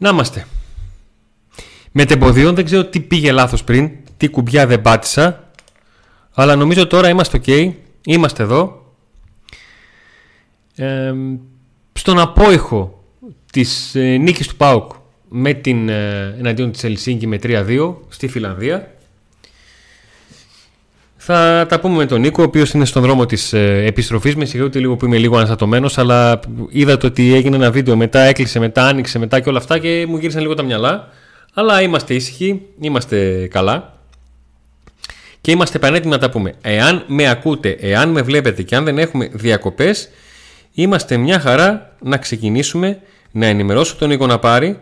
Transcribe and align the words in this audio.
Να 0.00 0.08
είμαστε. 0.08 0.46
Με 1.92 2.04
τεμποδίων 2.04 2.54
δεν 2.54 2.64
ξέρω 2.64 2.84
τι 2.84 3.00
πήγε 3.00 3.32
λάθος 3.32 3.64
πριν, 3.64 3.90
τι 4.16 4.28
κουμπιά 4.28 4.66
δεν 4.66 4.82
πάτησα, 4.82 5.50
αλλά 6.34 6.56
νομίζω 6.56 6.86
τώρα 6.86 7.08
είμαστε 7.08 7.40
ok, 7.44 7.72
είμαστε 8.04 8.42
εδώ. 8.42 8.94
Ε, 10.74 11.12
στον 11.92 12.18
απόϊχο 12.18 13.04
της 13.52 13.94
ε, 13.94 14.16
νίκης 14.16 14.48
του 14.48 14.56
ΠΑΟΚ 14.56 14.92
με 15.28 15.52
την, 15.52 15.88
ε, 15.88 16.34
εναντίον 16.38 16.72
της 16.72 16.84
Ελσίνκη 16.84 17.26
με 17.26 17.38
3-2 17.42 17.94
στη 18.08 18.28
Φιλανδία. 18.28 18.94
Θα 21.32 21.66
τα 21.68 21.80
πούμε 21.80 21.96
με 21.96 22.06
τον 22.06 22.20
Νίκο, 22.20 22.42
ο 22.42 22.46
οποίος 22.46 22.72
είναι 22.72 22.84
στον 22.84 23.02
δρόμο 23.02 23.26
της 23.26 23.52
ε, 23.52 23.84
επιστροφής. 23.86 24.36
Με 24.36 24.44
συγχωρείτε 24.44 24.78
λίγο 24.78 24.96
που 24.96 25.04
είμαι 25.04 25.18
λίγο 25.18 25.36
αναστατωμένος, 25.36 25.98
αλλά 25.98 26.40
είδατε 26.68 27.06
ότι 27.06 27.34
έγινε 27.34 27.56
ένα 27.56 27.70
βίντεο 27.70 27.96
μετά, 27.96 28.20
έκλεισε 28.20 28.58
μετά, 28.58 28.86
άνοιξε 28.86 29.18
μετά 29.18 29.40
και 29.40 29.48
όλα 29.48 29.58
αυτά 29.58 29.78
και 29.78 30.06
μου 30.08 30.16
γύρισαν 30.16 30.40
λίγο 30.40 30.54
τα 30.54 30.62
μυαλά. 30.62 31.08
Αλλά 31.54 31.82
είμαστε 31.82 32.14
ήσυχοι, 32.14 32.62
είμαστε 32.80 33.46
καλά 33.46 33.98
και 35.40 35.50
είμαστε 35.50 35.78
πανέτοιμοι 35.78 36.12
να 36.12 36.18
τα 36.18 36.30
πούμε. 36.30 36.54
Εάν 36.60 37.04
με 37.06 37.28
ακούτε, 37.28 37.76
εάν 37.80 38.08
με 38.08 38.22
βλέπετε 38.22 38.62
και 38.62 38.76
αν 38.76 38.84
δεν 38.84 38.98
έχουμε 38.98 39.28
διακοπές, 39.32 40.08
είμαστε 40.72 41.16
μια 41.16 41.40
χαρά 41.40 41.96
να 42.02 42.16
ξεκινήσουμε 42.16 43.00
να 43.30 43.46
ενημερώσω 43.46 43.96
τον 43.96 44.08
Νίκο 44.08 44.26
να 44.26 44.38
πάρει 44.38 44.78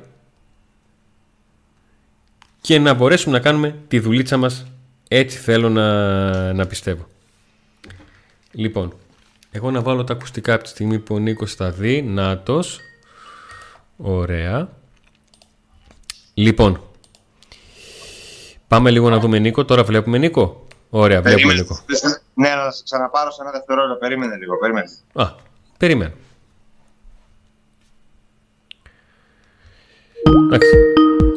και 2.60 2.78
να 2.78 2.94
μπορέσουμε 2.94 3.36
να 3.36 3.42
κάνουμε 3.42 3.74
τη 3.88 3.98
δουλίτσα 3.98 4.36
μας 4.36 4.66
έτσι 5.08 5.38
θέλω 5.38 5.68
να, 5.68 6.52
να 6.52 6.66
πιστεύω. 6.66 7.06
Λοιπόν, 8.52 8.94
εγώ 9.50 9.70
να 9.70 9.82
βάλω 9.82 10.04
τα 10.04 10.12
ακουστικά 10.12 10.54
από 10.54 10.62
τη 10.62 10.68
στιγμή 10.68 10.98
που 10.98 11.14
ο 11.14 11.18
Νίκος 11.18 11.54
θα 11.54 11.70
δει. 11.70 12.02
Νάτος. 12.02 12.80
Ωραία. 13.96 14.68
Λοιπόν, 16.34 16.82
πάμε 18.68 18.90
λίγο 18.90 19.10
να 19.10 19.18
δούμε 19.18 19.38
Νίκο. 19.38 19.64
Τώρα 19.64 19.84
βλέπουμε 19.84 20.18
Νίκο. 20.18 20.66
Ωραία, 20.90 21.22
βλέπουμε 21.22 21.54
Νίκο. 21.54 21.78
Ναι, 22.34 22.48
να 22.48 22.70
σας 22.70 22.82
ξαναπάρω 22.84 23.30
σε 23.30 23.42
ένα 23.42 23.50
δευτερόλεπτο. 23.50 23.98
Περίμενε 23.98 24.36
λίγο, 24.36 24.58
περίμενε. 24.58 24.88
Α, 25.12 25.34
περιμένω. 25.78 26.12
Εντάξει, 30.46 30.68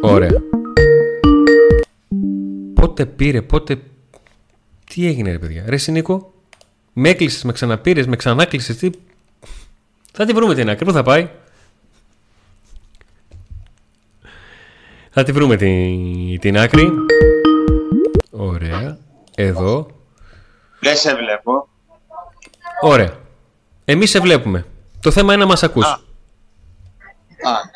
ωραία. 0.01 0.50
Πότε 3.01 3.13
πήρε, 3.15 3.41
πότε... 3.41 3.81
Τι 4.85 5.07
έγινε 5.07 5.31
ρε 5.31 5.39
παιδιά. 5.39 5.63
Ρε 5.67 5.77
Νίκο, 5.87 6.33
με 6.93 7.09
έκλεισες, 7.09 7.43
με 7.43 7.51
ξαναπήρες, 7.51 8.07
με 8.07 8.15
ξανάκλεισες, 8.15 8.77
τι... 8.77 8.89
Θα 10.11 10.25
τη 10.25 10.33
βρούμε 10.33 10.55
την 10.55 10.69
άκρη, 10.69 10.85
πού 10.85 10.91
θα 10.91 11.03
πάει; 11.03 11.29
Θα 15.09 15.23
τη 15.23 15.31
βρούμε 15.31 15.55
την, 15.55 16.39
την 16.39 16.57
άκρη. 16.57 16.91
Ωραία. 18.31 18.97
Εδώ. 19.35 19.87
Δεν 20.79 20.95
σε 20.95 21.15
βλέπω. 21.15 21.67
Ωραία. 22.81 23.19
Εμείς 23.85 24.09
σε 24.09 24.19
βλέπουμε. 24.19 24.65
Το 24.99 25.11
θέμα 25.11 25.33
είναι 25.33 25.41
να 25.41 25.49
μας 25.49 25.63
ακούς. 25.63 25.85
Α, 25.85 25.99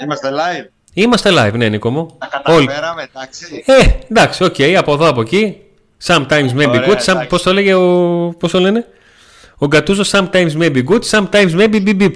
είμαστε 0.03 0.29
live; 0.29 0.69
Είμαστε 0.97 1.29
live, 1.33 1.53
ναι, 1.53 1.69
Νίκο 1.69 1.89
μου. 1.89 2.16
Τα 2.19 2.28
καταφέραμε, 2.28 3.03
εντάξει. 3.03 3.63
Ε, 3.66 3.89
εντάξει, 4.09 4.44
OK, 4.44 4.56
okay, 4.57 4.73
από 4.73 4.94
εδώ, 4.94 5.07
από 5.07 5.22
εκεί. 5.22 5.61
Sometimes 6.03 6.50
maybe 6.56 6.88
good. 6.88 6.97
Some, 7.06 7.25
πώς 7.29 7.41
το 7.44 7.53
έλεγε 7.53 7.73
ο... 7.73 8.29
Πώς 8.39 8.51
το 8.51 8.59
λένε; 8.59 8.88
Ο 9.57 9.66
Γκατούζο 9.66 10.03
sometimes 10.19 10.51
maybe 10.51 10.83
good, 10.89 11.01
sometimes 11.11 11.51
maybe 11.51 11.83
beep 11.85 12.01
beep. 12.01 12.13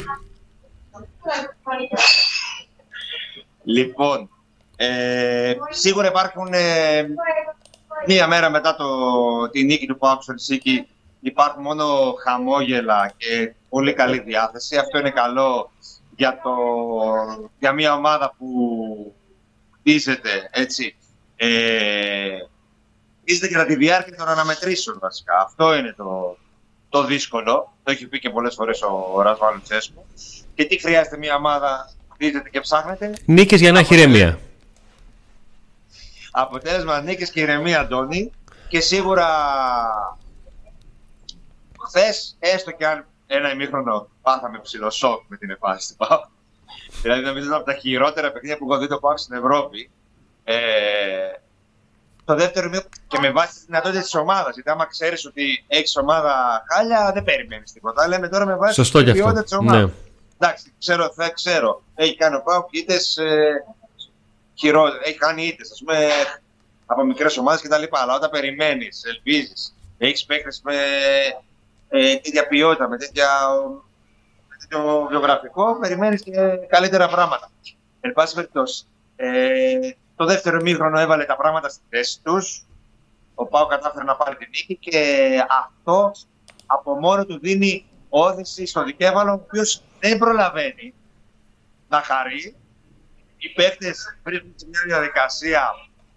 Λοιπόν, 3.63 4.29
ε, 4.75 5.53
σίγουρα 5.69 6.07
υπάρχουν 6.07 6.53
ε, 6.53 7.07
μία 8.05 8.27
μέρα 8.27 8.49
μετά 8.49 8.75
το, 8.75 8.85
τη 9.49 9.63
νίκη 9.63 9.85
του 9.87 9.97
ΠΑΟΚ 9.97 10.17
στο 10.21 10.33
υπάρχουν 11.19 11.61
μόνο 11.61 12.13
χαμόγελα 12.25 13.13
και 13.17 13.53
πολύ 13.69 13.93
καλή 13.93 14.19
διάθεση. 14.19 14.77
Αυτό 14.77 14.99
είναι 14.99 15.09
καλό 15.09 15.71
για, 16.19 16.39
το, 16.43 16.55
για 17.59 17.71
μια 17.71 17.93
ομάδα 17.93 18.35
που 18.37 18.47
χτίζεται, 19.79 20.49
έτσι. 20.51 20.95
Ε, 21.35 22.37
χτίζεται 23.21 23.47
κατά 23.47 23.65
τη 23.65 23.75
διάρκεια 23.75 24.15
των 24.15 24.27
αναμετρήσεων 24.27 24.97
βασικά. 25.01 25.41
Αυτό 25.45 25.75
είναι 25.75 25.93
το, 25.97 26.37
το 26.89 27.03
δύσκολο. 27.03 27.73
Το 27.83 27.91
έχει 27.91 28.07
πει 28.07 28.19
και 28.19 28.29
πολλές 28.29 28.55
φορές 28.55 28.81
ο 28.81 29.21
Ρασβάλου 29.21 29.61
Τσέσκο. 29.61 30.05
Και 30.55 30.65
τι 30.65 30.79
χρειάζεται 30.79 31.17
μια 31.17 31.35
ομάδα 31.35 31.91
χτίζεται 32.13 32.49
και 32.49 32.59
ψάχνεται; 32.59 33.13
Νίκες 33.25 33.59
για 33.59 33.71
να 33.71 33.79
έχει 33.79 33.93
ηρεμία. 33.93 34.39
Αποτέλεσμα 36.31 37.01
νίκες 37.01 37.31
και 37.31 37.39
ηρεμία, 37.39 37.79
Αντώνη. 37.79 38.31
Και 38.67 38.79
σίγουρα 38.79 39.27
χθες, 41.85 42.35
έστω 42.39 42.71
και 42.71 42.87
αν 42.87 43.05
ένα 43.31 43.51
ημίχρονο 43.51 44.09
πάθαμε 44.21 44.59
ψηλό 44.59 44.89
σοκ 44.89 45.21
με 45.27 45.37
την 45.37 45.49
επάση 45.49 45.89
του 45.89 45.95
ΠΑΟ. 45.95 46.19
δηλαδή 47.01 47.21
νομίζω 47.21 47.45
είναι 47.45 47.55
από 47.55 47.65
τα 47.65 47.73
χειρότερα 47.73 48.31
παιχνίδια 48.31 48.57
που 48.57 48.71
έχω 48.71 48.81
δει 48.81 48.87
το 48.87 48.97
ΠΑΟ 48.97 49.17
στην 49.17 49.35
Ευρώπη. 49.35 49.89
Ε, 50.43 50.57
το 52.25 52.35
δεύτερο 52.35 52.65
ημίχρονο 52.65 52.89
και 53.07 53.19
με 53.19 53.31
βάση 53.31 53.53
τις 53.53 53.63
δυνατότητες 53.65 54.03
της 54.03 54.15
ομάδας. 54.15 54.53
Γιατί 54.53 54.69
άμα 54.69 54.85
ξέρεις 54.85 55.25
ότι 55.25 55.63
έχεις 55.67 55.97
ομάδα 55.97 56.63
χάλια, 56.69 57.11
δεν 57.13 57.23
περιμένεις 57.23 57.71
τίποτα. 57.71 58.07
Λέμε 58.07 58.29
τώρα 58.29 58.45
με 58.45 58.55
βάση 58.55 58.73
Σωστό 58.73 59.03
την 59.03 59.13
ποιότητα 59.13 59.43
της 59.43 59.53
ομάδας. 59.53 59.83
Ναι. 59.83 59.93
Εντάξει, 60.39 60.73
ξέρω, 60.79 61.11
θα 61.15 61.29
ξέρω. 61.29 61.83
Έχει 61.95 62.15
κάνει 62.15 62.35
ο 62.35 62.41
ΠΑΟ 62.41 62.65
είτε 62.71 62.93
ε, 62.93 63.53
χειρότερα. 64.53 65.01
Έχει 65.03 65.17
κάνει 65.17 65.45
είτε, 65.45 65.63
ας 65.71 65.79
πούμε, 65.85 66.07
από 66.85 67.03
μικρές 67.03 67.37
ομάδες 67.37 67.61
κτλ. 67.61 67.83
Αλλά 67.89 68.15
όταν 68.15 68.29
περιμένεις, 68.29 69.03
ελπίζεις, 69.03 69.75
έχεις 69.97 70.25
παίκτες 70.25 70.61
με 70.63 70.73
ε, 71.89 72.15
τέτοια 72.15 72.47
ποιότητα, 72.47 72.89
με, 72.89 72.97
τέτοια, 72.97 73.27
με 74.47 74.55
τέτοιο 74.59 75.07
βιογραφικό, 75.09 75.79
περιμένεις 75.79 76.23
και 76.23 76.31
καλύτερα 76.67 77.07
πράγματα. 77.07 77.51
Εν 77.99 78.13
πάση 78.13 78.35
περιπτώσει, 78.35 78.85
ε, 79.15 79.91
το 80.15 80.25
δεύτερο 80.25 80.61
μήχρονο 80.61 80.99
έβαλε 80.99 81.25
τα 81.25 81.35
πράγματα 81.35 81.69
στη 81.69 81.81
θέση 81.89 82.19
τους. 82.23 82.65
Ο 83.35 83.45
Πάο 83.45 83.65
κατάφερε 83.65 84.03
να 84.03 84.15
πάρει 84.15 84.35
την 84.35 84.47
νίκη 84.49 84.75
και 84.75 85.27
αυτό 85.65 86.11
από 86.65 86.99
μόνο 86.99 87.25
του 87.25 87.39
δίνει 87.39 87.85
όθηση 88.09 88.65
στο 88.65 88.83
δικέβαλο, 88.83 89.31
ο 89.31 89.33
οποίος 89.33 89.81
δεν 89.99 90.17
προλαβαίνει 90.17 90.93
να 91.89 92.01
χαρεί. 92.01 92.55
Οι 93.37 93.49
παίκτες 93.49 94.19
βρίσκονται 94.23 94.53
σε 94.55 94.67
μια 94.67 94.81
διαδικασία 94.85 95.69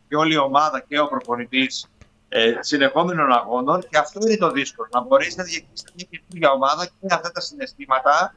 και 0.08 0.16
όλη 0.16 0.34
η 0.34 0.38
ομάδα 0.38 0.80
και 0.88 1.00
ο 1.00 1.08
προπονητής 1.08 1.90
ε, 2.34 2.56
συνεχόμενων 2.60 3.32
αγώνων 3.32 3.80
και 3.80 3.98
αυτό 3.98 4.20
είναι 4.22 4.36
το 4.36 4.50
δύσκολο. 4.50 4.88
Να 4.92 5.00
μπορέσει 5.00 5.36
να 5.36 5.44
διεκδικήσεις 5.44 5.92
μια 5.94 6.06
καινούργια 6.10 6.50
ομάδα 6.50 6.86
και 6.86 7.06
αυτά 7.10 7.30
τα 7.30 7.40
συναισθήματα. 7.40 8.34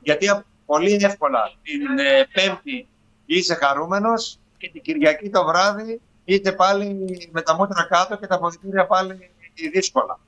Γιατί 0.00 0.42
πολύ 0.66 0.98
εύκολα 1.02 1.52
την 1.62 1.98
ε, 1.98 2.28
Πέμπτη 2.32 2.88
είσαι 3.26 3.54
χαρούμενος 3.54 4.38
και 4.58 4.70
την 4.70 4.82
Κυριακή 4.82 5.30
το 5.30 5.44
βράδυ 5.44 6.00
είσαι 6.24 6.52
πάλι 6.52 7.28
με 7.32 7.42
τα 7.42 7.54
μότρα 7.54 7.86
κάτω 7.90 8.16
και 8.16 8.26
τα 8.26 8.34
αποδητήρια 8.34 8.86
πάλι 8.86 9.30
δύσκολα. 9.72 10.18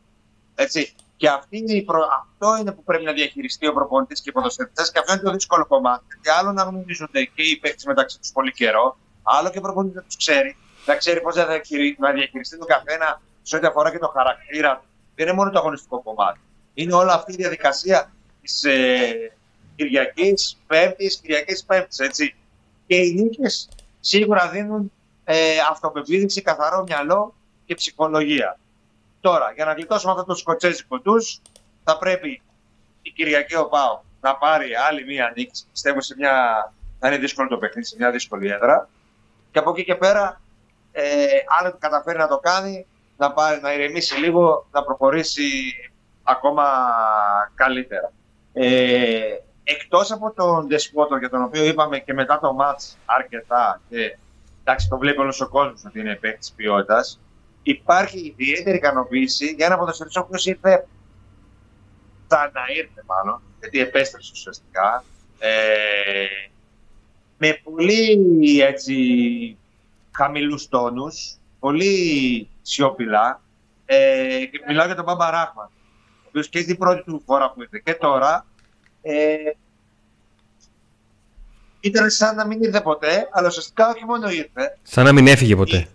Έτσι. 0.54 0.94
Και 1.16 1.28
αυτή 1.28 1.58
είναι 1.58 1.72
η 1.72 1.82
προ... 1.82 2.00
αυτό 2.20 2.56
είναι 2.60 2.72
που 2.72 2.82
πρέπει 2.84 3.04
να 3.04 3.12
διαχειριστεί 3.12 3.66
ο 3.66 3.72
προπονητής 3.72 4.20
και 4.20 4.28
οι 4.30 4.32
ποδοσφαιριστές, 4.32 4.90
και 4.90 4.98
αυτό 4.98 5.12
είναι 5.12 5.22
το 5.22 5.30
δύσκολο 5.30 5.66
κομμάτι. 5.66 6.04
Γιατί 6.06 6.38
άλλο 6.38 6.52
να 6.52 6.62
γνωρίζονται 6.62 7.24
και 7.24 7.42
οι 7.42 7.56
παίκτες 7.56 7.84
μεταξύ 7.84 8.18
τους 8.18 8.32
πολύ 8.32 8.52
καιρό, 8.52 8.96
άλλο 9.22 9.50
και 9.50 9.58
ο 9.58 9.60
προπονητής 9.60 9.96
να 9.96 10.02
τους 10.02 10.16
ξέρει 10.16 10.56
να 10.86 10.96
ξέρει 10.96 11.20
πώς 11.20 11.34
να 11.98 12.12
διαχειριστεί 12.12 12.58
τον 12.58 12.66
καθένα 12.66 13.20
σε 13.42 13.56
ό,τι 13.56 13.66
αφορά 13.66 13.90
και 13.90 13.98
το 13.98 14.08
χαρακτήρα 14.08 14.76
του. 14.76 14.84
Δεν 15.14 15.26
είναι 15.26 15.36
μόνο 15.36 15.50
το 15.50 15.58
αγωνιστικό 15.58 16.02
κομμάτι. 16.02 16.40
Είναι 16.74 16.94
όλη 16.94 17.10
αυτή 17.10 17.32
η 17.32 17.36
διαδικασία 17.36 18.12
της 18.42 18.64
ε, 18.64 19.32
Κυριακής 19.76 20.58
Πέμπτης, 20.66 21.16
Κυριακής 21.16 21.64
Πέμπτης, 21.64 21.98
έτσι. 21.98 22.34
Και 22.86 22.96
οι 22.96 23.12
νίκες 23.14 23.68
σίγουρα 24.00 24.48
δίνουν 24.48 24.92
ε, 25.24 25.58
αυτοπεποίθηση, 25.70 26.42
καθαρό 26.42 26.82
μυαλό 26.82 27.34
και 27.64 27.74
ψυχολογία. 27.74 28.58
Τώρα, 29.20 29.52
για 29.54 29.64
να 29.64 29.72
γλιτώσουμε 29.72 30.12
αυτό 30.12 30.24
το 30.24 30.34
σκοτσέζικο 30.34 31.00
του, 31.00 31.14
θα 31.84 31.98
πρέπει 31.98 32.42
η 33.02 33.10
Κυριακή 33.10 33.56
ο 33.56 33.68
Πάο 33.68 34.00
να 34.20 34.36
πάρει 34.36 34.74
άλλη 34.88 35.04
μία 35.04 35.32
νίκη. 35.36 35.62
Πιστεύω 35.72 36.00
σε 36.00 36.14
μια. 36.18 36.34
θα 36.98 37.08
είναι 37.08 37.18
δύσκολο 37.18 37.48
το 37.48 37.58
παιχνίδι, 37.58 37.86
σε 37.86 37.96
μια 37.98 38.10
δύσκολη 38.10 38.48
έδρα. 38.48 38.88
Και 39.50 39.58
από 39.58 39.70
εκεί 39.70 39.84
και 39.84 39.94
πέρα 39.94 40.40
ε, 40.92 41.26
αν 41.62 41.76
καταφέρει 41.78 42.18
να 42.18 42.28
το 42.28 42.38
κάνει, 42.38 42.86
να, 43.16 43.32
πάρει, 43.32 43.60
να 43.60 43.74
ηρεμήσει 43.74 44.18
λίγο, 44.18 44.66
να 44.72 44.82
προχωρήσει 44.82 45.74
ακόμα 46.22 46.64
καλύτερα. 47.54 48.12
Ε, 48.52 49.20
εκτός 49.64 50.12
από 50.12 50.32
τον 50.32 50.68
Δεσπότο 50.68 51.16
για 51.16 51.30
τον 51.30 51.42
οποίο 51.42 51.64
είπαμε 51.64 51.98
και 51.98 52.12
μετά 52.12 52.38
το 52.40 52.52
μάτς 52.52 52.98
αρκετά 53.04 53.80
και 53.88 54.16
εντάξει 54.60 54.88
το 54.88 54.98
βλέπει 54.98 55.20
όλος 55.20 55.40
ο 55.40 55.48
κόσμος 55.48 55.84
ότι 55.84 56.00
είναι 56.00 56.16
παίκτης 56.20 56.52
ποιότητας 56.52 57.20
υπάρχει 57.62 58.34
ιδιαίτερη 58.36 58.76
ικανοποίηση 58.76 59.46
για 59.46 59.66
ένα 59.66 59.78
ποδοσφαιριστή 59.78 60.18
ο 60.18 60.22
οποίος 60.22 60.46
ήρθε 60.46 60.86
σαν 62.26 62.50
να 62.54 62.60
ήρθε 62.76 63.02
μάλλον 63.06 63.42
γιατί 63.60 63.80
επέστρεψε 63.80 64.30
ουσιαστικά 64.34 65.04
ε, 65.38 66.26
με 67.38 67.60
πολύ 67.64 68.60
έτσι 68.60 68.96
χαμηλούς 70.16 70.68
τόνους, 70.68 71.36
πολύ 71.58 72.48
σιωπηλά. 72.62 73.40
Ε, 73.84 74.38
μιλάω 74.68 74.86
για 74.86 74.94
τον 74.94 75.04
Μπάμπα 75.04 75.30
Ράχμαν, 75.30 75.66
ο 75.66 76.26
οποίος 76.28 76.48
και 76.48 76.64
την 76.64 76.78
πρώτη 76.78 77.02
του 77.02 77.22
φορά 77.26 77.50
που 77.50 77.62
ήρθε 77.62 77.80
και 77.84 77.94
τώρα 77.94 78.46
ε, 79.02 79.36
ήταν 81.80 82.10
σαν 82.10 82.36
να 82.36 82.46
μην 82.46 82.62
ήρθε 82.62 82.80
ποτέ, 82.80 83.28
αλλά 83.32 83.48
ουσιαστικά 83.48 83.88
όχι 83.88 84.04
μόνο 84.04 84.30
ήρθε. 84.30 84.78
Σαν 84.82 85.04
να 85.04 85.12
μην 85.12 85.26
έφυγε 85.26 85.56
ποτέ. 85.56 85.88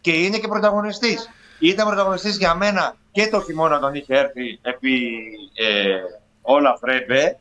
Και 0.00 0.12
είναι 0.12 0.38
και 0.38 0.48
πρωταγωνιστής. 0.48 1.30
Ήταν 1.58 1.86
πρωταγωνιστής 1.86 2.36
για 2.36 2.54
μένα 2.54 2.96
και 3.12 3.28
το 3.28 3.40
χειμώνα 3.40 3.76
όταν 3.76 3.94
είχε 3.94 4.18
έρθει 4.18 4.58
επί 4.62 5.12
ε, 5.54 6.00
όλα 6.42 6.78
Φρέμπε, 6.80 7.38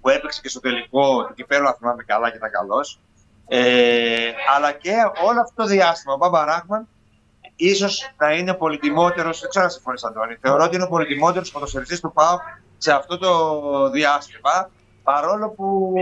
που 0.00 0.08
έπαιξε 0.08 0.40
και 0.40 0.48
στο 0.48 0.60
τελικό 0.60 1.26
του 1.26 1.34
κυπέλου, 1.34 1.66
αν 1.68 1.74
θυμάμαι 1.78 2.02
καλά 2.02 2.30
και 2.30 2.36
ήταν 2.36 2.50
καλός. 2.50 2.98
Ε, 3.48 4.32
αλλά 4.56 4.72
και 4.72 4.94
όλο 5.24 5.40
αυτό 5.40 5.62
το 5.62 5.68
διάστημα, 5.68 6.14
ο 6.14 6.16
Μπάμπα 6.16 6.44
Ράχμαν 6.44 6.88
ίσως 7.56 8.14
να 8.16 8.32
είναι 8.32 8.54
πολυτιμότερος, 8.54 9.40
δεν 9.40 9.48
ξέρω 9.48 9.64
αν 9.64 9.70
συμφωνείς 9.70 10.04
Αντώνη, 10.04 10.36
θεωρώ 10.40 10.64
ότι 10.64 10.74
είναι 10.74 10.84
ο 10.84 10.88
πολυτιμότερος 10.88 11.50
ποδοσφαιριστής 11.50 12.00
του 12.00 12.12
ΠΑΟ 12.12 12.36
σε 12.78 12.92
αυτό 12.92 13.18
το 13.18 13.90
διάστημα, 13.90 14.70
παρόλο 15.02 15.48
που 15.48 15.92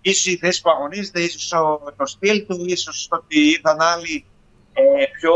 ίσως 0.00 0.26
η 0.26 0.36
θέση 0.36 0.60
που 0.60 0.70
αγωνίζεται, 0.70 1.20
ίσως 1.20 1.48
το 1.96 2.06
στυλ 2.06 2.46
του, 2.46 2.64
ίσως 2.66 3.06
το 3.10 3.16
ότι 3.16 3.38
ήρθαν 3.50 3.80
άλλοι 3.80 4.24
ε, 4.72 5.04
πιο 5.18 5.34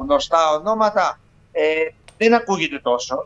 γνωστά 0.00 0.50
ονόματα, 0.50 1.20
ε, 1.52 1.88
δεν 2.16 2.34
ακούγεται 2.34 2.78
τόσο. 2.78 3.22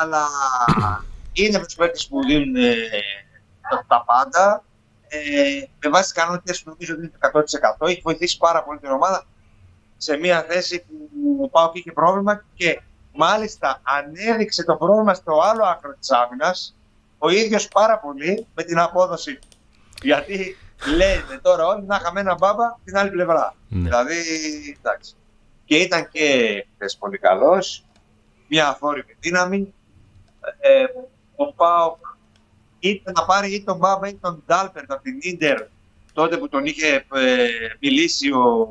Αλλά 0.00 0.26
είναι 1.32 1.56
από 1.56 1.66
τους 1.66 2.06
που 2.08 2.24
δίνουν 2.24 2.56
ε, 2.56 2.74
τα 3.86 4.04
πάντα. 4.06 4.64
Ε, 5.12 5.64
με 5.84 5.90
βάση 5.90 6.02
τις 6.02 6.22
κανόνες 6.22 6.62
που 6.62 6.70
νομίζω 6.70 6.94
ότι 6.94 7.02
είναι 7.02 7.12
το 7.20 7.44
100%. 7.80 7.88
Έχει 7.88 8.00
βοηθήσει 8.04 8.36
πάρα 8.38 8.62
πολύ 8.62 8.78
την 8.78 8.90
ομάδα 8.90 9.26
σε 9.96 10.16
μια 10.16 10.42
θέση 10.42 10.84
που 10.88 11.38
ο 11.42 11.48
Πάοκ 11.48 11.74
είχε 11.74 11.92
πρόβλημα 11.92 12.44
και 12.54 12.80
μάλιστα 13.14 13.80
ανέδειξε 13.82 14.64
το 14.64 14.76
πρόβλημα 14.76 15.14
στο 15.14 15.40
άλλο 15.40 15.64
άκρο 15.64 15.94
της 15.98 16.10
άμυνας 16.10 16.76
ο 17.18 17.28
ίδιος 17.28 17.68
πάρα 17.68 17.98
πολύ 17.98 18.46
με 18.54 18.62
την 18.62 18.78
απόδοση 18.78 19.38
Γιατί 20.02 20.56
λένε 20.96 21.38
τώρα 21.42 21.66
όλοι 21.66 21.84
να 21.86 21.96
είχαμε 21.96 22.20
ένα 22.20 22.34
μπάμπα 22.34 22.78
την 22.84 22.96
άλλη 22.96 23.10
πλευρά. 23.10 23.54
Ναι. 23.68 23.82
Δηλαδή, 23.82 24.16
εντάξει. 24.78 25.14
Και 25.64 25.76
ήταν 25.76 26.08
και 26.08 26.66
χθες 26.74 26.96
πολύ 26.96 27.18
καλός, 27.18 27.84
μια 28.48 28.68
αφόρητη 28.68 29.16
δύναμη. 29.20 29.74
Ε, 30.60 30.84
ο 31.36 31.52
Πάοκ 31.52 31.96
είτε 32.80 33.12
να 33.12 33.24
πάρει 33.24 33.54
ή 33.54 33.64
τον 33.64 33.76
Μπάμπα 33.76 34.08
ή 34.08 34.14
τον 34.14 34.42
Ντάλπερτ 34.46 34.92
από 34.92 35.02
την 35.02 35.18
Ίντερ 35.20 35.58
τότε 36.12 36.36
που 36.36 36.48
τον 36.48 36.64
είχε 36.64 36.94
ε, 36.94 37.46
μιλήσει 37.78 38.32
ο, 38.32 38.66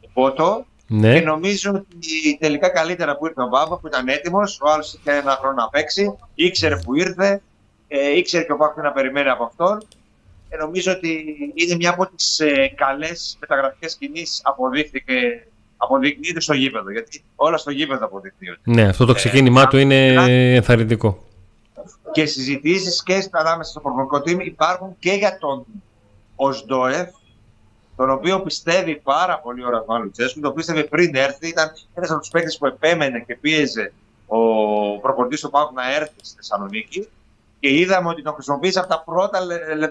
ο 0.00 0.08
Πότο. 0.12 0.66
Ναι. 0.86 1.18
Και 1.18 1.24
νομίζω 1.24 1.70
ότι 1.70 2.36
τελικά 2.40 2.68
καλύτερα 2.68 3.16
που 3.16 3.26
ήρθε 3.26 3.42
ο 3.42 3.48
Μπάμπα 3.48 3.78
που 3.78 3.86
ήταν 3.86 4.08
έτοιμο. 4.08 4.38
Ο 4.38 4.70
άλλο 4.70 4.82
είχε 4.82 5.16
ένα 5.16 5.36
χρόνο 5.40 5.54
να 5.54 5.68
παίξει, 5.68 6.14
ήξερε 6.34 6.76
που 6.76 6.94
ήρθε, 6.94 7.42
ε, 7.88 8.16
ήξερε 8.16 8.44
και 8.44 8.52
ο 8.52 8.56
Πάοκ 8.56 8.76
να 8.76 8.92
περιμένει 8.92 9.28
από 9.28 9.44
αυτόν. 9.44 9.86
Και 10.50 10.56
νομίζω 10.56 10.92
ότι 10.92 11.24
είναι 11.54 11.74
μια 11.74 11.90
από 11.90 12.06
τι 12.06 12.44
ε, 12.44 12.68
καλέ 12.68 13.10
μεταγραφικέ 13.40 13.86
κινήσει 13.98 14.40
αποδείχθηκε 14.44 15.46
αποδεικνύεται 15.76 16.40
στο 16.40 16.54
γήπεδο. 16.54 16.90
Γιατί 16.90 17.22
όλα 17.36 17.56
στο 17.56 17.70
γήπεδο 17.70 18.04
αποδεικνύονται. 18.04 18.60
Ναι, 18.64 18.82
αυτό 18.82 19.04
το 19.04 19.12
ξεκίνημά 19.12 19.62
ε, 19.62 19.66
του 19.66 19.78
είναι 19.78 20.14
ενθαρρυντικό. 20.54 21.24
Και 22.12 22.26
συζητήσεις 22.26 23.02
και 23.02 23.28
ανάμεσα 23.30 23.70
στο 23.70 23.80
προπονικό 23.80 24.16
team 24.16 24.44
υπάρχουν 24.44 24.96
και 24.98 25.12
για 25.12 25.38
τον 25.38 25.64
Οσντόεφ, 26.36 27.10
τον 27.96 28.10
οποίο 28.10 28.40
πιστεύει 28.40 28.96
πάρα 28.96 29.38
πολύ 29.38 29.64
ο 29.64 29.70
Ραφμάν 29.70 30.02
Λουτσέσκου, 30.02 30.40
τον 30.40 30.54
πίστευε 30.54 30.84
πριν 30.84 31.14
έρθει. 31.14 31.48
Ήταν 31.48 31.72
ένας 31.94 32.10
από 32.10 32.20
τους 32.20 32.28
παίκτες 32.28 32.58
που 32.58 32.66
επέμενε 32.66 33.20
και 33.26 33.36
πίεζε 33.36 33.92
ο 34.26 34.38
προπονητής 35.00 35.40
του 35.40 35.50
Πάου 35.50 35.70
να 35.74 35.94
έρθει 35.94 36.14
στη 36.22 36.34
Θεσσαλονίκη. 36.36 37.08
Και 37.60 37.78
είδαμε 37.78 38.08
ότι 38.08 38.22
τον 38.22 38.32
χρησιμοποίησε 38.32 38.78
από 38.78 38.88
τα 38.88 39.02
πρώτα 39.02 39.40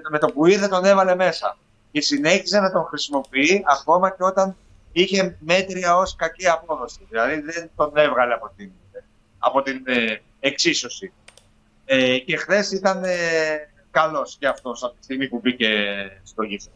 με 0.09 0.19
το 0.19 0.27
που 0.27 0.45
ήρθε, 0.45 0.67
τον 0.67 0.85
έβαλε 0.85 1.15
μέσα. 1.15 1.57
Και 1.91 2.01
συνέχιζε 2.01 2.59
να 2.59 2.71
τον 2.71 2.83
χρησιμοποιεί 2.83 3.63
ακόμα 3.67 4.09
και 4.09 4.23
όταν 4.23 4.55
είχε 4.91 5.37
μέτρια 5.39 5.97
ως 5.97 6.15
κακή 6.15 6.47
απόδοση. 6.47 6.99
Δηλαδή 7.09 7.41
δεν 7.41 7.69
τον 7.75 7.91
έβγαλε 7.93 8.33
από 8.33 8.51
την, 8.55 8.71
από 9.39 9.61
την 9.61 9.83
ε, 9.85 10.21
εξίσωση. 10.39 11.11
Ε, 11.93 12.17
και 12.17 12.37
χθες 12.37 12.71
ήταν 12.71 13.03
ε, 13.03 13.11
καλός 13.91 14.35
και 14.39 14.47
αυτός 14.47 14.83
από 14.83 14.93
τη 14.93 15.03
στιγμή 15.03 15.27
που 15.27 15.39
μπήκε 15.43 15.69
στο 16.23 16.43
γήπεδο. 16.43 16.71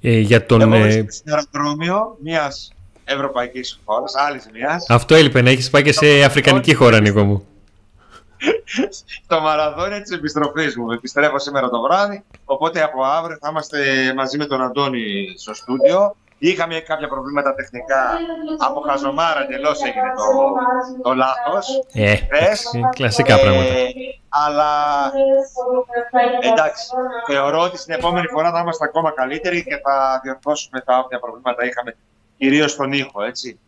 Ε, 0.00 0.18
για 0.18 0.46
τον... 0.46 0.60
Εγώ 0.60 0.74
ε... 0.74 1.06
στην 1.08 1.32
αεροδρόμιο 1.32 2.16
μιας 2.22 2.72
ευρωπαϊκής 3.04 3.80
χώρας, 3.84 4.14
άλλης 4.14 4.48
μιας. 4.52 4.86
Αυτό 4.88 5.14
έλειπε 5.14 5.42
να 5.42 5.50
έχεις 5.50 5.70
πάει 5.70 5.82
και 5.82 5.92
σε 5.92 6.24
αφρικανική 6.24 6.74
χώρα, 6.74 7.00
Νίκο 7.00 7.24
μου. 7.24 7.46
το 9.26 9.40
μαραθώνιο 9.40 10.00
της 10.00 10.10
επιστροφής 10.10 10.76
μου. 10.76 10.90
Επιστρέφω 10.90 11.38
σήμερα 11.38 11.68
το 11.68 11.80
βράδυ. 11.80 12.24
Οπότε 12.44 12.82
από 12.82 13.04
αύριο 13.04 13.38
θα 13.40 13.48
είμαστε 13.50 14.12
μαζί 14.16 14.36
με 14.36 14.46
τον 14.46 14.62
Αντώνη 14.62 15.34
στο 15.36 15.54
στούντιο. 15.54 16.16
Είχαμε 16.48 16.80
κάποια 16.80 17.08
προβλήματα 17.08 17.54
τεχνικά. 17.54 18.02
Από 18.66 18.80
χαζομάρα 18.80 19.42
εντελώς 19.42 19.82
έγινε 19.82 20.10
το, 20.18 20.26
το 21.02 21.14
λάθος. 21.14 21.66
Ε, 21.92 22.14
κλασικά 22.90 23.40
πράγματα. 23.40 23.74
Ε, 23.74 23.92
αλλά 24.28 24.72
εντάξει, 26.40 26.84
θεωρώ 27.26 27.60
ότι 27.60 27.78
στην 27.78 27.94
επόμενη 27.94 28.26
φορά 28.26 28.52
θα 28.52 28.60
είμαστε 28.60 28.84
ακόμα 28.84 29.10
καλύτεροι 29.10 29.64
και 29.64 29.76
θα 29.84 30.20
διορθώσουμε 30.22 30.80
τα 30.80 30.98
όποια 30.98 31.18
προβλήματα 31.18 31.64
είχαμε, 31.66 31.96
κυρίως 32.38 32.70
στον 32.70 32.92
ήχο, 32.92 33.22
έτσι. 33.22 33.58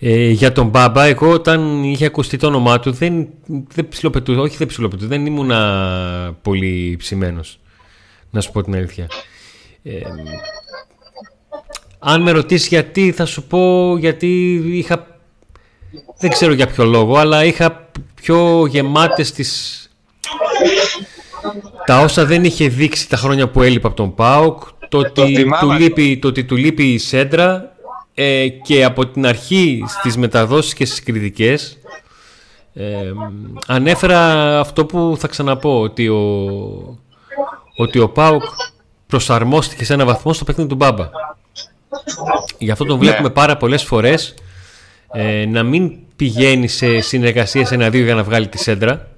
Ε, 0.00 0.28
για 0.28 0.52
τον 0.52 0.68
Μπάμπα, 0.68 1.04
εγώ 1.04 1.30
όταν 1.30 1.84
είχε 1.84 2.06
ακουστεί 2.06 2.36
το 2.36 2.46
όνομά 2.46 2.80
του, 2.80 2.92
δεν, 2.92 3.28
δεν 3.46 3.88
ψιλοπετού, 3.88 4.34
όχι 4.38 4.56
δεν 4.56 4.66
ψιλοπετού, 4.66 5.06
δεν 5.06 5.26
ήμουνα 5.26 5.60
πολύ 6.42 6.96
ψημένος, 6.98 7.60
να 8.30 8.40
σου 8.40 8.52
πω 8.52 8.62
την 8.62 8.74
αλήθεια. 8.74 9.06
Ε, 9.82 10.00
αν 12.06 12.22
με 12.22 12.30
ρωτήσεις 12.30 12.68
γιατί, 12.68 13.12
θα 13.12 13.24
σου 13.24 13.42
πω 13.42 13.96
γιατί 13.98 14.52
είχα, 14.64 15.06
δεν 16.18 16.30
ξέρω 16.30 16.52
για 16.52 16.66
ποιο 16.66 16.84
λόγο, 16.84 17.16
αλλά 17.16 17.44
είχα 17.44 17.88
πιο 18.14 18.66
γεμάτες 18.66 19.32
τις... 19.32 19.78
Τα 21.86 22.00
όσα 22.00 22.24
δεν 22.24 22.44
είχε 22.44 22.68
δείξει 22.68 23.08
τα 23.08 23.16
χρόνια 23.16 23.48
που 23.48 23.62
έλειπα 23.62 23.86
από 23.86 23.96
τον 23.96 24.14
ΠΑΟΚ, 24.14 24.62
το, 24.88 24.98
ότι, 24.98 25.46
του 25.60 25.70
λείπει, 25.70 26.18
το 26.18 26.28
ότι 26.28 26.44
του 26.44 26.56
λείπει 26.56 26.92
η 26.92 26.98
Σέντρα, 26.98 27.74
ε, 28.14 28.48
και 28.48 28.84
από 28.84 29.06
την 29.06 29.26
αρχή 29.26 29.84
στις 29.86 30.16
μεταδόσεις 30.16 30.74
και 30.74 30.84
στις 30.84 31.02
κριτικές 31.02 31.78
ε, 32.74 33.12
ανέφερα 33.66 34.60
αυτό 34.60 34.86
που 34.86 35.16
θα 35.18 35.28
ξαναπώ 35.28 35.80
ότι 35.80 36.08
ο, 36.08 36.98
ότι 37.76 37.98
ο 37.98 38.08
Πάουκ 38.08 38.42
προσαρμόστηκε 39.06 39.84
σε 39.84 39.92
ένα 39.92 40.04
βαθμό 40.04 40.32
στο 40.32 40.44
παιχνίδι 40.44 40.68
του 40.68 40.76
Μπάμπα. 40.76 41.08
Γι' 42.58 42.70
αυτό 42.70 42.84
τον 42.84 42.98
βλέπουμε 42.98 43.28
ναι. 43.28 43.34
πάρα 43.34 43.56
πολλές 43.56 43.82
φορές 43.82 44.34
ε, 45.12 45.46
να 45.46 45.62
μην 45.62 45.92
πηγαίνει 46.16 46.68
σε 46.68 47.00
συνεργασίες 47.00 47.72
ένα-δύο 47.72 48.04
για 48.04 48.14
να 48.14 48.22
βγάλει 48.22 48.48
τη 48.48 48.58
σέντρα 48.58 49.08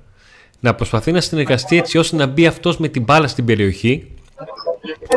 να 0.61 0.75
προσπαθεί 0.75 1.13
να 1.13 1.21
συνεργαστεί 1.21 1.77
έτσι 1.77 1.99
ώστε 1.99 2.17
να 2.17 2.27
μπει 2.27 2.47
αυτός 2.47 2.77
με 2.79 2.89
την 2.89 3.03
μπάλα 3.03 3.29
στην 3.29 3.45
περιοχή 3.45 4.11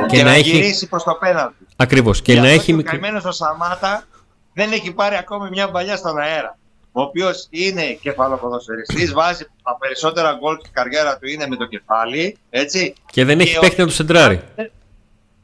και, 0.08 0.18
να, 0.18 0.24
να 0.24 0.32
έχει... 0.32 0.50
γυρίσει 0.50 0.88
προς 0.88 1.04
το 1.04 1.18
πέναλτι. 1.20 1.66
Ακριβώς. 1.76 2.22
Και, 2.22 2.40
να 2.40 2.48
έχει... 2.48 2.74
Ο 2.74 2.84
καημένος 2.84 3.26
ο 3.26 3.32
Σαμάτα 3.32 4.08
δεν 4.54 4.72
έχει 4.72 4.94
πάρει 4.94 5.16
ακόμη 5.16 5.50
μια 5.50 5.70
παλιά 5.70 5.96
στον 5.96 6.18
αέρα. 6.18 6.58
Ο 6.92 7.02
οποίος 7.02 7.48
είναι 7.50 7.84
κεφαλοποδοσφαιριστής, 8.02 9.14
βάζει 9.14 9.46
τα 9.64 9.78
περισσότερα 9.80 10.38
γκολ 10.40 10.58
στην 10.60 10.74
καριέρα 10.74 11.18
του 11.18 11.28
είναι 11.28 11.48
με 11.48 11.56
το 11.56 11.66
κεφάλι. 11.66 12.38
Έτσι. 12.50 12.94
Και 13.12 13.26
δεν 13.26 13.40
έχει 13.40 13.60
παίχτη 13.60 13.82
να 13.82 13.88
του 13.88 13.94
σεντράρει. 13.94 14.42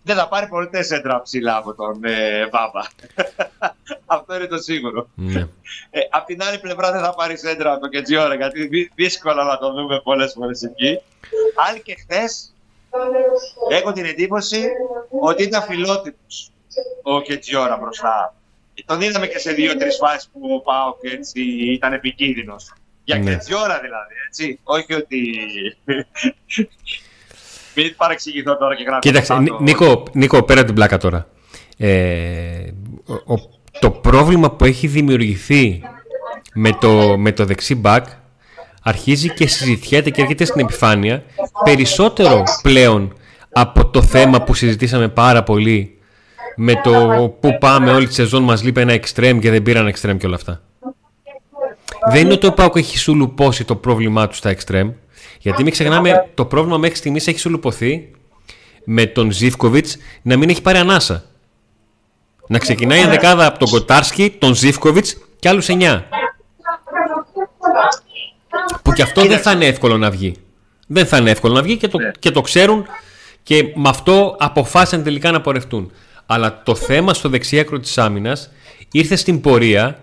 Δεν 0.05 0.15
θα 0.15 0.27
πάρει 0.27 0.47
ποτέ 0.47 0.83
σέντρα 0.83 1.21
ψηλά 1.21 1.57
από 1.57 1.73
τον 1.73 2.03
ε, 2.03 2.47
Μπάμπα. 2.51 2.81
Αυτό 4.17 4.35
είναι 4.35 4.45
το 4.45 4.57
σίγουρο. 4.57 5.07
Ναι. 5.15 5.39
Ε, 5.89 5.99
απ' 6.09 6.25
την 6.25 6.43
άλλη 6.43 6.59
πλευρά 6.59 6.91
δεν 6.91 7.01
θα 7.01 7.13
πάρει 7.13 7.37
σέντρα 7.37 7.71
από 7.71 7.81
τον 7.81 7.89
Κετζιόρα, 7.89 8.35
γιατί 8.35 8.91
δύσκολα 8.95 9.43
να 9.43 9.57
το 9.57 9.73
δούμε 9.73 10.01
πολλές 10.03 10.33
φορές 10.33 10.63
εκεί. 10.63 10.99
Αν 11.69 11.81
και 11.83 11.95
χθες 11.95 12.53
έχω 13.69 13.91
την 13.91 14.05
εντύπωση 14.05 14.63
ότι 15.21 15.43
ήταν 15.43 15.63
φιλότιμος 15.63 16.51
ο 17.01 17.21
Κετζιόρα 17.21 17.77
μπροστά. 17.77 18.35
Τον 18.85 19.01
είδαμε 19.01 19.27
και 19.27 19.39
σε 19.39 19.51
δύο-τρεις 19.51 19.97
φάσεις 19.97 20.29
που 20.33 20.39
ο 20.53 20.59
Πάοκ 20.59 20.99
έτσι 21.01 21.41
ήταν 21.73 21.93
επικίνδυνος. 21.93 22.73
Για 23.03 23.17
ναι. 23.17 23.31
Κετζιόρα 23.31 23.79
δηλαδή, 23.79 24.13
έτσι. 24.27 24.59
Όχι 24.63 24.93
ότι. 24.93 25.39
Μην 27.75 27.95
παρεξηγηθώ 27.95 28.57
τώρα 28.57 28.75
και 28.75 28.83
γράφω. 28.83 28.99
Κοίταξε, 28.99 29.33
Νίκο, 29.59 30.03
Νίκο, 30.13 30.43
πέρα 30.43 30.63
την 30.63 30.73
πλάκα 30.73 30.97
τώρα. 30.97 31.27
Ε, 31.77 31.87
ο, 33.05 33.35
το 33.79 33.91
πρόβλημα 33.91 34.51
που 34.51 34.65
έχει 34.65 34.87
δημιουργηθεί 34.87 35.81
με 36.53 36.71
το, 36.79 37.17
με 37.17 37.31
το 37.31 37.45
δεξί 37.45 37.75
μπακ 37.75 38.05
αρχίζει 38.81 39.33
και 39.33 39.47
συζητιέται 39.47 40.09
και 40.09 40.21
έρχεται 40.21 40.45
στην 40.45 40.61
επιφάνεια 40.61 41.23
περισσότερο 41.63 42.43
πλέον 42.61 43.13
από 43.51 43.85
το 43.87 44.01
θέμα 44.01 44.41
που 44.41 44.53
συζητήσαμε 44.53 45.07
πάρα 45.07 45.43
πολύ 45.43 45.97
με 46.55 46.81
το 46.83 46.91
που 47.39 47.57
πάμε 47.57 47.91
όλη 47.91 48.07
τη 48.07 48.13
σεζόν 48.13 48.43
μας 48.43 48.63
λείπει 48.63 48.81
ένα 48.81 48.93
εξτρέμ 48.93 49.39
και 49.39 49.49
δεν 49.51 49.63
πήραν 49.63 49.87
εξτρέμ 49.87 50.17
και 50.17 50.25
όλα 50.25 50.35
αυτά. 50.35 50.61
Δεν 52.11 52.21
είναι 52.21 52.33
ότι 52.33 52.47
ο 52.47 52.53
Πάουκ 52.53 52.75
έχει 52.75 52.97
σουλουπώσει 52.97 53.63
το 53.63 53.75
πρόβλημά 53.75 54.27
του 54.27 54.35
στα 54.35 54.49
εξτρέμ, 54.49 54.91
γιατί 55.39 55.63
μην 55.63 55.71
ξεχνάμε 55.71 56.29
το 56.33 56.45
πρόβλημα 56.45 56.77
μέχρι 56.77 56.95
στιγμής 56.95 57.27
έχει 57.27 57.39
σουλουπωθεί 57.39 58.11
με 58.85 59.05
τον 59.05 59.31
Ζήφκοβιτς 59.31 59.97
να 60.21 60.37
μην 60.37 60.49
έχει 60.49 60.61
πάρει 60.61 60.77
ανάσα. 60.77 61.23
Να 62.47 62.57
ξεκινάει 62.57 63.03
η 63.03 63.07
δεκάδα 63.07 63.45
από 63.45 63.59
τον 63.59 63.69
Κοτάρσκι, 63.69 64.35
τον 64.39 64.55
Ζήφκοβιτς 64.55 65.17
και 65.39 65.49
άλλους 65.49 65.67
9. 65.69 66.01
Που 68.83 68.91
και 68.91 69.01
αυτό 69.01 69.25
δεν 69.25 69.39
θα 69.39 69.51
είναι 69.51 69.65
εύκολο 69.65 69.97
να 69.97 70.09
βγει. 70.09 70.35
Δεν 70.87 71.05
θα 71.05 71.17
είναι 71.17 71.31
εύκολο 71.31 71.53
να 71.53 71.61
βγει 71.61 71.77
και 71.77 71.87
το, 71.87 71.97
και 72.19 72.31
το 72.31 72.41
ξέρουν 72.41 72.85
και 73.43 73.63
με 73.75 73.89
αυτό 73.89 74.35
αποφάσισαν 74.39 75.03
τελικά 75.03 75.31
να 75.31 75.41
πορευτούν. 75.41 75.91
Αλλά 76.25 76.63
το 76.63 76.75
θέμα 76.75 77.13
στο 77.13 77.29
δεξιάκρο 77.29 77.79
της 77.79 77.97
άμυνας 77.97 78.51
ήρθε 78.91 79.15
στην 79.15 79.41
πορεία 79.41 79.99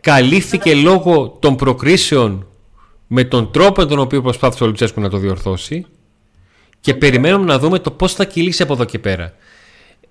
καλύφθηκε 0.00 0.74
λόγω 0.74 1.36
των 1.40 1.56
προκρίσεων 1.56 2.46
με 3.16 3.24
τον 3.24 3.50
τρόπο 3.50 3.86
τον 3.86 3.98
οποίο 3.98 4.22
προσπάθησε 4.22 4.64
ο 4.64 4.66
Λουτσέσκου 4.66 5.00
να 5.00 5.08
το 5.08 5.18
διορθώσει 5.18 5.86
και 6.80 6.94
περιμένουμε 6.94 7.44
να 7.44 7.58
δούμε 7.58 7.78
το 7.78 7.90
πώς 7.90 8.12
θα 8.12 8.24
κυλήσει 8.24 8.62
από 8.62 8.72
εδώ 8.72 8.84
και 8.84 8.98
πέρα. 8.98 9.34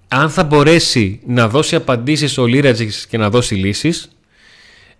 Αν 0.07 0.29
θα 0.29 0.43
μπορέσει 0.43 1.19
να 1.25 1.47
δώσει 1.47 1.75
απαντήσεις 1.75 2.37
ο 2.37 2.45
Λίρατζης 2.45 3.07
και 3.07 3.17
να 3.17 3.29
δώσει 3.29 3.55
λύσεις 3.55 4.09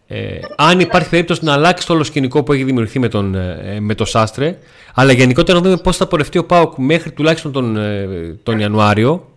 ε, 0.08 0.40
αν 0.58 0.80
υπάρχει 0.80 1.10
περίπτωση 1.10 1.44
να 1.44 1.54
αλλάξει 1.54 1.88
το 1.88 1.94
όλο 1.94 2.04
σκηνικό 2.04 2.44
που 2.44 2.54
έχει 2.54 2.64
δημιουργηθεί 2.64 3.00
με 3.00 3.08
τον, 3.08 3.36
ε, 3.36 3.78
με 3.80 3.96
το 3.96 4.06
Σάστρε 4.06 4.58
αλλά 4.94 5.12
γενικότερα 5.12 5.58
να 5.58 5.64
δούμε 5.64 5.78
πώς 5.78 5.98
θα 5.98 6.08
πορευτεί 6.08 6.38
ο 6.38 6.46
Πάοκ 6.46 6.78
μέχρι 6.78 7.12
τουλάχιστον 7.12 7.52
τον, 7.52 7.78
ε, 7.78 8.08
τον 8.44 8.60
Ιανουάριο 8.60 9.30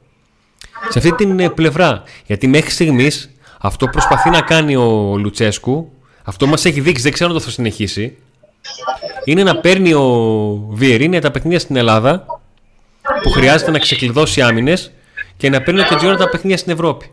σε 0.89 0.99
αυτή 0.99 1.15
την 1.15 1.41
ε, 1.41 1.49
πλευρά. 1.49 2.03
Γιατί 2.27 2.47
μέχρι 2.47 2.71
στιγμής 2.71 3.31
αυτό 3.61 3.85
που 3.85 3.93
προσπαθεί 3.93 4.31
να 4.31 4.41
κάνει 4.41 4.77
ο 4.77 5.17
Λουτσέσκου, 5.19 5.93
αυτό 6.25 6.47
μας 6.47 6.65
έχει 6.65 6.81
δείξει, 6.81 7.03
δεν 7.03 7.13
ξέρω 7.13 7.31
αν 7.31 7.37
το 7.37 7.43
θα 7.43 7.51
συνεχίσει, 7.51 8.17
είναι 9.25 9.43
να 9.43 9.61
παίρνει 9.61 9.93
ο 9.93 10.09
Βιερίνια 10.71 11.21
τα 11.21 11.31
παιχνίδια 11.31 11.59
στην 11.59 11.77
Ελλάδα 11.77 12.27
που 13.23 13.31
χρειάζεται 13.31 13.71
να 13.71 13.79
ξεκλειδώσει 13.79 14.43
άμυνες 14.43 14.93
και 15.37 15.51
να 15.51 15.63
παίρνει 15.63 15.81
ο 15.81 15.85
Κετζιόρα 15.85 16.17
τα 16.17 16.29
παιχνίδια 16.29 16.57
στην 16.59 16.73
Ευρώπη. 16.73 17.11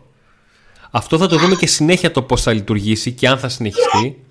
Αυτό 0.90 1.18
θα 1.18 1.26
το 1.26 1.38
δούμε 1.38 1.54
και 1.54 1.66
συνέχεια 1.66 2.10
το 2.10 2.22
πώς 2.22 2.42
θα 2.42 2.52
λειτουργήσει 2.52 3.12
και 3.12 3.28
αν 3.28 3.38
θα 3.38 3.48
συνεχιστεί 3.48 4.24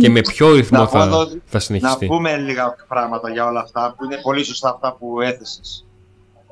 και 0.00 0.10
με 0.10 0.20
ποιο 0.20 0.52
ρυθμό 0.52 0.86
θα, 0.86 1.28
θα 1.46 1.58
συνεχιστεί. 1.58 2.06
Να 2.06 2.14
πούμε 2.14 2.36
λίγα 2.36 2.76
πράγματα 2.88 3.30
για 3.30 3.46
όλα 3.46 3.60
αυτά 3.60 3.94
που 3.96 4.04
είναι 4.04 4.16
πολύ 4.22 4.44
σωστά 4.44 4.68
αυτά 4.68 4.92
που 4.92 5.20
έθεσες. 5.20 5.86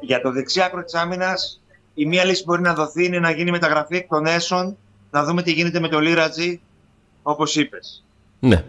Για 0.01 0.21
το 0.21 0.33
δεξιάκρο 0.33 0.85
της 0.85 0.95
άμυνας 0.95 1.61
η 1.95 2.07
μία 2.07 2.25
λύση 2.25 2.45
που 2.45 2.51
μπορεί 2.51 2.63
να 2.63 2.75
δοθεί 2.75 3.05
είναι 3.05 3.19
να 3.19 3.31
γίνει 3.31 3.51
μεταγραφή 3.51 3.97
εκ 3.97 4.09
των 4.09 4.27
έσων 4.27 4.77
να 5.11 5.25
δούμε 5.25 5.43
τι 5.43 5.53
γίνεται 5.53 5.81
με 5.81 5.89
το 5.89 6.01
Λίρατζι, 6.01 6.61
όπως 7.23 7.57
είπες. 7.57 8.05
Ναι. 8.39 8.65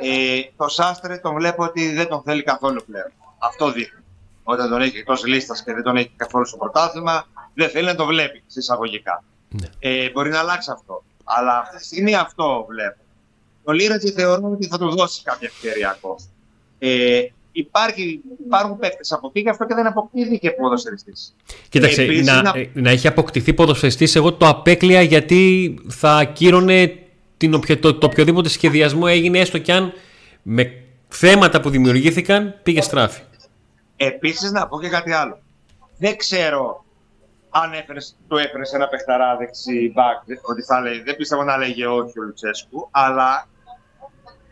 Ε, 0.00 0.40
το 0.56 0.68
Σάστρε 0.68 1.16
τον 1.16 1.34
βλέπω 1.34 1.64
ότι 1.64 1.92
δεν 1.92 2.08
τον 2.08 2.22
θέλει 2.24 2.42
καθόλου 2.42 2.84
πλέον. 2.86 3.12
Αυτό 3.38 3.72
δείχνει. 3.72 4.00
Όταν 4.42 4.68
τον 4.68 4.80
έχει 4.80 4.98
εκτός 4.98 5.26
λίστας 5.26 5.62
και 5.62 5.72
δεν 5.72 5.82
τον 5.82 5.96
έχει 5.96 6.10
καθόλου 6.16 6.46
στο 6.46 6.56
πρωτάθλημα, 6.56 7.26
δεν 7.54 7.68
θέλει 7.68 7.86
να 7.86 7.94
το 7.94 8.06
βλέπει 8.06 8.42
συσσαγωγικά. 8.46 9.24
Ναι. 9.48 9.66
Ε, 9.78 10.10
μπορεί 10.10 10.30
να 10.30 10.38
αλλάξει 10.38 10.70
αυτό. 10.72 11.04
Αλλά 11.24 11.58
αυτή 11.58 11.76
τη 11.76 11.84
στιγμή 11.84 12.14
αυτό 12.14 12.66
βλέπω. 12.68 12.96
Το 13.64 13.72
Λίρατζι 13.72 14.10
θεωρώ 14.10 14.50
ότι 14.52 14.66
θα 14.66 14.78
του 14.78 14.96
δώσει 14.96 15.22
κάποια 15.22 15.50
ευκαιρία 15.52 15.90
ακόμα. 15.90 16.16
Ε, 16.78 17.22
υπάρχει, 17.52 18.20
υπάρχουν 18.46 18.78
παίκτες 18.78 19.12
από 19.12 19.26
εκεί, 19.28 19.40
γι' 19.40 19.48
αυτό 19.48 19.66
και 19.66 19.74
δεν 19.74 19.86
αποκτήθηκε 19.86 20.50
ποδοσφαιριστής. 20.50 21.34
Κοίταξε, 21.68 22.02
ε, 22.02 22.22
να, 22.22 22.42
να... 22.42 22.52
να 22.72 22.90
έχει 22.90 23.06
αποκτηθεί 23.06 23.52
ποδοσφαιριστής, 23.54 24.16
εγώ 24.16 24.32
το 24.32 24.48
απέκλεια 24.48 25.02
γιατί 25.02 25.74
θα 25.88 26.16
ακύρωνε 26.16 27.05
την 27.36 27.80
το, 27.80 27.94
το 27.94 28.06
οποιοδήποτε 28.06 28.48
σχεδιασμό 28.48 29.04
έγινε, 29.06 29.38
έστω 29.38 29.58
κι 29.58 29.72
αν 29.72 29.92
με 30.42 30.84
θέματα 31.08 31.60
που 31.60 31.70
δημιουργήθηκαν 31.70 32.60
πήγε 32.62 32.80
στράφη. 32.80 33.22
Επίσης, 33.96 34.50
να 34.50 34.68
πω 34.68 34.80
και 34.80 34.88
κάτι 34.88 35.12
άλλο. 35.12 35.38
Δεν 35.98 36.16
ξέρω 36.16 36.84
αν 37.50 37.72
έφερες, 37.72 38.16
το 38.28 38.36
έφερες 38.36 38.72
ένα 38.72 38.88
παιχταρά 38.88 39.36
δεξί 39.36 39.92
μπακ, 39.94 40.22
ότι 40.42 40.62
θα 40.62 40.80
λέει, 40.80 41.02
δεν 41.02 41.16
πιστεύω 41.16 41.42
να 41.42 41.56
λέγε 41.56 41.86
όχι 41.86 42.18
ο 42.18 42.22
Λουτσέσκου, 42.22 42.88
αλλά 42.90 43.48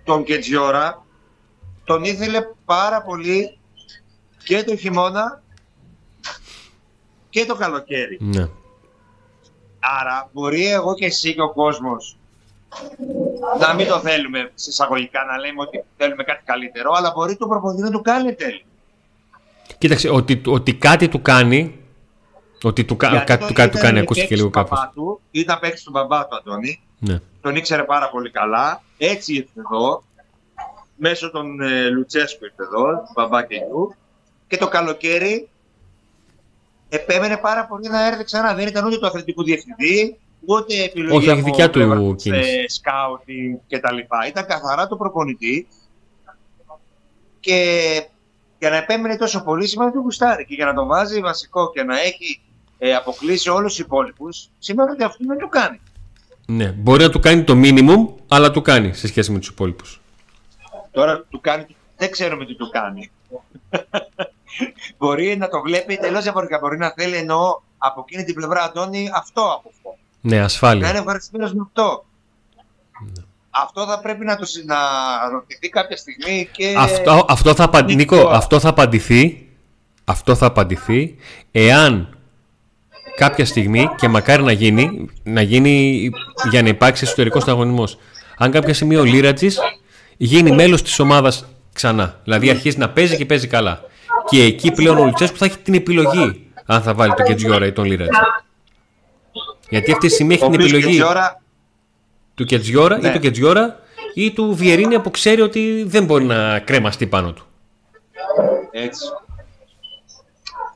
τον 0.04 0.24
Κετζιόρα 0.24 1.04
τον 1.84 2.04
ήθελε 2.04 2.40
πάρα 2.64 3.02
πολύ 3.02 3.58
και 4.44 4.64
το 4.64 4.76
χειμώνα 4.76 5.42
και 7.30 7.44
το 7.44 7.54
καλοκαίρι. 7.54 8.18
Ναι. 8.20 8.48
Άρα 10.00 10.30
μπορεί 10.32 10.66
εγώ 10.66 10.94
και 10.94 11.04
εσύ 11.04 11.34
και 11.34 11.40
ο 11.40 11.52
κόσμος 11.52 12.18
να 13.60 13.74
μην 13.74 13.86
το 13.86 13.98
θέλουμε 13.98 14.50
συσσαγωγικά 14.54 15.24
να 15.24 15.38
λέμε 15.38 15.60
ότι 15.60 15.84
θέλουμε 15.96 16.24
κάτι 16.24 16.42
καλύτερο, 16.44 16.92
αλλά 16.92 17.12
μπορεί 17.14 17.36
το 17.36 17.46
προπονητή 17.46 17.82
να 17.82 17.90
του 17.90 18.02
κάνει 18.02 18.34
τέλειο. 18.34 18.64
Κοίταξε, 19.78 20.08
ότι, 20.08 20.42
ότι 20.46 20.74
κάτι 20.74 21.08
του 21.08 21.22
κάνει, 21.22 21.80
ότι 22.62 22.84
του, 22.84 22.96
κα, 22.96 23.24
κάτι, 23.26 23.46
του, 23.46 23.52
κάτι 23.52 23.70
του 23.70 23.82
κάνει, 23.82 23.98
ακούστηκε 23.98 24.36
λίγο 24.36 24.50
κάπως. 24.50 24.90
Του, 24.94 25.20
ήταν 25.30 25.58
παίξει 25.58 25.84
του 25.84 25.90
μπαμπά 25.90 26.26
του, 26.26 26.36
Αντώνη. 26.36 26.82
Ναι. 26.98 27.20
Τον 27.40 27.56
ήξερε 27.56 27.82
πάρα 27.82 28.10
πολύ 28.10 28.30
καλά. 28.30 28.82
Έτσι 28.98 29.34
ήρθε 29.34 29.60
εδώ 29.60 30.02
μέσω 30.96 31.30
των 31.30 31.60
ε, 31.60 31.88
Λουτσέσκου 31.88 32.44
ήρθε 32.44 32.62
εδώ, 32.62 32.84
του 32.84 33.12
μπαμπά 33.14 33.42
και 33.46 33.54
γιου. 33.54 33.94
Και 34.46 34.56
το 34.56 34.68
καλοκαίρι 34.68 35.48
επέμενε 36.88 37.36
πάρα 37.36 37.66
πολύ 37.66 37.88
να 37.88 38.06
έρθει 38.06 38.24
ξανά. 38.24 38.54
Δεν 38.54 38.66
ήταν 38.66 38.86
ούτε 38.86 38.98
του 38.98 39.06
αθλητικού 39.06 39.44
διευθυντή, 39.44 40.18
ούτε 40.46 40.82
επιλογή 40.84 41.30
Όχι, 41.30 41.42
δικιά 41.42 41.70
του 41.70 41.80
ε, 42.24 42.68
σκάουτι 42.68 43.60
και 43.66 43.78
τα 43.78 43.92
λοιπά. 43.92 44.26
Ήταν 44.28 44.46
καθαρά 44.46 44.86
το 44.86 44.96
προπονητή 44.96 45.68
και 47.40 47.58
για 48.58 48.70
να 48.70 48.76
επέμενε 48.76 49.16
τόσο 49.16 49.42
πολύ 49.42 49.66
σημαίνει 49.66 49.90
ότι 49.90 49.98
γουστάρει 49.98 50.44
και 50.44 50.54
για 50.54 50.66
να 50.66 50.74
τον 50.74 50.86
βάζει 50.86 51.20
βασικό 51.20 51.70
και 51.70 51.82
να 51.82 52.00
έχει 52.00 52.40
ε, 52.78 52.94
αποκλείσει 52.94 53.50
όλους 53.50 53.74
τους 53.74 53.84
υπόλοιπους 53.84 54.48
σημαίνει 54.58 54.90
ότι 54.90 55.04
αυτό 55.04 55.24
δεν 55.26 55.38
το 55.38 55.48
κάνει. 55.48 55.80
Ναι, 56.46 56.72
μπορεί 56.72 57.02
να 57.02 57.10
του 57.10 57.20
κάνει 57.20 57.44
το 57.44 57.54
minimum, 57.56 58.22
αλλά 58.28 58.50
του 58.50 58.62
κάνει 58.62 58.92
σε 58.94 59.06
σχέση 59.06 59.32
με 59.32 59.38
τους 59.38 59.48
υπόλοιπους. 59.48 60.00
Τώρα 60.90 61.24
του 61.28 61.40
κάνει, 61.40 61.66
δεν 61.96 62.10
ξέρουμε 62.10 62.44
τι 62.44 62.54
του 62.54 62.68
κάνει. 62.68 63.10
μπορεί 64.98 65.36
να 65.36 65.48
το 65.48 65.60
βλέπει 65.60 65.96
τελώς 65.96 66.22
διαφορετικά. 66.22 66.58
Μπορεί 66.58 66.78
να 66.78 66.92
θέλει 66.96 67.16
εννοώ 67.16 67.60
από 67.78 68.04
εκείνη 68.08 68.24
την 68.24 68.34
πλευρά 68.34 68.62
Αντώνη 68.62 69.10
αυτό 69.14 69.42
από 69.42 69.68
αυτό. 69.68 69.73
Ναι, 70.26 70.40
ασφάλεια. 70.40 70.82
Να 70.82 70.88
είναι 70.88 70.98
ευχαριστημένο 70.98 71.50
με 71.54 71.62
αυτό. 71.66 72.04
Ναι. 73.04 73.24
Αυτό 73.50 73.86
θα 73.86 74.00
πρέπει 74.00 74.24
να 74.24 74.36
το 74.36 74.46
να 74.64 74.76
ρωτηθεί 75.30 75.68
κάποια 75.68 75.96
στιγμή 75.96 76.48
και. 76.52 76.74
Αυτό, 76.76 77.26
αυτό, 77.28 77.54
θα, 77.54 77.64
απαν... 77.64 77.84
Νίκο, 77.84 78.28
αυτό 78.28 78.60
θα 78.60 78.68
απαντηθεί. 78.68 79.48
Αυτό 80.04 80.34
θα 80.34 80.46
απαντηθεί 80.46 81.16
εάν 81.52 82.16
κάποια 83.16 83.46
στιγμή 83.46 83.88
και 83.96 84.08
μακάρι 84.08 84.42
να 84.42 84.52
γίνει, 84.52 85.08
να 85.22 85.42
γίνει 85.42 86.10
για 86.50 86.62
να 86.62 86.68
υπάρξει 86.68 87.04
εσωτερικός 87.04 87.48
αγωνισμό. 87.48 87.88
Αν 88.38 88.50
κάποια 88.50 88.74
στιγμή 88.74 88.96
ο 88.96 89.04
Λίρατζης 89.04 89.58
γίνει 90.16 90.50
μέλος 90.52 90.82
της 90.82 90.98
ομάδας 90.98 91.44
ξανά. 91.72 92.20
Δηλαδή 92.24 92.50
αρχίζει 92.50 92.78
να 92.78 92.90
παίζει 92.90 93.16
και 93.16 93.26
παίζει 93.26 93.46
καλά. 93.46 93.80
Και 94.28 94.42
εκεί 94.42 94.72
πλέον 94.72 94.98
ο 94.98 95.04
Λουτσέσκου 95.04 95.36
θα 95.36 95.44
έχει 95.44 95.58
την 95.58 95.74
επιλογή 95.74 96.50
αν 96.66 96.82
θα 96.82 96.94
βάλει 96.94 97.14
τον 97.14 97.26
Κετζιόρα 97.26 97.66
ή 97.66 97.72
τον 97.72 97.84
Λίρατζ. 97.84 98.16
Γιατί 99.74 99.92
αυτή 99.92 100.06
τη 100.06 100.14
στιγμή 100.14 100.34
έχει 100.34 100.44
την 100.44 100.60
επιλογή 100.60 101.02
του 102.34 102.44
Κετζιόρα 102.44 102.98
ή 102.98 103.00
ναι. 103.00 103.12
του 103.12 103.18
Κετζιόρα 103.18 103.78
ή 104.14 104.32
του 104.32 104.54
Βιερίνια 104.54 105.00
που 105.00 105.10
ξέρει 105.10 105.40
ότι 105.40 105.84
δεν 105.86 106.04
μπορεί 106.04 106.24
να 106.24 106.58
κρέμαστεί 106.58 107.06
πάνω 107.06 107.32
του. 107.32 107.46
Έτσι. 108.70 109.04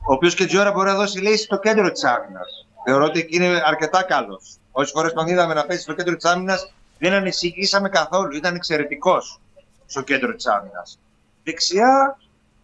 Ο 0.07 0.13
οποίος 0.13 0.35
Κετζιόρα 0.35 0.71
μπορεί 0.71 0.87
να 0.89 0.95
δώσει 0.95 1.19
λύση 1.19 1.43
στο 1.43 1.59
κέντρο 1.59 1.91
της 1.91 2.03
άμυνας. 2.03 2.67
Θεωρώ 2.85 3.05
ότι 3.05 3.27
είναι 3.29 3.61
αρκετά 3.65 4.03
καλός. 4.03 4.57
Όσες 4.71 4.91
φορές 4.91 5.13
τον 5.13 5.27
είδαμε 5.27 5.53
να 5.53 5.65
παίζει 5.65 5.81
στο 5.81 5.93
κέντρο 5.93 6.15
της 6.15 6.25
άμυνας, 6.25 6.73
δεν 6.97 7.13
ανησυχήσαμε 7.13 7.89
καθόλου. 7.89 8.35
Ήταν 8.35 8.55
εξαιρετικός 8.55 9.39
στο 9.85 10.01
κέντρο 10.01 10.35
της 10.35 10.47
άμυνας. 10.47 10.99
Δεξιά 11.43 12.17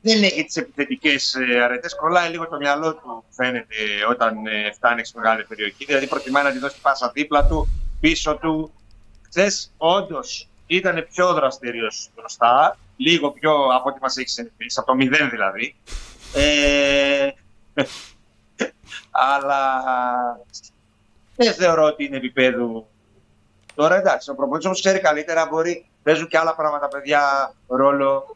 δεν 0.06 0.24
έχει 0.24 0.44
τις 0.44 0.56
επιθετικές 0.56 1.36
ε, 1.36 1.62
αρετές. 1.62 1.96
Κολλάει 1.96 2.30
λίγο 2.30 2.48
το 2.48 2.58
μυαλό 2.58 2.96
του, 2.96 3.24
φαίνεται, 3.30 3.76
όταν 4.10 4.48
ε, 4.48 4.72
φτάνει 4.74 5.06
στη 5.06 5.18
μεγάλη 5.18 5.44
περιοχή. 5.44 5.86
Δηλαδή, 5.86 6.08
προτιμάει 6.08 6.44
να 6.44 6.52
τη 6.52 6.60
δώσει 6.60 6.82
πάσα 6.82 7.12
δίπλα 7.14 7.46
του, 7.46 7.68
πίσω 8.00 8.36
του. 8.36 8.74
Χθες, 9.30 9.72
όντως, 9.78 10.48
ήταν 10.68 11.08
πιο 11.12 11.34
δραστηριο 11.34 11.88
μπροστά. 12.16 12.78
Λίγο 12.98 13.32
πιο 13.32 13.52
από 13.76 13.90
ό,τι 13.90 14.00
μας 14.02 14.18
έχεις 14.18 14.34
συνηθίσει, 14.34 14.80
από 14.80 14.88
το 14.88 14.96
μηδέν 14.96 15.30
δηλαδή. 15.30 15.76
Ε, 16.34 17.30
αλλά 19.32 19.84
δεν 21.36 21.54
θεωρώ 21.54 21.84
ότι 21.84 22.04
είναι 22.04 22.18
επίπεδου 22.18 22.88
Τώρα 23.76 23.96
εντάξει, 23.96 24.30
ο 24.30 24.36
προπονητής 24.36 24.66
όμω 24.66 24.76
ξέρει 24.76 25.00
καλύτερα, 25.00 25.48
μπορεί 25.48 25.86
Παίζουν 26.06 26.28
και 26.28 26.38
άλλα 26.38 26.56
πράγματα, 26.56 26.88
παιδιά, 26.88 27.54
ρόλο. 27.68 28.36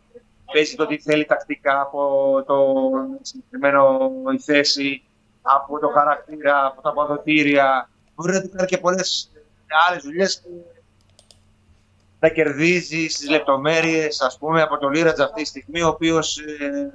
Παίζει 0.53 0.75
το 0.75 0.85
τι 0.85 0.97
θέλει 0.97 1.25
τακτικά 1.25 1.81
από 1.81 2.43
το 2.47 2.75
συγκεκριμένο 3.21 4.11
η 4.33 4.39
θέση, 4.39 5.03
από 5.41 5.79
το 5.79 5.87
χαρακτήρα, 5.87 6.65
από 6.65 6.81
τα 6.81 6.89
αποδοτήρια. 6.89 7.89
Μπορεί 8.15 8.33
να 8.33 8.41
του 8.41 8.49
κάνει 8.49 8.67
και 8.67 8.77
πολλές 8.77 9.31
άλλες 9.87 10.03
δουλειές 10.03 10.43
να 12.19 12.29
κερδίζει 12.29 13.07
στις 13.07 13.29
λεπτομέρειες, 13.29 14.21
ας 14.21 14.37
πούμε, 14.37 14.61
από 14.61 14.77
τον 14.77 14.91
Λίρατζ 14.93 15.19
αυτή 15.19 15.41
τη 15.41 15.47
στιγμή, 15.47 15.81
ο 15.81 15.87
οποίος 15.87 16.37
ε, 16.37 16.91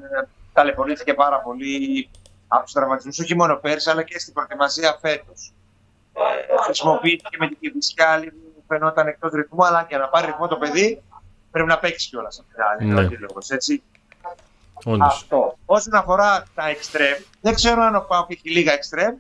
ταλαιπωρήθηκε 0.52 1.14
πάρα 1.14 1.40
πολύ 1.40 2.08
από 2.48 2.64
τους 2.64 2.72
τραυματισμούς, 2.72 3.18
όχι 3.18 3.36
μόνο 3.36 3.56
πέρσι, 3.56 3.90
αλλά 3.90 4.02
και 4.02 4.18
στην 4.18 4.32
προετοιμασία 4.32 4.98
φέτος. 5.00 5.52
Χρησιμοποιήθηκε 6.64 7.36
με 7.38 7.48
την 7.48 7.56
Κυβισιά, 7.60 8.16
λίγο 8.16 8.36
φαινόταν 8.66 9.06
εκτός 9.06 9.32
ρυθμού, 9.32 9.64
αλλά 9.64 9.86
για 9.88 9.98
να 9.98 10.08
πάρει 10.08 10.26
ρυθμό 10.26 10.48
το 10.48 10.56
παιδί 10.56 11.02
πρέπει 11.54 11.68
να 11.68 11.78
παίξεις 11.78 12.08
κιόλας 12.08 12.38
αυτά. 12.40 12.84
Ναι. 12.84 13.08
έτσι. 13.48 13.82
Όντως. 14.84 15.14
Αυτό. 15.14 15.58
Όσον 15.64 15.94
αφορά 15.94 16.44
τα 16.54 16.64
extreme, 16.72 17.24
δεν 17.40 17.54
ξέρω 17.54 17.82
αν 17.82 17.94
ο 17.94 18.00
Πάουκ 18.00 18.30
έχει 18.30 18.50
λίγα 18.50 18.72
extreme, 18.72 19.14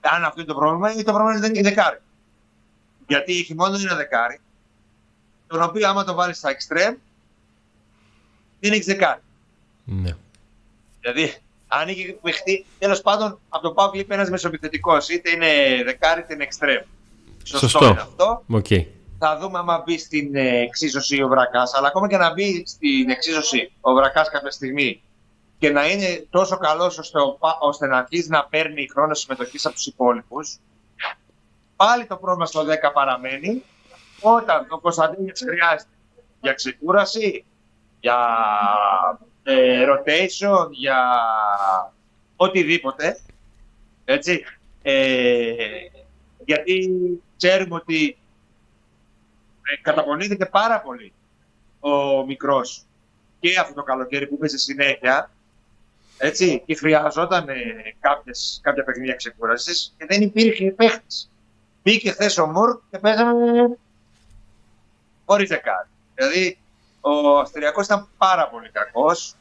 αν 0.00 0.24
αυτό 0.24 0.40
είναι 0.40 0.48
το 0.52 0.54
πρόβλημα 0.54 0.92
ή 0.92 1.02
το 1.02 1.12
πρόβλημα 1.12 1.40
δεν 1.40 1.54
είναι 1.54 1.68
δεκάρι. 1.68 2.00
Γιατί 3.06 3.32
η 3.32 3.54
μόνο 3.56 3.78
είναι 3.78 3.94
δεκάρι, 3.94 4.40
τον 5.46 5.62
οποίο 5.62 5.88
άμα 5.88 6.04
το 6.04 6.14
βάλεις 6.14 6.38
στα 6.38 6.50
extreme, 6.50 6.96
δεν 8.60 8.72
έχεις 8.72 8.86
δεκάρι. 8.86 9.20
Ναι. 9.84 10.16
Δηλαδή, 11.00 11.34
αν 11.68 11.88
είχε 11.88 12.18
παιχτεί, 12.22 12.66
τέλος 12.78 13.00
πάντων 13.00 13.38
από 13.48 13.62
το 13.62 13.72
Πάουκ 13.72 13.94
λείπει 13.94 14.14
ένας 14.14 14.30
μεσοπιθετικός, 14.30 15.08
είτε 15.08 15.30
είναι 15.30 15.82
δεκάρι 15.84 16.20
είτε 16.20 16.34
είναι 16.34 16.46
extreme. 16.50 16.86
Σωστό, 17.42 17.68
Σωστό. 17.68 17.86
είναι 17.86 18.00
αυτό. 18.00 18.44
Okay. 18.52 18.86
Θα 19.24 19.38
δούμε 19.38 19.58
άμα 19.58 19.82
μπει 19.86 19.98
στην 19.98 20.36
ε, 20.36 20.58
εξίσωση 20.58 21.22
ο 21.22 21.28
Βρακάς. 21.28 21.74
Αλλά 21.74 21.88
ακόμα 21.88 22.08
και 22.08 22.16
να 22.16 22.32
μπει 22.32 22.62
στην 22.66 23.10
εξίσωση 23.10 23.72
ο 23.80 23.92
Βρακάς 23.92 24.30
κάποια 24.30 24.50
στιγμή 24.50 25.02
και 25.58 25.70
να 25.70 25.88
είναι 25.90 26.26
τόσο 26.30 26.56
καλός 26.56 26.98
ώστε, 26.98 27.18
ώστε 27.60 27.86
να 27.86 27.98
αρχίσει 27.98 28.28
να 28.28 28.44
παίρνει 28.44 28.88
χρόνος 28.92 29.20
συμμετοχής 29.20 29.66
από 29.66 29.74
τους 29.74 29.86
υπόλοιπους, 29.86 30.58
πάλι 31.76 32.06
το 32.06 32.16
πρόβλημα 32.16 32.46
στο 32.46 32.60
10 32.60 32.92
παραμένει 32.92 33.62
όταν 34.20 34.66
το 34.68 34.78
Κωνσταντίνος 34.78 35.40
χρειάζεται 35.40 35.90
για 36.40 36.52
ξεκούραση, 36.52 37.44
για 38.00 38.26
ε, 39.42 39.84
rotation, 39.88 40.70
για 40.70 40.98
οτιδήποτε. 42.36 43.20
Έτσι. 44.04 44.44
Ε, 44.82 45.52
γιατί 46.44 46.90
ξέρουμε 47.36 47.74
ότι 47.74 48.16
ε, 48.16 48.21
καταπονήθηκε 49.82 50.46
πάρα 50.46 50.80
πολύ 50.80 51.12
ο 51.80 52.24
μικρός 52.24 52.84
και 53.40 53.58
αυτό 53.58 53.74
το 53.74 53.82
καλοκαίρι 53.82 54.26
που 54.26 54.34
έπαιζε 54.34 54.58
συνέχεια 54.58 55.30
έτσι, 56.24 56.62
και 56.66 56.74
χρειαζόταν 56.74 57.48
ε, 57.48 57.54
κάποιες, 58.00 58.60
κάποια 58.62 58.84
παιχνίδια 58.84 59.14
ξεκούρασης 59.14 59.94
και 59.98 60.06
δεν 60.08 60.22
υπήρχε 60.22 60.70
παίχτης. 60.70 61.30
Μπήκε 61.82 62.10
χθες 62.10 62.38
ο 62.38 62.46
Μουρ 62.46 62.78
και 62.90 62.98
παίζαμε 62.98 63.78
χωρίς 65.24 65.48
δεκάρι. 65.48 65.88
Δηλαδή, 66.14 66.58
ο 67.00 67.38
Αυστριακός 67.38 67.84
ήταν 67.84 68.08
πάρα 68.16 68.48
πολύ 68.48 68.70
κακός. 68.70 69.34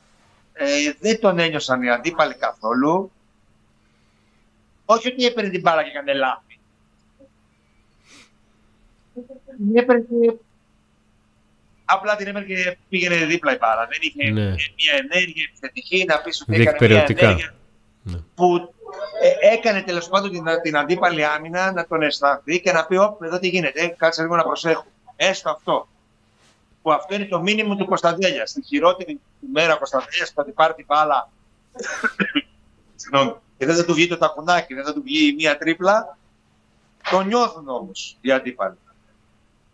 Ε, 0.53 0.91
δεν 0.99 1.19
τον 1.19 1.39
ένιωσαν 1.39 1.81
οι 1.81 1.89
αντίπαλοι 1.89 2.33
καθόλου. 2.33 3.11
Όχι 4.85 5.07
ότι 5.07 5.25
έπαιρνε 5.25 5.49
την 5.49 5.61
μπάλα 5.61 5.83
και 5.83 5.89
έκανε 5.89 6.13
λάθη. 6.13 6.50
Έπαιρνε 9.73 10.05
Απλά 11.85 12.15
την 12.15 12.27
έπαιρνε 12.27 12.47
και 12.47 12.77
πήγαινε 12.89 13.15
δίπλα 13.15 13.53
η 13.53 13.57
μπάλα. 13.59 13.87
Δεν 13.89 13.99
είχε 14.01 14.31
ναι. 14.31 14.49
μια 14.49 14.93
ενέργεια 15.11 15.43
επιθετική 15.49 16.05
να 16.07 16.21
πει 16.21 16.29
ότι 16.41 16.61
έκανε 16.61 16.87
μια 16.87 17.05
ενέργεια 17.07 17.53
ναι. 18.03 18.17
που 18.35 18.73
ε, 19.21 19.53
έκανε 19.53 19.81
τέλος 19.81 20.07
πάντων 20.07 20.31
την, 20.31 20.43
την 20.63 20.77
αντίπαλη 20.77 21.25
άμυνα 21.25 21.71
να 21.71 21.87
τον 21.87 22.01
αισθανθεί 22.01 22.61
και 22.61 22.71
να 22.71 22.85
πει: 22.85 22.97
Ωπ, 22.97 23.23
εδώ 23.23 23.39
τι 23.39 23.47
γίνεται, 23.47 23.95
κάτσε 23.97 24.21
λίγο 24.21 24.35
να 24.35 24.43
προσέχω. 24.43 24.85
Έστω 25.15 25.49
αυτό 25.49 25.87
που 26.81 26.91
αυτό 26.91 27.15
είναι 27.15 27.25
το 27.25 27.41
μήνυμα 27.41 27.75
του 27.75 27.85
Κωνσταντέλιας. 27.85 28.49
Στη 28.49 28.61
χειρότερη 28.61 29.19
μέρα 29.53 29.75
Κωνσταντέλιας 29.75 30.33
που 30.33 30.43
θα 30.43 30.51
πάρει 30.51 30.73
την 30.73 30.85
μπάλα. 30.87 31.29
και 33.57 33.65
δεν 33.65 33.75
θα 33.75 33.85
του 33.85 33.93
βγει 33.93 34.07
το 34.07 34.17
τακουνάκι, 34.17 34.73
δεν 34.73 34.85
θα 34.85 34.93
του 34.93 35.01
βγει 35.01 35.33
μία 35.37 35.57
τρίπλα. 35.57 36.17
Το 37.09 37.21
νιώθουν 37.21 37.69
όμως 37.69 38.17
οι 38.21 38.31
αντίπαλοι. 38.31 38.77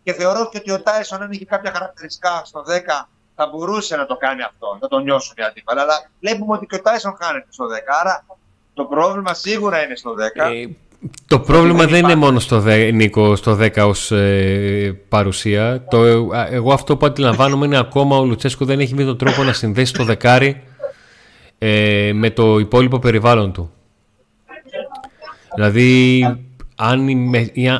Και 0.08 0.14
θεωρώ 0.14 0.48
και 0.48 0.58
ότι 0.58 0.70
ο 0.70 0.80
Τάισον, 0.82 1.22
αν 1.22 1.32
είχε 1.32 1.44
κάποια 1.44 1.72
χαρακτηριστικά 1.72 2.42
στο 2.44 2.60
10, 2.60 3.06
θα 3.34 3.46
μπορούσε 3.46 3.96
να 3.96 4.06
το 4.06 4.16
κάνει 4.16 4.42
αυτό, 4.42 4.78
να 4.80 4.88
το 4.88 4.98
νιώσουν 4.98 5.34
οι 5.38 5.42
αντίπαλοι. 5.42 5.80
Αλλά 5.80 6.10
βλέπουμε 6.20 6.56
ότι 6.56 6.66
και 6.66 6.74
ο 6.74 6.80
Τάισον 6.80 7.16
χάνεται 7.20 7.46
στο 7.50 7.64
10. 7.64 7.68
Άρα 8.00 8.24
το 8.74 8.84
πρόβλημα 8.84 9.34
σίγουρα 9.34 9.84
είναι 9.84 9.96
στο 9.96 10.14
10. 10.66 10.70
Το 11.26 11.40
πρόβλημα 11.40 11.86
δεν 11.86 12.04
είναι 12.04 12.14
μόνο 12.14 12.38
στο 12.38 12.62
10, 12.66 12.90
Νίκο, 12.92 13.36
στο 13.36 13.58
10 13.60 13.76
ως 13.76 14.10
ε, 14.10 14.98
παρουσία. 15.08 15.84
Το, 15.90 16.04
εγώ 16.50 16.72
αυτό 16.72 16.96
που 16.96 17.06
αντιλαμβάνομαι 17.06 17.66
είναι 17.66 17.78
ακόμα 17.78 18.16
ο 18.16 18.24
Λουτσέσκο 18.24 18.64
δεν 18.64 18.80
έχει 18.80 18.94
βρει 18.94 19.04
τον 19.04 19.18
τρόπο 19.18 19.42
να 19.42 19.52
συνδέσει 19.52 19.92
το 19.92 20.04
δεκάρι 20.04 20.62
ε, 21.58 22.10
με 22.14 22.30
το 22.30 22.58
υπόλοιπο 22.58 22.98
περιβάλλον 22.98 23.52
του. 23.52 23.72
Δηλαδή, 25.54 26.22
αν, 26.76 27.08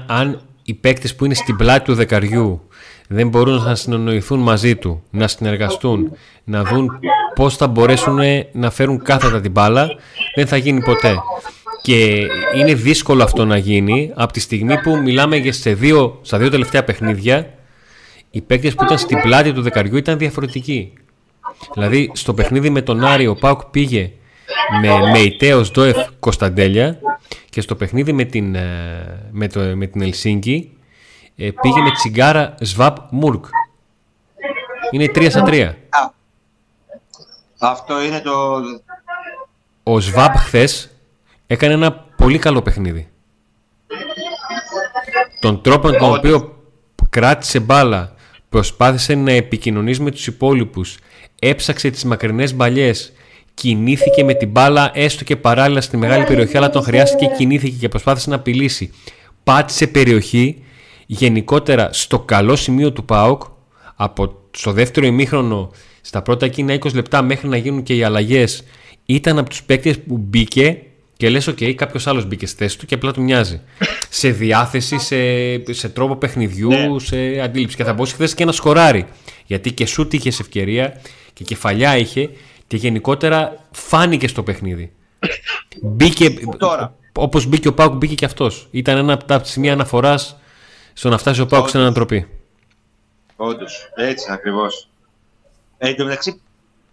αν 0.07 0.48
οι 0.69 0.75
παίκτες 0.75 1.15
που 1.15 1.25
είναι 1.25 1.35
στην 1.35 1.57
πλάτη 1.57 1.85
του 1.85 1.95
δεκαριού 1.95 2.63
δεν 3.09 3.29
μπορούν 3.29 3.63
να 3.63 3.75
συνονοηθούν 3.75 4.41
μαζί 4.41 4.77
του, 4.77 5.03
να 5.11 5.29
συνεργαστούν, 5.29 6.13
να 6.45 6.65
δουν 6.65 6.99
πώς 7.35 7.57
θα 7.57 7.67
μπορέσουν 7.67 8.19
να 8.53 8.71
φέρουν 8.71 9.03
κάθετα 9.03 9.41
την 9.41 9.51
μπάλα, 9.51 9.89
δεν 10.35 10.47
θα 10.47 10.57
γίνει 10.57 10.83
ποτέ. 10.83 11.15
Και 11.83 12.27
είναι 12.57 12.75
δύσκολο 12.75 13.23
αυτό 13.23 13.45
να 13.45 13.57
γίνει 13.57 14.13
από 14.15 14.33
τη 14.33 14.41
στιγμή 14.41 14.79
που 14.79 14.97
μιλάμε 14.97 15.37
για 15.37 15.53
σε 15.53 15.73
δύο, 15.73 16.19
στα 16.23 16.39
δύο 16.39 16.51
τελευταία 16.51 16.85
παιχνίδια 16.85 17.55
οι 18.31 18.41
παίκτες 18.41 18.75
που 18.75 18.85
ήταν 18.85 18.99
στην 18.99 19.21
πλάτη 19.21 19.53
του 19.53 19.63
δεκαριού 19.63 19.97
ήταν 19.97 20.19
διαφορετικοί. 20.19 20.93
Δηλαδή 21.75 22.11
στο 22.15 22.35
παιχνίδι 22.35 22.71
με 22.71 22.83
τον 22.83 23.05
Άρη 23.05 23.27
ο 23.27 23.35
Πάουκ 23.35 23.65
πήγε 23.65 24.13
με 24.81 25.11
Μεϊτέος 25.11 25.71
Ντόεφ 25.71 25.97
Κωνσταντέλια 26.21 26.99
και 27.51 27.61
στο 27.61 27.75
παιχνίδι 27.75 28.13
με 28.13 28.25
την, 28.25 28.55
ε, 28.55 29.29
με 29.31 29.49
το, 29.49 29.61
με 29.61 29.87
την 29.87 30.03
Ελσίνκη 30.03 30.77
ε, 31.37 31.51
πήγε 31.61 31.81
με 31.81 31.91
Τσιγκάρα 31.91 32.55
Σβάπ 32.61 32.97
Μουρκ. 33.11 33.45
Είναι 34.91 35.05
3 35.15 35.27
στα 35.31 35.45
3. 35.47 35.73
Αυτό 37.59 38.03
είναι 38.03 38.21
το... 38.21 38.61
Ο 39.83 40.01
Σβάπ 40.01 40.37
χθες 40.37 40.91
έκανε 41.47 41.73
ένα 41.75 41.93
πολύ 41.93 42.39
καλό 42.39 42.63
παιχνίδι. 42.63 43.09
Τον 45.41 45.63
τρόπο 45.63 45.91
τον 45.91 46.15
οποίο 46.15 46.63
κράτησε 47.11 47.61
μπάλα, 47.61 48.15
προσπάθησε 48.49 49.15
να 49.15 49.33
επικοινωνήσει 49.33 50.03
με 50.03 50.11
τους 50.11 50.27
υπόλοιπους, 50.27 50.99
έψαξε 51.39 51.91
τις 51.91 52.05
μακρινές 52.05 52.55
μπαλιές, 52.55 53.13
κινήθηκε 53.59 54.25
με 54.25 54.35
την 54.35 54.49
μπάλα 54.49 54.91
έστω 54.95 55.25
και 55.25 55.37
παράλληλα 55.37 55.81
στη 55.81 55.97
μεγάλη 55.97 56.25
περιοχή, 56.25 56.57
αλλά 56.57 56.71
τον 56.71 56.83
χρειάστηκε 56.83 57.27
κινήθηκε 57.37 57.77
και 57.77 57.89
προσπάθησε 57.89 58.31
να 58.31 58.37
απειλήσει. 58.37 58.91
Πάτησε 59.45 59.87
περιοχή, 59.87 60.63
γενικότερα 61.07 61.93
στο 61.93 62.19
καλό 62.19 62.57
σημείο 62.57 62.93
του 62.93 63.05
ΠΑΟΚ, 63.05 63.43
από 63.97 64.35
στο 64.51 64.73
δεύτερο 64.73 65.07
ημίχρονο, 65.07 65.71
στα 66.01 66.23
πρώτα 66.23 66.47
εκείνα 66.47 66.75
20 66.75 66.95
λεπτά 66.95 67.23
μέχρι 67.23 67.49
να 67.49 67.57
γίνουν 67.57 67.83
και 67.83 67.95
οι 67.95 68.03
αλλαγές, 68.03 68.65
ήταν 69.07 69.39
από 69.39 69.49
τους 69.49 69.63
παίκτες 69.63 69.99
που 69.99 70.17
μπήκε 70.17 70.83
και 71.17 71.29
λες, 71.29 71.49
OK, 71.49 71.73
κάποιος 71.73 72.07
άλλος 72.07 72.27
μπήκε 72.27 72.47
στη 72.47 72.57
θέση 72.57 72.79
του 72.79 72.87
και 72.87 72.95
απλά 72.95 73.13
του 73.13 73.23
μοιάζει. 73.23 73.61
σε 74.09 74.31
διάθεση, 74.31 74.99
σε, 74.99 75.17
σε 75.73 75.89
τρόπο 75.89 76.17
παιχνιδιού, 76.17 76.71
ναι. 76.71 76.99
σε 76.99 77.41
αντίληψη. 77.41 77.77
Και 77.77 77.85
θα 77.85 77.93
μπορούσε 77.93 78.15
χθες 78.15 78.35
και 78.35 78.45
να 78.45 78.53
σκοράρει. 78.53 79.07
Γιατί 79.47 79.73
και 79.73 79.87
σούτ 79.87 80.13
είχε 80.13 80.29
ευκαιρία 80.29 81.01
και 81.33 81.45
κεφαλιά 81.45 81.97
είχε 81.97 82.31
και 82.69 82.77
γενικότερα 82.77 83.57
φάνηκε 83.71 84.29
στο 84.29 84.43
παιχνίδι. 84.43 84.93
μπήκε. 85.83 86.35
Όπως 87.13 87.47
μπήκε 87.47 87.69
ο 87.69 87.75
Πάουκ, 87.75 87.95
μπήκε 87.95 88.15
και 88.15 88.25
αυτός. 88.25 88.69
Ήταν 88.71 88.97
ένα 88.97 89.13
από 89.13 89.25
τα 89.25 89.45
σημεία 89.45 89.73
αναφοράς 89.73 90.37
στο 90.93 91.09
να 91.09 91.19
φτάσει 91.19 91.41
ο 91.41 91.47
Πάουκ 91.47 91.69
στην 91.69 91.81
ανατροπή. 91.81 92.29
Όντως, 93.37 93.91
έτσι 93.95 94.33
ακριβώς. 94.33 94.89
Ε, 95.79 95.89
εν 95.89 95.97
τω 95.97 96.05
μεταξύ, 96.05 96.41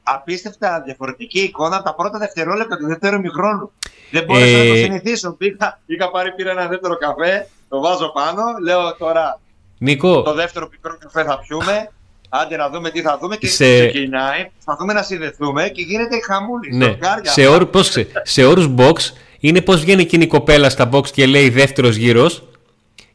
απίστευτα 0.03 0.81
διαφορετική 0.85 1.39
εικόνα 1.39 1.75
από 1.75 1.85
τα 1.85 1.95
πρώτα 1.95 2.17
δευτερόλεπτα 2.17 2.77
του 2.77 2.87
δεύτερου 2.87 3.19
μηχρόνου. 3.19 3.71
Δεν 4.11 4.23
μπόρεσα 4.23 4.45
ε... 4.45 4.63
να 4.63 4.69
το 4.69 4.75
συνηθίσω. 4.75 5.31
Πήγα, 5.31 5.79
πήγα 5.85 6.09
πάρει, 6.09 6.33
πήρα 6.33 6.51
ένα 6.51 6.67
δεύτερο 6.67 6.97
καφέ, 6.97 7.47
το 7.69 7.79
βάζω 7.79 8.11
πάνω, 8.11 8.41
λέω 8.63 8.95
τώρα. 8.95 9.39
Νίκο. 9.77 10.21
Το 10.21 10.33
δεύτερο 10.33 10.67
πικρό 10.67 10.97
καφέ 10.99 11.23
θα 11.23 11.39
πιούμε. 11.39 11.91
Άντε 12.41 12.55
να 12.55 12.69
δούμε 12.69 12.89
τι 12.89 13.01
θα 13.01 13.17
δούμε 13.21 13.35
και 13.37 13.47
σε... 13.47 13.87
ξεκινάει. 13.87 14.49
Θα 14.57 14.75
δούμε 14.79 14.93
να 14.93 15.03
συνδεθούμε 15.03 15.69
και 15.69 15.81
γίνεται 15.81 16.15
χαμούλη. 16.27 16.75
Ναι. 16.75 16.97
Σε, 17.21 17.47
όρου, 17.47 17.67
πώς, 17.67 17.97
σε 18.23 18.43
όρους 18.45 18.69
box 18.77 18.93
είναι 19.39 19.61
πώς 19.61 19.81
βγαίνει 19.81 20.01
εκείνη 20.01 20.23
η 20.23 20.27
κοπέλα 20.27 20.69
στα 20.69 20.89
box 20.91 21.09
και 21.09 21.25
λέει 21.25 21.49
δεύτερος 21.49 21.95
γύρος. 21.95 22.43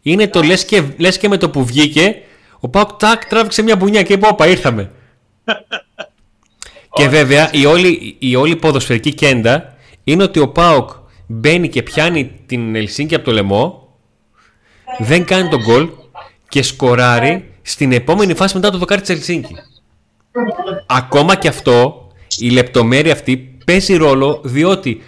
Είναι 0.02 0.28
το 0.28 0.42
λες 0.42 0.64
και, 0.64 0.82
λες 0.96 1.18
και 1.18 1.28
με 1.28 1.36
το 1.36 1.50
που 1.50 1.64
βγήκε 1.64 2.16
Ο 2.60 2.68
Πάοκ 2.68 2.90
τάκ 2.92 3.26
τράβηξε 3.26 3.62
μια 3.62 3.76
μπουνιά 3.76 4.02
και 4.02 4.12
είπε: 4.12 4.26
Όπα, 4.30 4.46
ήρθαμε. 4.46 4.90
και 6.96 7.08
βέβαια 7.08 7.50
η 7.52 7.66
όλη, 7.66 8.16
η 8.18 8.36
όλη 8.36 8.56
ποδοσφαιρική 8.56 9.14
κέντα 9.14 9.76
είναι 10.04 10.22
ότι 10.22 10.38
ο 10.38 10.48
Πάοκ 10.48 10.90
μπαίνει 11.26 11.68
και 11.68 11.82
πιάνει 11.82 12.32
την 12.46 12.74
Ελσίνκη 12.74 13.14
από 13.14 13.24
το 13.24 13.32
λαιμό, 13.32 13.94
δεν 14.98 15.24
κάνει 15.24 15.48
τον 15.48 15.62
γκολ 15.62 15.88
και 16.48 16.62
σκοράρει 16.62 17.49
στην 17.70 17.92
επόμενη 17.92 18.34
φάση 18.34 18.54
μετά 18.54 18.70
το 18.70 18.78
δοκάρι 18.78 19.00
της 19.00 19.10
Ελσίνκη. 19.10 19.54
Ακόμα 20.86 21.34
και 21.36 21.48
αυτό, 21.48 22.06
η 22.38 22.50
λεπτομέρεια 22.50 23.12
αυτή 23.12 23.58
παίζει 23.64 23.96
ρόλο 23.96 24.40
διότι 24.44 25.02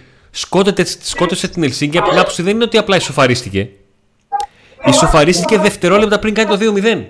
σκότωσε 1.01 1.47
την 1.47 1.63
Ελσίνκη 1.63 1.97
από 1.97 2.09
την 2.09 2.17
άποψη 2.17 2.41
δεν 2.41 2.55
είναι 2.55 2.63
ότι 2.63 2.77
απλά 2.77 2.95
ισοφαρίστηκε. 2.95 3.69
Ισοφαρίστηκε 4.85 5.57
δευτερόλεπτα 5.57 6.19
πριν 6.19 6.33
κάνει 6.33 6.57
το 6.57 6.57
2-0. 6.59 7.05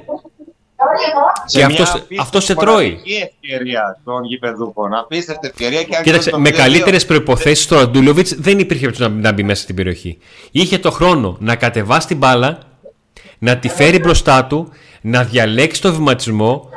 Και 1.45 1.63
αυτό, 1.63 1.83
αυτός 2.19 2.43
σε 2.43 2.55
τρώει. 2.55 2.99
ευκαιρία 3.41 3.99
των 4.03 4.23
γηπεδούχων. 4.23 4.93
Απίστευτη 4.93 5.47
ευκαιρία 5.47 5.83
και 5.83 5.99
Κοίταξε, 6.03 6.37
με 6.37 6.49
καλύτερες 6.49 7.05
προποθέσει 7.05 7.67
το 7.67 7.75
Ραντούλοβιτ 7.75 8.27
δεν 8.37 8.59
υπήρχε 8.59 8.91
να, 8.97 9.09
να 9.09 9.31
μπει 9.31 9.43
μέσα 9.43 9.61
στην 9.61 9.75
περιοχή. 9.75 10.17
Είχε 10.51 10.77
το 10.77 10.91
χρόνο 10.91 11.37
να 11.39 11.55
κατεβάσει 11.55 12.07
την 12.07 12.17
μπάλα, 12.17 12.59
να 13.37 13.57
τη 13.57 13.69
φέρει 13.69 13.99
μπροστά 13.99 14.45
του, 14.45 14.71
να 15.03 15.23
διαλέξει 15.23 15.81
το 15.81 15.93
βηματισμό. 15.93 16.69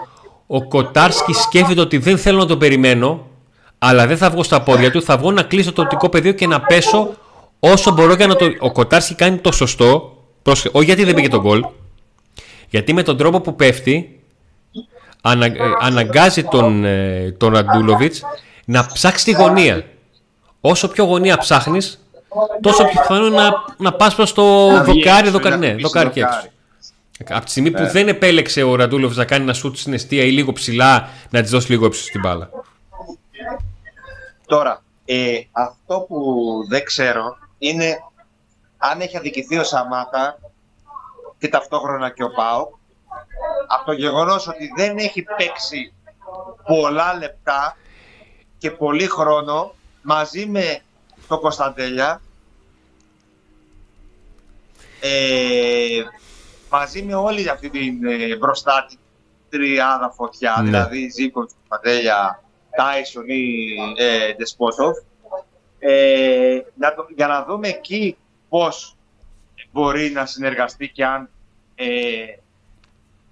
Ο 0.47 0.69
Κοτάρσκι 0.69 1.33
σκέφτεται 1.33 1.81
ότι 1.81 1.99
δεν 1.99 2.19
θέλω 2.19 2.39
να 2.39 2.47
το 2.47 2.57
περιμένω, 2.57 3.27
αλλά 3.79 4.07
δεν 4.07 4.17
θα 4.17 4.31
βγω 4.31 4.43
στα 4.43 4.63
πόδια 4.63 4.91
του. 4.91 5.03
Θα 5.03 5.17
βγω 5.17 5.33
να 5.33 5.43
κλείσω 5.43 5.73
το 5.73 5.83
οπτικό 5.83 6.09
πεδίο 6.09 6.33
και 6.33 6.47
να 6.47 6.61
πέσω 6.61 7.15
όσο 7.59 7.93
μπορώ 7.93 8.15
για 8.15 8.27
να 8.27 8.37
το. 8.37 8.47
Ο 8.59 8.73
Κοτάρσκι 8.73 9.15
κάνει 9.15 9.37
το 9.37 9.53
σωστό. 9.53 10.17
όχι 10.73 10.85
γιατί 10.85 11.05
δεν 11.05 11.15
πήγε 11.15 11.29
τον 11.29 11.41
γκολ, 11.41 11.65
γιατί 12.71 12.93
με 12.93 13.03
τον 13.03 13.17
τρόπο 13.17 13.41
που 13.41 13.57
πέφτει 13.57 14.21
ανα, 15.23 15.47
ε, 15.47 15.53
αναγκάζει 15.81 16.45
τον, 16.45 16.85
ε, 16.85 17.35
τον 17.39 17.53
Ραντούλοβιτς 17.53 18.23
να 18.65 18.87
ψάξει 18.93 19.25
τη 19.25 19.33
γωνία. 19.33 19.85
Όσο 20.61 20.89
πιο 20.89 21.05
γωνία 21.05 21.39
ψάχνεις, 21.39 22.07
τόσο 22.61 22.85
πιο 22.85 23.01
πιθανό 23.01 23.29
να, 23.29 23.51
να 23.77 23.93
πας 23.93 24.15
προς 24.15 24.33
το 24.33 24.69
δοκάρι, 24.83 25.29
δοκάρι, 25.29 25.59
ναι, 25.59 25.75
δοκάρι 25.75 26.11
και 26.11 26.21
έξω. 26.21 26.41
Από 27.29 27.45
τη 27.45 27.51
στιγμή 27.51 27.71
που 27.71 27.83
ναι. 27.83 27.91
δεν 27.91 28.09
επέλεξε 28.09 28.63
ο 28.63 28.75
Ραντούλοβιτς 28.75 29.17
να 29.17 29.25
κάνει 29.25 29.43
ένα 29.43 29.53
σούτ 29.53 29.77
στην 29.77 29.93
αιστεία 29.93 30.25
ή 30.25 30.31
λίγο 30.31 30.53
ψηλά, 30.53 31.09
να 31.31 31.41
της 31.41 31.51
δώσει 31.51 31.71
λίγο 31.71 31.87
ύψος 31.87 32.05
στην 32.05 32.21
μπάλα. 32.21 32.51
Τώρα, 34.47 34.83
ε, 35.05 35.41
αυτό 35.53 36.01
που 36.09 36.17
δεν 36.69 36.85
ξέρω 36.85 37.39
είναι 37.59 37.99
αν 38.77 39.01
έχει 39.01 39.17
αδικηθεί 39.17 39.59
ο 39.59 39.65
Σαμάτα 39.65 40.39
και 41.39 41.49
ταυτόχρονα 41.49 42.11
και 42.11 42.23
ο 42.23 42.31
ΠΑΟΚ 42.31 42.75
από 43.67 43.85
το 43.85 43.93
γεγονός 43.93 44.49
ότι 44.49 44.73
δεν 44.77 44.99
έχει 44.99 45.25
παίξει 45.37 45.93
πολλά 46.67 47.15
λεπτά 47.19 47.77
και 48.59 48.71
πολύ 48.71 49.07
χρόνο 49.07 49.75
μαζί 50.03 50.47
με 50.47 50.81
το 51.29 51.39
Κωνσταντέλια 51.39 52.21
ε, 55.01 56.03
μαζί 56.79 57.03
με 57.03 57.15
όλη 57.15 57.49
αυτή 57.49 57.71
την 57.71 58.07
ε, 58.07 58.37
μπροστά 58.37 58.87
την 58.89 58.99
τριάδα 59.49 60.11
φωτιά, 60.11 60.57
ναι. 60.59 60.65
δηλαδή 60.65 61.09
Ζήκο, 61.09 61.41
Κωνσταντέλια, 61.41 62.43
Τάισον 62.77 63.25
ή 63.27 63.75
ε, 63.97 64.35
Ντεσπότοφ, 64.35 64.97
ε, 65.79 66.61
για 67.17 67.27
να 67.27 67.45
δούμε 67.45 67.69
εκεί 67.69 68.17
πώς 68.49 68.97
μπορεί 69.73 70.11
να 70.11 70.27
συνεργαστεί 70.27 70.89
και 70.89 71.05
αν 71.05 71.31
ε, 71.75 71.87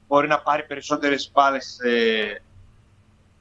μπορεί 0.09 0.29
να 0.29 0.41
πάρει 0.41 0.63
περισσότερες 0.63 1.31
μπάλες 1.33 1.79
ε, 1.79 2.43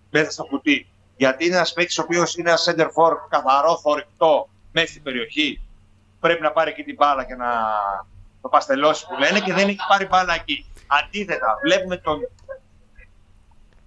μέσα 0.09 0.31
στο 0.31 0.43
κουτί. 0.43 0.87
Γιατί 1.15 1.45
είναι 1.45 1.55
ένας 1.55 1.73
παίκτης 1.73 1.97
ο 1.97 2.01
οποίος 2.01 2.35
είναι 2.35 2.49
ένα 2.49 2.59
center 2.65 2.85
for 2.85 3.13
καθαρό, 3.29 3.77
θορυκτό 3.77 4.49
μέσα 4.71 4.87
στην 4.87 5.03
περιοχή. 5.03 5.61
Πρέπει 6.19 6.41
να 6.41 6.51
πάρει 6.51 6.69
εκεί 6.69 6.83
την 6.83 6.95
μπάλα 6.95 7.23
και 7.25 7.35
να 7.35 7.47
το 8.43 8.49
παστελώσει 8.49 9.07
που 9.07 9.15
λένε 9.19 9.39
και 9.39 9.53
δεν 9.53 9.67
έχει 9.67 9.79
πάρει 9.87 10.05
μπάλα 10.05 10.33
εκεί. 10.33 10.65
Αντίθετα, 10.87 11.57
βλέπουμε 11.63 11.97
τον, 11.97 12.19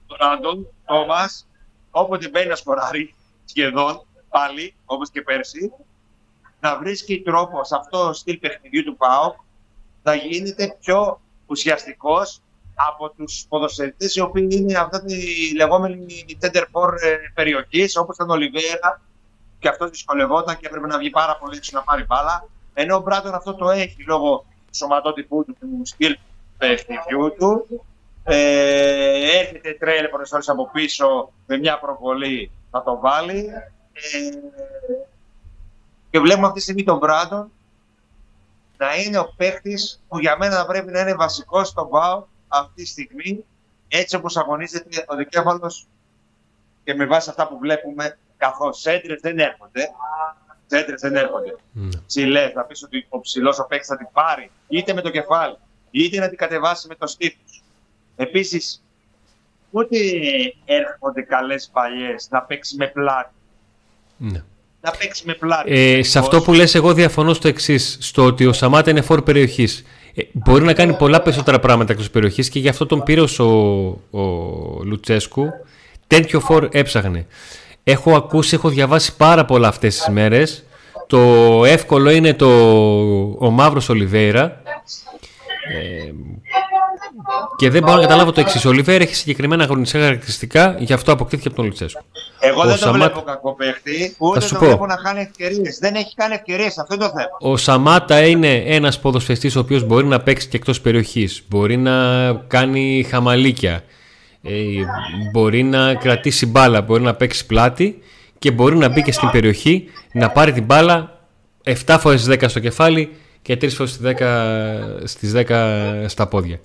τον 0.07 0.19
Άντων, 0.21 0.67
Τόμας, 0.85 1.49
όποτε 1.91 2.29
μπαίνει 2.29 2.49
να 2.49 2.57
σκοράρει 2.57 3.15
σχεδόν 3.45 4.07
πάλι, 4.29 4.75
όπως 4.85 5.11
και 5.11 5.23
πέρσι, 5.23 5.73
να 6.61 6.79
βρίσκει 6.79 7.23
τρόπο 7.23 7.65
σε 7.65 7.77
αυτό 7.77 8.07
το 8.07 8.13
στυλ 8.13 8.39
παιχνιδιού 8.39 8.85
του 8.85 8.97
ΠΑΟΚ 8.97 9.37
να 10.03 10.15
γίνεται 10.15 10.77
πιο 10.81 11.21
ουσιαστικός 11.47 12.41
από 12.75 13.11
τους 13.11 13.47
ποδοσφαιριστές 13.49 14.17
οι 14.17 14.21
οποίοι 14.21 14.49
είναι 14.51 14.79
αυτά 14.79 15.05
τη 15.05 15.17
λεγόμενη 15.57 16.25
center 16.41 16.65
for 16.73 16.93
ε, 17.01 17.17
περιοχής 17.35 17.97
όπως 17.97 18.15
ήταν 18.15 18.31
ο 18.31 18.37
Λιβέρα 18.37 19.03
και 19.59 19.69
αυτός 19.69 19.91
δυσκολευόταν 19.91 20.57
και 20.57 20.67
έπρεπε 20.67 20.87
να 20.87 20.99
βγει 20.99 21.11
πάρα 21.11 21.37
πολύ 21.37 21.57
έξω 21.57 21.71
να 21.75 21.83
πάρει 21.83 22.05
μπάλα 22.05 22.49
ενώ 22.79 22.97
ο 22.97 23.01
Μπράτον 23.01 23.35
αυτό 23.35 23.55
το 23.55 23.71
έχει 23.71 24.05
λόγω 24.07 24.45
του 24.67 24.77
σωματότυπου 24.77 25.45
του, 25.45 25.57
του 25.61 25.81
στυλ 25.85 26.19
παιχνιδιού 26.59 27.35
του 27.39 27.85
ε, 28.25 29.39
έρχεται 29.39 29.77
τρέλε 29.79 30.09
πολλές 30.09 30.49
από 30.49 30.71
πίσω 30.73 31.33
με 31.47 31.59
μια 31.59 31.79
προβολή 31.79 32.51
να 32.71 32.83
το 32.83 32.99
βάλει 32.99 33.49
ε, 33.93 34.39
και 36.11 36.19
βλέπουμε 36.21 36.47
αυτή 36.47 36.59
τη 36.59 36.65
στιγμή 36.65 36.83
τον 36.83 36.99
Μπράντον 36.99 37.51
να 38.77 38.95
είναι 38.95 39.19
ο 39.19 39.35
παίκτης 39.37 40.03
που 40.09 40.19
για 40.19 40.37
μένα 40.37 40.57
θα 40.57 40.67
πρέπει 40.67 40.91
να 40.91 41.01
είναι 41.01 41.15
βασικός 41.15 41.69
στον 41.69 41.89
ΠΑΟ 41.89 42.27
αυτή 42.49 42.83
τη 42.83 42.89
στιγμή, 42.89 43.45
έτσι 43.89 44.17
όπως 44.17 44.37
αγωνίζεται 44.37 45.05
ο 45.09 45.17
δικέφαλος 45.17 45.87
και 46.85 46.95
με 46.95 47.07
βάση 47.07 47.31
αυτά 47.31 47.49
που 47.49 47.59
βλέπουμε, 47.59 48.19
καθώς 48.37 48.87
έντρες 48.87 49.21
δεν 49.21 49.39
έρχονται. 49.39 49.91
Έντρε 50.69 50.95
δεν 51.01 51.17
έρχονται. 51.17 51.57
Mm. 51.77 51.89
Ψηλές, 52.07 52.53
να 52.55 52.63
πεις 52.63 52.83
ότι 52.83 53.07
ο 53.09 53.21
ψηλός 53.21 53.59
ο 53.59 53.67
παίκτης 53.67 53.89
θα 53.89 53.97
την 53.97 54.09
πάρει 54.13 54.51
είτε 54.69 54.93
με 54.93 55.01
το 55.01 55.11
κεφάλι, 55.11 55.57
είτε 55.91 56.19
να 56.19 56.29
την 56.29 56.39
κατεβάσει 56.39 56.89
με 56.89 56.95
το 56.95 57.07
στήθος. 57.07 57.63
Επίσης, 58.17 58.83
ούτε 59.71 59.97
έρχονται 60.65 61.23
καλές 61.23 61.71
παλιές 61.73 62.29
να 62.31 62.43
παίξει 62.43 62.77
με 62.77 62.87
πλάτη. 62.87 63.35
Mm 64.21 64.43
να 64.87 64.93
παίξει 64.99 65.23
με 65.27 65.35
πλάτη. 65.35 65.73
Ε, 65.73 66.03
σε 66.03 66.19
αυτό 66.19 66.41
που 66.41 66.53
λες 66.53 66.75
εγώ 66.75 66.93
διαφωνώ 66.93 67.35
στο 67.35 67.49
εξής, 67.49 67.99
στο 68.01 68.25
ότι 68.25 68.47
ο 68.47 68.53
Σαμάτα 68.53 68.91
είναι 68.91 69.01
φόρ 69.01 69.23
περιοχής. 69.23 69.85
Ε, 70.15 70.23
μπορεί 70.33 70.65
να 70.65 70.73
κάνει 70.73 70.97
πολλά 70.97 71.23
περισσότερα 71.23 71.59
πράγματα 71.59 71.93
εκτός 71.93 72.11
περιοχής 72.11 72.49
και 72.49 72.59
γι' 72.59 72.69
αυτό 72.69 72.87
τον 72.87 73.03
πήρε 73.03 73.21
ο, 73.21 73.45
ο 74.11 74.23
Λουτσέσκου. 74.85 75.47
Τέτοιο 76.07 76.41
φόρ 76.41 76.69
έψαχνε. 76.71 77.27
Έχω 77.89 78.17
ακούσει, 78.17 78.55
έχω 78.55 78.69
διαβάσει 78.69 79.17
πάρα 79.17 79.45
πολλά 79.45 79.69
αυτές 79.69 79.97
τις 79.97 80.09
μέρες. 80.09 80.65
Το 81.07 81.19
εύκολο 81.65 82.11
είναι 82.11 82.35
το, 82.35 82.49
ο 83.39 83.51
Μαύρος 83.51 83.89
Ολιβέηρα. 83.89 84.63
Ε, 85.73 86.13
και 87.57 87.71
δεν 87.71 87.83
μπορώ 87.83 87.97
να 87.97 88.03
καταλάβω 88.03 88.33
το 88.33 88.41
εξής. 88.41 88.65
Ο 88.65 88.73
Λιβέρ 88.73 89.01
έχει 89.01 89.15
συγκεκριμένα 89.15 89.65
αγωνιστικά 89.65 90.03
χαρακτηριστικά, 90.03 90.77
γι' 90.79 90.93
αυτό 90.93 91.13
αποκτήθηκε 91.13 91.49
από 91.49 91.57
τον 91.57 91.67
Λουτσέσκο. 91.67 92.05
Εγώ 92.41 92.61
ο 92.61 92.65
δεν 92.65 92.77
Σαμά... 92.77 92.93
το 92.93 92.99
βλέπω 92.99 93.21
κακό 93.21 93.55
παίχτη, 93.55 94.15
ούτε 94.19 94.39
το 94.39 94.55
πω. 94.59 94.65
βλέπω 94.65 94.87
να 94.87 94.97
χάνει 94.97 95.21
ευκαιρίες. 95.21 95.79
Δεν 95.79 95.95
έχει 95.95 96.15
κάνει 96.15 96.35
ευκαιρίες, 96.35 96.79
αυτό 96.79 96.95
είναι 96.95 97.05
το 97.05 97.11
θέμα. 97.11 97.53
Ο 97.53 97.57
Σαμάτα 97.57 98.27
είναι 98.27 98.55
ένας 98.55 99.01
ποδοσφαιστή 99.01 99.49
ο 99.57 99.61
οποίος 99.61 99.85
μπορεί 99.85 100.07
να 100.07 100.21
παίξει 100.21 100.49
και 100.49 100.57
εκτός 100.57 100.81
περιοχής. 100.81 101.43
Μπορεί 101.49 101.77
να 101.77 101.93
κάνει 102.33 103.07
χαμαλίκια. 103.11 103.83
Ε, 104.49 104.85
μπορεί 105.33 105.63
να 105.63 105.95
κρατήσει 105.95 106.47
μπάλα, 106.47 106.83
μπορεί 106.83 107.03
να 107.03 107.15
παίξει 107.15 107.47
πλάτη 107.47 107.99
και 108.39 108.51
μπορεί 108.51 108.77
να 108.77 108.89
μπει 108.89 109.03
και 109.03 109.13
στην 109.13 109.31
περιοχή 109.31 109.85
να 110.13 110.31
πάρει 110.31 110.53
την 110.53 110.65
μπάλα 110.65 111.21
7 111.87 111.97
φορές 112.01 112.29
10 112.29 112.45
στο 112.49 112.61
κεφάλι 112.61 113.11
και 113.43 113.57
3 113.61 113.69
φορές 113.69 114.01
στις 115.05 115.33
10 115.35 116.05
στα 116.07 116.27
πόδια. 116.27 116.61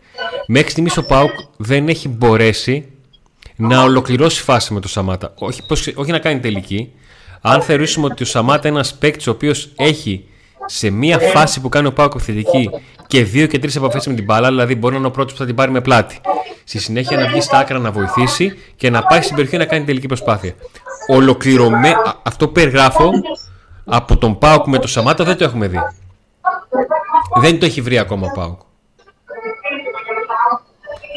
Μέχρι 0.48 0.70
στιγμής 0.70 0.98
ο 0.98 1.06
Πάουκ 1.06 1.32
δεν 1.58 1.88
έχει 1.88 2.08
μπορέσει 2.08 2.86
να 3.56 3.84
ολοκληρώσει 3.84 4.42
φάση 4.42 4.74
με 4.74 4.80
το 4.80 4.88
Σαμάτα. 4.88 5.34
Όχι, 5.36 5.62
όχι 5.96 6.12
να 6.12 6.20
κάνει 6.20 6.40
τελική. 6.40 6.92
Αν 7.42 7.62
θεωρήσουμε 7.62 8.06
ότι 8.06 8.24
ο 8.24 8.26
Σαμάτα 8.26 8.68
είναι 8.68 8.78
ένας 8.78 8.94
παίκτης 8.94 9.28
ο 9.28 9.32
οποίος 9.32 9.72
έχει 9.76 10.26
σε 10.66 10.90
μία 10.90 11.20
φάση 11.20 11.62
που 11.62 11.70
κάνει 11.70 11.88
ο 11.88 11.94
Πάουκ 11.94 12.12
θετική 12.18 12.70
και 13.08 13.24
δύο 13.24 13.48
και 13.48 13.60
τρεις 13.60 13.76
επαφές 13.76 14.08
με 14.08 14.14
την 14.14 14.24
μπάλα, 14.24 14.50
δηλαδή 14.50 14.76
μπορεί 14.76 14.94
να 14.94 15.00
είναι 15.00 15.08
ο 15.08 15.12
πρώτος 15.12 15.32
που 15.32 15.40
θα 15.40 15.46
την 15.46 15.56
πάρει 15.56 15.72
με 15.72 15.82
πλάτη. 15.82 16.20
Στη 16.64 16.80
συνέχεια 16.80 17.18
να 17.18 17.28
βγει 17.28 17.42
στα 17.42 17.58
άκρα 17.58 17.80
να 17.80 17.92
βοηθήσει 17.92 18.58
και 18.76 18.90
να 18.90 19.04
πάει 19.04 19.22
στην 19.22 19.36
περιοχή 19.36 19.58
να 19.58 19.66
κάνει 19.66 19.86
τελική 19.86 20.08
προσπάθεια. 20.08 20.54
Ολοκληρωμέ... 21.08 21.94
Αυτό 22.24 22.48
που 22.48 22.52
περιγράφω 22.52 23.12
από 23.86 24.18
τον 24.18 24.38
Πάουκ 24.38 24.68
με 24.68 24.78
το 24.80 24.88
Σαμάτα 24.88 25.24
δεν 25.24 25.38
το 25.38 25.44
έχουμε 25.44 25.68
δει. 25.68 25.80
Δεν 27.40 27.60
το 27.60 27.66
έχει 27.66 27.82
βρει 27.82 27.98
ακόμα 27.98 28.28
ο 28.28 28.40
Πάουκ. 28.40 28.60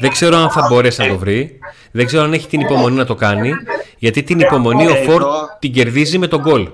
Δεν 0.01 0.11
ξέρω 0.11 0.37
αν 0.37 0.51
θα 0.51 0.67
μπορέσει 0.69 1.03
να 1.03 1.09
το 1.09 1.19
βρει. 1.19 1.59
Δεν 1.93 2.07
ξέρω 2.07 2.23
αν 2.23 2.33
έχει 2.33 2.47
την 2.47 2.61
υπομονή 2.61 2.97
να 2.97 3.05
το 3.05 3.15
κάνει. 3.15 3.53
Γιατί 3.99 4.23
την 4.23 4.41
υπομονή 4.41 4.87
ο 4.87 4.95
Φόρ 4.95 5.25
την 5.59 5.73
κερδίζει 5.73 6.19
με 6.19 6.27
τον 6.27 6.41
γκολ. 6.41 6.69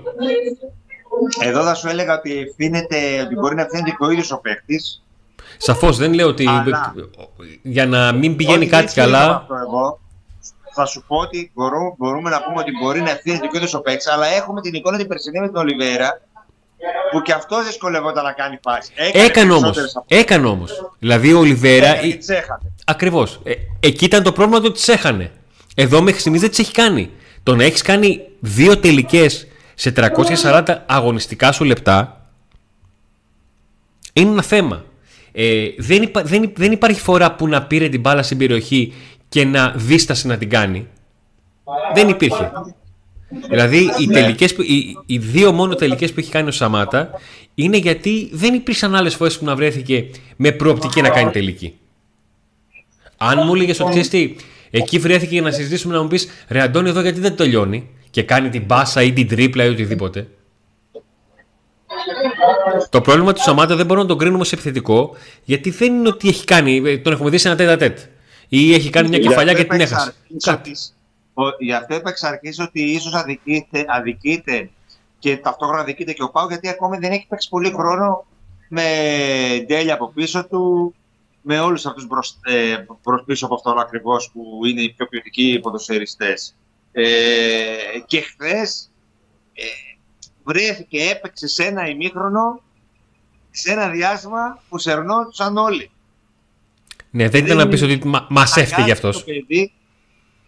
Εδώ 1.39 1.63
θα 1.63 1.73
σου 1.75 1.87
έλεγα 1.87 2.13
ότι, 2.17 2.37
ευθύνεται, 2.39 3.21
ότι 3.25 3.35
μπορεί 3.35 3.55
να 3.55 3.61
ευθύνεται 3.61 3.89
και 3.89 4.05
ο 4.05 4.09
ίδιος 4.11 4.31
ο 4.31 4.37
παίκτης. 4.37 5.03
Σαφώς 5.57 5.97
δεν 5.97 6.13
λέω 6.13 6.27
ότι 6.27 6.47
Αλλά- 6.47 6.93
για 7.61 7.85
να 7.85 8.11
μην 8.11 8.35
πηγαίνει 8.35 8.57
Όχι, 8.61 8.69
κάτι 8.69 8.85
δεν 8.85 8.85
ισχύει 8.85 8.99
καλά. 8.99 9.35
αυτό 9.35 9.55
εγώ. 9.55 9.99
Θα 10.73 10.85
σου 10.85 11.03
πω 11.07 11.15
ότι 11.17 11.51
μπορούμε, 11.53 11.93
μπορούμε 11.97 12.29
να 12.29 12.41
πούμε 12.41 12.59
ότι 12.59 12.71
μπορεί 12.81 13.01
να 13.01 13.09
ευθύνει 13.09 13.39
το 13.39 13.47
κύριο 13.47 13.67
ο 13.73 13.81
παίκτης, 13.81 14.07
αλλά 14.07 14.25
έχουμε 14.27 14.61
την 14.61 14.73
εικόνα 14.73 14.97
την 14.97 15.07
περσινή 15.07 15.39
με 15.39 15.47
τον 15.47 15.55
Ολιβέρα 15.61 16.21
που 17.11 17.21
και 17.21 17.33
αυτό 17.33 17.63
δυσκολευόταν 17.63 18.23
να 18.23 18.31
κάνει 18.31 18.59
φάση. 18.63 18.91
Έκανε 19.13 19.51
όμως. 19.51 19.61
περισσότερες 19.61 19.95
από- 19.95 20.05
Έκανε 20.07 20.47
όμως. 20.47 20.91
Δηλαδή 20.99 21.33
ο 21.33 21.39
Ολιβέρα. 21.39 21.87
Έκανε 21.87 22.07
και 22.07 22.15
τις 22.17 22.29
έχανε. 22.29 22.71
Ακριβώ. 22.85 23.27
εκεί 23.79 24.05
ήταν 24.05 24.23
το 24.23 24.31
πρόβλημα 24.31 24.59
το 24.61 24.67
ότι 24.67 24.81
τι 24.81 24.91
έχανε. 24.91 25.31
Εδώ 25.75 26.01
μέχρι 26.01 26.19
στιγμής 26.19 26.41
δεν 26.41 26.49
τις 26.49 26.59
έχει 26.59 26.71
κάνει. 26.71 27.11
Το 27.43 27.55
να 27.55 27.63
έχεις 27.63 27.81
κάνει 27.81 28.21
δύο 28.39 28.77
τελικές 28.79 29.47
σε 29.81 29.93
340 29.95 30.63
αγωνιστικά 30.85 31.51
σου 31.51 31.63
λεπτά 31.63 32.25
είναι 34.13 34.29
ένα 34.31 34.41
θέμα. 34.41 34.83
Ε, 35.31 35.65
δεν, 35.77 36.01
υπα- 36.01 36.23
δεν, 36.23 36.43
υ- 36.43 36.57
δεν 36.57 36.71
υπάρχει 36.71 36.99
φορά 36.99 37.35
που 37.35 37.47
να 37.47 37.63
πήρε 37.63 37.89
την 37.89 37.99
μπάλα 37.99 38.23
στην 38.23 38.37
περιοχή 38.37 38.93
και 39.29 39.45
να 39.45 39.71
δίστασε 39.75 40.27
να 40.27 40.37
την 40.37 40.49
κάνει. 40.49 40.87
Δεν 41.93 42.09
υπήρχε. 42.09 42.51
Δηλαδή 43.49 43.89
οι, 43.99 44.07
τελικές, 44.07 44.55
που- 44.55 44.61
οι, 44.61 44.97
οι 45.05 45.17
δύο 45.17 45.51
μόνο 45.51 45.75
τελικές 45.75 46.13
που 46.13 46.19
έχει 46.19 46.31
κάνει 46.31 46.47
ο 46.47 46.51
Σαμάτα 46.51 47.09
είναι 47.55 47.77
γιατί 47.77 48.29
δεν 48.33 48.53
υπήρξαν 48.53 48.95
άλλες 48.95 49.15
φορές 49.15 49.37
που 49.39 49.45
να 49.45 49.55
βρέθηκε 49.55 50.05
με 50.35 50.51
προοπτική 50.51 51.01
να 51.01 51.09
κάνει 51.09 51.31
τελική. 51.31 51.73
Αν 53.17 53.39
μου 53.45 53.53
έλεγες 53.55 53.79
ότι 53.79 53.89
ξέρεις 53.89 54.09
τι, 54.09 54.35
εκεί 54.69 54.99
βρέθηκε 54.99 55.33
για 55.33 55.41
να 55.41 55.51
συζητήσουμε 55.51 55.93
να 55.95 56.01
μου 56.01 56.07
πεις 56.07 56.27
Ρε 56.47 56.61
Αντώνη, 56.61 56.89
εδώ 56.89 57.01
γιατί 57.01 57.19
δεν 57.19 57.29
το 57.31 57.43
τελειώνει 57.43 57.89
και 58.11 58.23
κάνει 58.23 58.49
την 58.49 58.63
μπάσα 58.65 59.01
ή 59.01 59.13
την 59.13 59.27
τρίπλα 59.27 59.63
ή 59.63 59.67
οτιδήποτε. 59.69 60.27
Το 62.89 63.01
πρόβλημα 63.01 63.33
του 63.33 63.41
Σαμάτα 63.41 63.75
δεν 63.75 63.85
μπορούμε 63.85 64.01
να 64.05 64.09
τον 64.09 64.17
κρίνουμε 64.19 64.43
σε 64.45 64.55
επιθετικό 64.55 65.15
γιατί 65.43 65.69
δεν 65.69 65.93
είναι 65.93 66.07
ότι 66.07 66.27
έχει 66.27 66.45
κάνει. 66.45 66.81
ε, 66.85 66.97
Τον 66.97 67.13
έχουμε 67.13 67.29
δει 67.29 67.37
σε 67.37 67.47
ένα 67.47 67.57
τέτα 67.57 67.77
τέτ. 67.77 67.99
Ή 68.47 68.73
έχει 68.73 68.89
κάνει 68.89 69.07
μια 69.09 69.17
Γι' 69.17 69.27
κεφαλιά 69.27 69.51
αυτό 69.51 69.63
και 69.63 69.69
την 69.69 69.75
είπα 69.79 69.83
εξ 69.83 69.91
έχασε. 69.91 70.13
αρχής 70.27 70.43
Κάτι. 70.45 70.69
ότι- 70.69 70.79
ο- 71.33 71.55
Γι' 71.65 71.73
αυτό 71.73 71.95
είπα 71.95 72.09
εξ 72.09 72.23
αρχής 72.23 72.59
ότι 72.59 72.81
ίσως 72.81 73.13
αδικείται, 73.13 73.85
αδικείται 73.87 74.69
και 75.19 75.37
ταυτόχρονα 75.37 75.81
αδικείται 75.81 76.13
και 76.13 76.23
ο 76.23 76.29
Πάου 76.29 76.47
γιατί 76.47 76.67
ακόμη 76.69 76.97
δεν 76.97 77.11
έχει 77.11 77.25
παίξει 77.29 77.49
πολύ 77.49 77.71
χρόνο 77.71 78.25
με 78.69 78.83
Ντέλια 79.65 79.93
από 79.93 80.11
πίσω 80.13 80.47
του, 80.47 80.93
με 81.41 81.59
όλους 81.59 81.85
αυτούς 81.85 82.07
μπρος, 82.07 82.37
ε, 82.45 82.75
προς 83.03 83.23
πίσω 83.25 83.45
από 83.45 83.55
αυτόν 83.55 83.79
ακριβώς 83.79 84.29
που 84.33 84.41
είναι 84.65 84.81
οι 84.81 84.93
πιο 84.93 85.07
ποιοτικοί 85.07 85.59
ποδοσφαιριστές. 85.61 86.55
Ε, 86.91 87.03
και 88.05 88.21
χθες 88.21 88.91
ε, 89.53 89.63
βρέθηκε, 90.43 91.09
έπαιξε 91.09 91.47
σε 91.47 91.63
ένα 91.63 91.87
ημίχρονο 91.87 92.61
σε 93.51 93.71
ένα 93.71 93.89
διάστημα 93.89 94.61
που 94.69 94.77
σερνόντουσαν 94.77 95.57
όλοι. 95.57 95.91
Ναι, 97.09 97.29
δεν 97.29 97.45
ήταν 97.45 97.57
Δεν 97.57 97.65
να 97.65 97.71
πεις 97.71 97.81
ότι 97.81 98.01
μα 98.07 98.27
μας 98.29 98.57
έφυγε 98.57 98.75
Αναγκάστηκε 98.75 99.07
αυτός. 99.07 99.23
το 99.23 99.31
παιδί, 99.31 99.73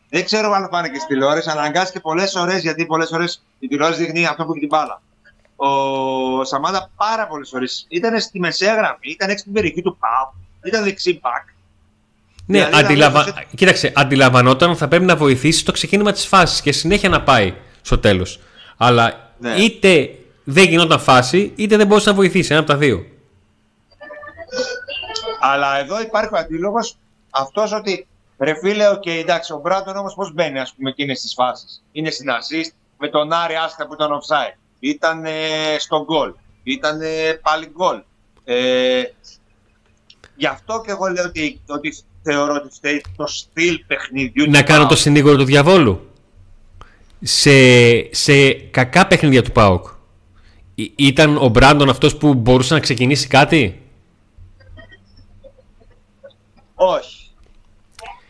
δεν 0.10 0.26
ξέρω 0.26 0.52
αν 0.52 0.70
πάνε 0.70 0.90
και 0.90 0.98
στη 0.98 1.08
τηλεόραση, 1.08 1.50
αναγκάστηκε 1.50 2.00
πολλές 2.00 2.36
ώρες 2.36 2.62
γιατί 2.62 2.86
πολλές 2.86 3.12
ώρες 3.12 3.44
η 3.60 3.68
τηλεόραση 3.68 4.04
δείχνει 4.04 4.26
αυτό 4.26 4.46
που 4.46 4.52
έχει 4.52 4.60
την 4.60 4.68
μπάλα. 4.70 5.02
Ο 5.56 6.44
Σαμάτα 6.44 6.92
πάρα 6.96 7.28
πολλές 7.28 7.54
ώρες 7.54 7.86
ήταν 7.90 8.20
στη 8.20 8.40
μεσαία 8.40 8.76
γραμμή, 8.76 8.98
ήταν 9.02 9.30
έξω 9.30 9.42
στην 9.42 9.54
περιοχή 9.54 9.82
του 9.82 9.98
Πάου, 9.98 10.34
ήταν 10.64 10.84
δεξί 10.84 11.20
μπακ. 11.22 11.48
Ναι, 12.46 12.66
Δηλαδή, 12.66 12.84
αντιλαβα... 12.84 13.24
δηλαδή, 13.24 13.46
κοίταξε, 13.56 13.92
αντιλαμβανόταν 13.96 14.76
θα 14.76 14.88
πρέπει 14.88 15.06
να 15.06 15.16
βοηθήσει 15.16 15.66
το 15.66 15.72
ξεκίνημα 15.72 16.12
της 16.12 16.26
φάσης 16.26 16.62
και 16.62 16.72
συνέχεια 16.72 17.10
να 17.10 17.22
πάει 17.24 17.54
στο 17.82 17.98
τέλος. 17.98 18.40
Αλλά 18.78 19.34
Ναι. 19.40 19.54
είτε 19.56 20.10
δεν 20.44 20.64
γινόταν 20.64 21.00
φάση, 21.00 21.54
είτε 21.56 21.78
δεν 21.78 21.88
μπορούσε 21.88 22.10
να 22.10 22.16
βοηθήσει. 22.16 22.52
Ένα 22.52 22.60
από 22.62 22.72
τα 22.72 22.78
δύο. 22.78 23.06
Αλλά 25.40 25.80
εδώ 25.80 26.02
υπάρχει 26.02 26.34
ο 26.34 26.38
αντίλογος 26.38 26.98
αυτός 27.30 27.72
ότι 27.74 28.08
ρε 28.40 28.54
φίλε, 28.56 28.90
οκ, 28.90 29.06
εντάξει, 29.06 29.54
ο 29.54 29.60
Μπράντον 29.64 29.98
όμως 29.98 30.14
πώς 30.14 30.34
μπαίνει, 30.34 30.60
ας 30.60 30.74
πούμε, 30.74 30.90
εκείνες 30.90 31.14
τις 31.14 31.34
φάσεις. 31.36 31.84
Είναι 31.92 32.10
στην 32.10 32.28
assist 32.30 32.72
με 32.98 33.08
τον 33.08 33.34
Άρη 33.34 33.56
Άστα 33.56 33.88
που 33.88 33.94
ήταν 33.94 34.10
offside. 34.12 34.58
Ήταν 34.80 35.26
ε, 35.26 35.32
στο 35.80 36.04
γκολ. 36.04 36.34
Ήταν 36.64 37.02
ε, 37.02 37.40
πάλι 37.42 37.72
γκολ. 37.76 38.02
Ε, 38.44 39.04
γι' 40.36 40.46
αυτό 40.48 40.82
και 40.86 40.92
εγώ 40.92 41.08
λέω 41.08 41.24
ότι, 41.26 41.62
ότι 41.68 41.98
θεωρώ 42.24 42.54
ότι 42.54 42.70
φταίει 42.76 43.04
το 43.16 43.28
στυλ 43.28 43.84
παιχνιδιού. 43.88 44.50
Να 44.50 44.60
του 44.60 44.66
κάνω 44.66 44.78
ΠΑΟΚ. 44.80 44.90
το 44.90 44.96
συνήγορο 44.96 45.38
του 45.38 45.44
διαβόλου. 45.46 46.08
Σε, 47.22 47.52
σε 48.14 48.52
κακά 48.54 49.08
παιχνίδια 49.08 49.44
του 49.44 49.52
ΠΑΟΚ. 49.52 49.88
Ή- 50.76 50.94
Ήταν 50.96 51.38
ο 51.38 51.48
Μπράντον 51.48 51.90
αυτός 51.90 52.18
που 52.18 52.34
μπορούσε 52.34 52.74
να 52.74 52.80
ξεκινήσει 52.80 53.28
κάτι; 53.28 53.82
Όχι. 56.76 57.32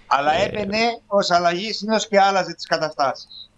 Αλλά 0.07 0.33
Ε. 0.33 0.43
έμπαινε 0.45 0.77
ως 1.07 1.31
αλλαγή 1.31 1.73
συνήθως 1.73 2.07
και 2.07 2.19
άλλαζε 2.19 2.53
τις 2.53 2.65
καταστάσεις. 2.67 3.49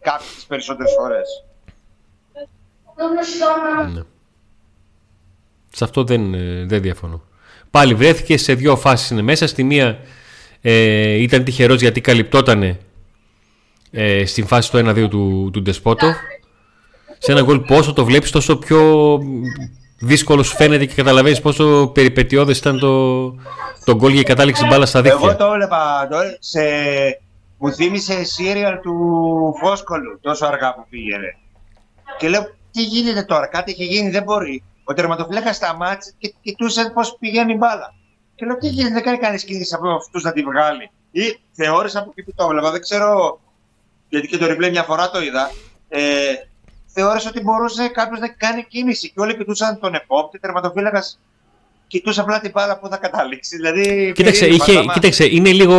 Κάποιες 0.00 0.34
τις 0.34 0.44
περισσότερες 0.44 0.92
φορές. 0.98 1.44
Ναι. 3.94 4.02
Σε 5.72 5.84
αυτό 5.84 6.04
δεν, 6.04 6.34
ε, 6.34 6.64
δεν 6.66 6.82
διαφωνώ. 6.82 7.22
Πάλι 7.70 7.94
βρέθηκε 7.94 8.36
σε 8.36 8.54
δύο 8.54 8.76
φάσεις 8.76 9.10
είναι 9.10 9.22
μέσα. 9.22 9.46
Στη 9.46 9.62
μία 9.62 9.98
ε, 10.60 11.22
ήταν 11.22 11.44
τυχερός 11.44 11.80
γιατί 11.80 12.00
καλυπτότανε 12.00 12.78
ε, 13.90 14.26
στην 14.26 14.46
φάση 14.46 14.70
το 14.70 14.90
1-2 14.90 15.08
του, 15.10 15.50
του 15.52 15.62
Ντεσπότοφ. 15.62 16.16
Σε 17.18 17.32
ένα 17.32 17.42
γκολ 17.42 17.60
πόσο 17.60 17.92
το 17.92 18.04
βλέπεις 18.04 18.30
τόσο 18.30 18.56
πιο 18.56 19.18
δύσκολος 19.98 20.46
σου 20.46 20.56
φαίνεται 20.56 20.84
και 20.84 20.94
καταλαβαίνεις 20.94 21.40
πόσο 21.40 21.90
περιπετειώδες 21.94 22.58
ήταν 22.58 22.78
το, 22.78 23.24
το 23.84 23.94
γκολ 23.94 24.12
για 24.12 24.20
η 24.20 24.24
κατάληξη 24.24 24.66
μπάλας 24.66 24.88
στα 24.88 25.02
δίχτυα. 25.02 25.28
Εγώ 25.28 25.36
το 25.36 25.44
έβλεπα 25.44 26.08
το, 26.10 26.18
ε- 26.18 26.36
σε... 26.40 26.60
μου 27.58 27.72
θύμισε 27.72 28.14
serial 28.14 28.78
του 28.82 28.94
Φόσκολου 29.60 30.18
τόσο 30.20 30.46
αργά 30.46 30.74
που 30.74 30.86
πήγαινε. 30.90 31.36
Και 32.18 32.28
λέω, 32.28 32.42
τι 32.70 32.82
γίνεται 32.82 33.22
τώρα, 33.22 33.46
κάτι 33.46 33.72
έχει 33.72 33.84
γίνει, 33.84 34.10
δεν 34.10 34.22
μπορεί. 34.22 34.62
Ο 34.84 34.94
τερματοφύλακας 34.94 35.56
σταμάτησε 35.56 36.12
και 36.18 36.34
κοιτούσε 36.42 36.90
πώς 36.94 37.16
πηγαίνει 37.20 37.52
η 37.52 37.56
μπάλα. 37.58 37.94
Και 38.34 38.46
λέω, 38.46 38.56
τι 38.58 38.68
γίνεται, 38.68 38.94
δεν 38.94 39.02
κάνει 39.02 39.18
κανείς 39.18 39.44
κίνηση 39.44 39.74
από 39.74 39.90
αυτούς 39.90 40.22
να 40.22 40.32
τη 40.32 40.42
βγάλει. 40.42 40.90
Ή 41.10 41.38
θεώρησα 41.52 41.98
από 41.98 42.08
εκεί 42.10 42.22
που 42.22 42.32
το 42.36 42.44
έβλεπα, 42.44 42.70
δεν 42.70 42.80
ξέρω, 42.80 43.40
γιατί 44.08 44.26
και 44.26 44.36
το 44.38 44.46
replay 44.46 44.70
μια 44.70 44.82
φορά 44.82 45.10
το 45.10 45.22
είδα. 45.22 45.50
Ε, 45.88 46.00
θεώρησα 46.86 47.28
ότι 47.28 47.40
μπορούσε 47.40 47.88
κάποιος 47.88 48.20
να 48.20 48.28
κάνει 48.28 48.64
κίνηση 48.68 49.08
και 49.08 49.20
όλοι 49.20 49.36
κοιτούσαν 49.36 49.78
τον 49.80 49.94
επόπτη, 49.94 50.38
τερματοφύλακας 50.38 51.18
κοιτούσε 51.86 52.20
απλά 52.20 52.40
την 52.40 52.50
μπάλα 52.50 52.78
που 52.78 52.88
θα 52.88 52.96
καταλήξει. 52.96 53.56
Δηλαδή, 53.56 54.12
Κοίταξε, 54.14 54.40
περίεργο, 54.40 54.64
είχε, 54.64 54.78
αλλά- 54.78 54.92
κοίταξε, 54.92 55.24
είναι 55.30 55.52
λίγο 55.52 55.76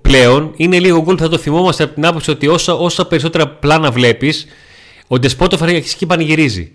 πλέον, 0.00 0.52
είναι 0.56 0.78
λίγο 0.80 1.02
γκολ 1.02 1.14
που 1.14 1.22
θα 1.22 1.28
το 1.28 1.38
θυμόμαστε 1.38 1.82
από 1.82 1.94
την 1.94 2.06
άποψη 2.06 2.30
ότι 2.30 2.46
όσα, 2.46 2.72
όσα 2.74 3.06
περισσότερα 3.06 3.48
πλάνα 3.48 3.90
βλέπεις, 3.90 4.46
ο 5.06 5.18
Ντεσπότοφ 5.18 5.62
αρχίζει 5.62 5.96
και 5.96 6.06
πανηγυρίζει. 6.06 6.72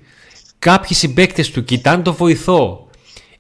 Κάποιοι 0.65 0.95
συμπαίκτες 0.97 1.51
του 1.51 1.63
κοιτάνε 1.63 2.03
το 2.03 2.13
βοηθό. 2.13 2.87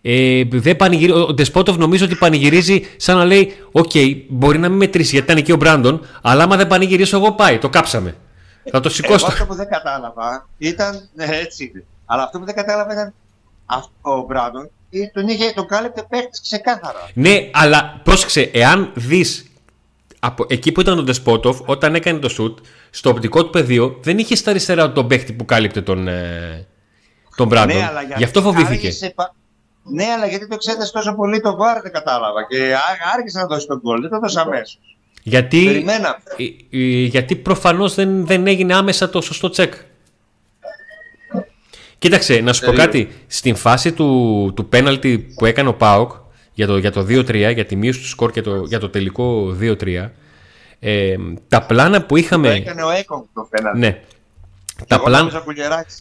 Ε, 0.01 0.43
δεν 0.49 0.75
πανηγυρί... 0.75 1.11
Ο 1.11 1.33
Ντεσπότοφ 1.33 1.77
νομίζω 1.77 2.05
ότι 2.05 2.15
πανηγυρίζει 2.15 2.81
σαν 2.97 3.17
να 3.17 3.25
λέει: 3.25 3.53
Οκ, 3.71 3.91
μπορεί 4.29 4.57
να 4.57 4.69
μην 4.69 4.77
μετρήσει 4.77 5.09
γιατί 5.11 5.25
ήταν 5.25 5.37
εκεί 5.37 5.51
ο 5.51 5.55
Μπράντον, 5.55 6.05
αλλά 6.21 6.43
άμα 6.43 6.55
δεν 6.57 6.67
πανηγυρίσω, 6.67 7.17
εγώ 7.17 7.31
πάει. 7.31 7.57
Το 7.57 7.69
κάψαμε. 7.69 8.15
Θα 8.63 8.79
το 8.79 8.87
Εγώ 8.87 8.89
σηκώσω. 8.89 9.25
αυτό 9.25 9.45
που 9.45 9.55
δεν 9.55 9.67
κατάλαβα 9.67 10.47
ήταν. 10.57 11.09
Ναι, 11.13 11.25
έτσι 11.25 11.63
είναι. 11.73 11.83
Αλλά 12.05 12.23
αυτό 12.23 12.39
που 12.39 12.45
δεν 12.45 12.55
κατάλαβα 12.55 12.93
ήταν. 12.93 13.13
αυτό- 13.65 13.91
Ο 14.01 14.21
Μπράντον 14.27 14.69
ε, 14.91 15.07
τον, 15.13 15.27
είχε, 15.27 15.51
τον 15.55 15.67
κάλυπτε 15.67 16.05
παίχτη 16.09 16.41
ξεκάθαρα. 16.41 17.09
Ναι, 17.13 17.49
αλλά 17.53 18.01
πρόσεξε, 18.03 18.49
εάν 18.53 18.91
δεις 18.95 19.45
από 20.19 20.45
εκεί 20.49 20.71
που 20.71 20.81
ήταν 20.81 20.97
ο 20.97 21.03
Ντεσπότοφ, 21.03 21.59
όταν 21.65 21.95
έκανε 21.95 22.19
το 22.19 22.29
σουτ, 22.29 22.57
στο 22.89 23.09
οπτικό 23.09 23.43
του 23.43 23.49
πεδίο 23.49 23.97
δεν 24.01 24.17
είχε 24.17 24.35
στα 24.35 24.49
αριστερά 24.49 24.91
τον 24.91 25.07
παίχτη 25.07 25.33
που 25.33 25.45
κάλυπτε 25.45 25.81
τον, 25.81 26.07
ε, 26.07 26.65
τον 27.41 27.47
Μπράντον. 27.57 27.77
Ναι, 27.77 27.85
αλλά 27.87 27.99
γιατί 28.01 28.17
Γι' 28.17 28.23
αυτό 28.23 28.41
φοβήθηκε. 28.41 28.87
άργησε 28.87 29.11
πα- 29.15 29.33
Ναι, 29.83 30.05
αλλά 30.05 30.25
γιατί 30.27 30.47
το 30.47 30.53
εξέτασε 30.53 30.91
τόσο 30.91 31.15
πολύ 31.15 31.41
το 31.41 31.55
βάρ, 31.55 31.81
δεν 31.81 31.91
κατάλαβα. 31.91 32.45
Και 32.49 32.73
α- 32.73 33.13
άργησε 33.15 33.39
να 33.39 33.45
δώσει 33.45 33.67
τον 33.67 33.79
γκολ. 33.83 34.01
Δεν 34.01 34.09
το 34.09 34.19
δώσε 34.19 34.39
αμέσως. 34.39 34.79
Γιατί, 35.23 35.63
Περιμέναμε. 35.65 36.15
ε, 36.69 36.77
ε, 36.77 37.03
γιατί 37.05 37.35
προφανώς 37.35 37.95
δεν, 37.95 38.25
δεν 38.25 38.47
έγινε 38.47 38.73
άμεσα 38.75 39.09
το 39.09 39.21
σωστό 39.21 39.49
τσεκ. 39.49 39.73
Κοίταξε, 41.97 42.39
να 42.39 42.53
σου 42.53 42.65
πω 42.65 42.71
Περίεργο. 42.71 42.91
κάτι. 42.91 43.11
Στην 43.27 43.55
φάση 43.55 43.91
του, 43.91 44.51
του 44.55 44.65
πέναλτι 44.65 45.17
που 45.35 45.45
έκανε 45.45 45.69
ο 45.69 45.73
Πάοκ 45.73 46.11
για 46.53 46.67
το, 46.67 46.77
για 46.77 46.91
το 46.91 47.01
2-3, 47.09 47.53
για 47.53 47.65
τη 47.65 47.75
μείωση 47.75 47.99
του 47.99 48.07
σκορ 48.07 48.31
και 48.31 48.41
το, 48.41 48.55
για 48.65 48.79
το 48.79 48.89
τελικό 48.89 49.55
2-3, 49.61 50.09
ε, 50.79 51.15
τα 51.47 51.61
πλάνα 51.65 51.99
που 52.01 52.05
Το 52.07 52.15
είχαμε... 52.15 52.49
έκανε 52.53 52.83
ο 52.83 52.89
Έκογκ 52.89 53.23
το 53.33 53.47
φαίνεται. 53.55 53.77
Ναι. 53.77 54.01
Τα, 54.87 54.99
πλάνα, 54.99 55.43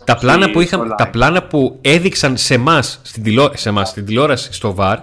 τα, 0.04 0.16
πλάνα 0.16 0.50
που 0.50 0.60
είχαμε, 0.60 0.94
τα 0.96 1.08
πλάνα 1.08 1.42
που 1.42 1.78
έδειξαν 1.80 2.36
σε 2.36 2.54
εμάς 2.54 3.00
στην, 3.02 3.22
τηλεό, 3.22 3.50
σε 3.54 3.68
εμάς, 3.68 3.88
στην 3.88 4.06
τηλεόραση 4.06 4.52
στο 4.52 4.74
VAR 4.78 4.96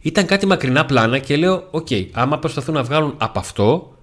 ήταν 0.00 0.26
κάτι 0.26 0.46
μακρινά 0.46 0.84
πλάνα 0.84 1.18
και 1.18 1.36
λέω: 1.36 1.68
Οκ, 1.70 1.86
άμα 2.12 2.38
προσπαθούν 2.38 2.74
να 2.74 2.82
βγάλουν 2.82 3.14
από 3.18 3.38
αυτό, 3.38 3.96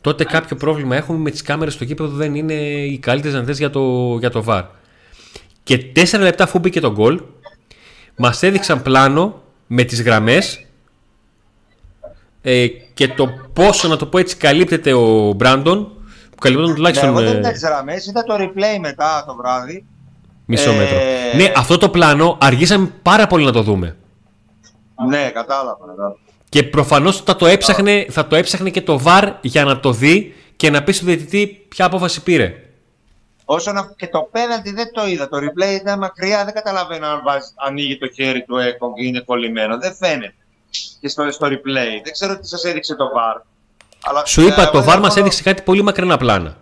τότε 0.00 0.24
κάποιο 0.24 0.56
πρόβλημα 0.56 0.96
έχουμε 0.96 1.18
με 1.18 1.30
τις 1.30 1.42
κάμερες 1.42 1.74
στο 1.74 1.84
γήπεδο 1.84 2.16
δεν 2.16 2.34
είναι 2.34 2.54
οι 2.84 2.98
καλύτερες 2.98 3.34
δυνατές 3.34 3.58
για 3.58 3.70
το, 3.70 4.16
για 4.18 4.30
το 4.30 4.44
VAR. 4.46 4.64
Και 5.62 5.78
τέσσερα 5.78 6.22
λεπτά 6.22 6.44
αφού 6.44 6.58
μπήκε 6.58 6.80
το 6.80 6.92
γκολ, 6.92 7.20
Μας 8.16 8.42
έδειξαν 8.42 8.82
πλάνο 8.82 9.42
με 9.66 9.82
τις 9.84 10.02
γραμμές 10.02 10.64
ε, 12.42 12.66
και 12.66 13.08
το 13.08 13.28
πόσο, 13.52 13.88
να 13.88 13.96
το 13.96 14.06
πω 14.06 14.18
έτσι, 14.18 14.36
καλύπτεται 14.36 14.92
ο 14.92 15.32
Μπράντον. 15.32 15.95
Που 16.36 16.42
καλύπτουν 16.42 16.74
τουλάχιστον. 16.74 17.12
Ναι, 17.12 17.20
εγώ 17.20 17.28
δεν 17.28 17.36
ε, 17.36 17.38
είδα 17.38 17.52
τις 17.52 17.62
γραμμές, 17.62 18.06
είδα 18.06 18.22
το 18.22 18.34
replay 18.34 18.78
μετά 18.80 19.24
το 19.26 19.34
βράδυ. 19.34 19.84
μισό 20.44 20.70
Ε, 20.70 20.76
μέτρο. 20.76 20.98
Ναι, 21.36 21.52
αυτό 21.56 21.78
το 21.78 21.88
πλάνο 21.88 22.38
αργήσαμε 22.40 22.90
πάρα 23.02 23.26
πολύ 23.26 23.44
να 23.44 23.52
το 23.52 23.62
δούμε. 23.62 23.96
Ναι, 25.08 25.30
κατάλαβα. 25.30 25.78
κατάλαβα. 25.86 26.16
Και 26.48 26.62
προφανώς 26.62 27.22
θα, 27.22 27.36
το 27.36 27.46
έψαχνε, 27.46 28.06
θα 28.10 28.26
το 28.26 28.36
έψαχνε 28.36 28.70
και 28.70 28.82
το 28.82 29.00
VAR 29.04 29.32
για 29.40 29.64
να 29.64 29.80
το 29.80 29.92
δει 29.92 30.34
και 30.56 30.70
να 30.70 30.82
πεις 30.82 30.96
στον 30.96 31.08
διαιτητή 31.08 31.46
ποια 31.68 31.84
απόφαση 31.84 32.22
πήρε. 32.22 32.60
Όσον 33.44 33.76
α... 33.76 33.92
και 33.96 34.06
το 34.06 34.28
πέναλτι 34.32 34.72
δεν 34.72 34.92
το 34.92 35.06
είδα. 35.06 35.28
Το 35.28 35.36
replay 35.36 35.80
ήταν 35.80 35.98
μακριά, 35.98 36.44
δεν 36.44 36.54
καταλαβαίνω 36.54 37.06
αν 37.06 37.22
βάζει, 37.24 37.48
ανοίγει 37.66 37.98
το 37.98 38.08
χέρι 38.08 38.44
του 38.44 38.56
Έκον 38.56 38.94
και 38.94 39.04
είναι 39.04 39.20
κολλημένο. 39.20 39.78
Δεν 39.78 39.94
φαίνεται. 39.94 40.34
Και 41.00 41.08
στο, 41.08 41.30
στο 41.30 41.46
replay. 41.46 42.00
Δεν 42.04 42.12
ξέρω 42.12 42.38
τι 42.38 42.48
σας 42.48 42.64
έδειξε 42.64 42.94
το 42.94 43.04
VAR. 43.04 43.40
Αλλά, 44.04 44.24
Σου 44.24 44.40
ε, 44.40 44.44
είπα, 44.44 44.70
το 44.70 44.78
εγώ 44.78 44.92
VAR 44.92 44.98
μας 44.98 45.10
έχω- 45.10 45.18
έδειξε 45.20 45.42
κάτι 45.42 45.62
πολύ 45.62 45.82
μακρινά 45.82 46.16
πλάνα. 46.16 46.56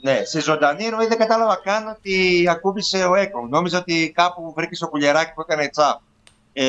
Ναι, 0.00 0.20
σε 0.24 0.40
ζωντανή 0.40 0.88
ροή 0.88 1.06
δεν 1.06 1.18
κατάλαβα 1.18 1.56
καν 1.64 1.88
ότι 1.88 2.46
ακούμπησε 2.50 3.04
ο 3.04 3.14
Έκον. 3.14 3.48
Νόμιζα 3.48 3.78
ότι 3.78 4.12
κάπου 4.14 4.52
βρήκε 4.56 4.74
στο 4.74 4.88
κουλιαράκι 4.88 5.32
που 5.34 5.40
έκανε 5.40 5.68
τσάπ. 5.68 6.00
Ε, 6.52 6.64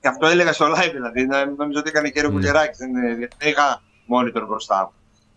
και 0.00 0.08
αυτό 0.08 0.26
έλεγα 0.26 0.52
στο 0.52 0.66
live 0.66 0.90
δηλαδή. 0.92 1.26
να- 1.26 1.46
Νόμιζα 1.46 1.78
ότι 1.78 1.88
έκανε 1.88 2.10
χέρι 2.14 2.26
ο 2.26 2.28
Ναι. 2.28 2.34
κουλιαράκι. 2.34 2.76
Δεν, 2.78 2.92
δεν 3.38 3.48
είχα 3.48 3.82
monitor 4.08 4.44
μπροστά 4.46 4.80
μου. 4.82 4.92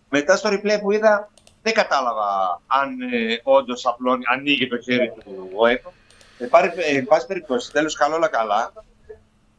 Μετά 0.08 0.36
στο 0.36 0.50
replay 0.52 0.78
που 0.80 0.92
είδα 0.92 1.30
δεν 1.62 1.72
κατάλαβα 1.72 2.60
αν 2.66 3.00
ε, 3.00 3.40
όντως 3.42 3.86
απλώνει, 3.86 4.22
ανοίγει 4.36 4.68
το 4.68 4.78
χέρι 4.78 5.12
του 5.24 5.50
ο 5.56 5.66
Έκον. 5.66 5.92
Ε, 6.38 6.44
πάρει, 6.44 6.72
ε, 6.76 6.96
εν 6.96 7.04
πάση 7.04 7.26
περιπτώσει, 7.26 7.72
τέλος 7.72 7.94
καλό 7.96 8.14
όλα 8.14 8.28
καλά. 8.28 8.72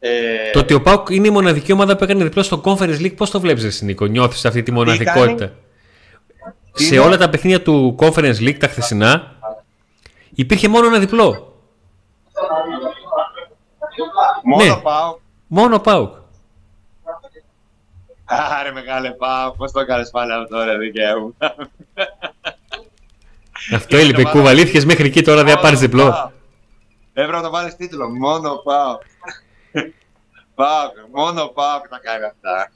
Ε, 0.06 0.50
Το 0.50 0.58
ότι 0.58 0.74
ο 0.74 0.82
Πάουκ 0.82 1.08
είναι 1.10 1.26
η 1.26 1.30
μοναδική 1.30 1.72
ομάδα 1.72 1.96
που 1.96 2.04
έκανε 2.04 2.24
διπλό 2.24 2.42
στο 2.42 2.60
Conference 2.64 3.00
League, 3.00 3.16
πώς 3.16 3.30
το 3.30 3.40
βλέπεις, 3.40 3.64
εσύ 3.64 3.84
Νίκο, 3.84 4.06
νιώθεις 4.06 4.44
αυτή 4.44 4.62
τη 4.62 4.72
μοναδικότητα; 4.72 5.52
Τι 6.72 6.84
Σε 6.84 6.94
είναι; 6.94 7.04
όλα 7.04 7.16
τα 7.16 7.28
παιχνίδια 7.28 7.62
του 7.62 7.96
Conference 7.98 8.38
League 8.38 8.56
τα 8.58 8.68
χθεσινά 8.68 9.34
υπήρχε 10.34 10.68
μόνο 10.68 10.86
ένα 10.86 10.98
διπλό. 10.98 11.58
μόνο 14.44 14.64
ναι. 14.64 14.80
πάω. 14.82 15.16
Μόνο 15.46 15.74
ο 15.74 15.80
Πάουκ. 15.80 16.14
Άρε 18.24 18.72
μεγάλε 18.72 19.10
πάω. 19.10 19.50
Πώς 19.50 19.72
το 19.72 19.80
έκανες 19.80 20.10
πάλι 20.10 20.32
αυτό, 20.32 20.64
ρε 20.64 20.76
δικαίου. 20.76 21.36
Αυτό 23.74 23.96
έλειπε. 23.96 24.22
το 24.22 24.28
Κουβαλήθηκες 24.30 24.84
μέχρι 24.84 25.06
εκεί 25.06 25.22
τώρα 25.22 25.44
δεν 25.44 25.54
θα 25.54 25.60
πάρεις 25.60 25.78
διπλό. 25.78 26.32
Έπρεπε 27.12 27.36
να 27.36 27.42
το 27.42 27.50
βάλει 27.50 27.74
τίτλο. 27.74 28.08
Μόνο 28.08 28.54
πάω. 28.54 28.98
Πάω, 30.54 30.90
μόνο 31.12 31.46
πάω 31.46 31.80
και 31.80 31.88
τα 31.90 32.00
κάνει 32.02 32.24
αυτά. 32.24 32.70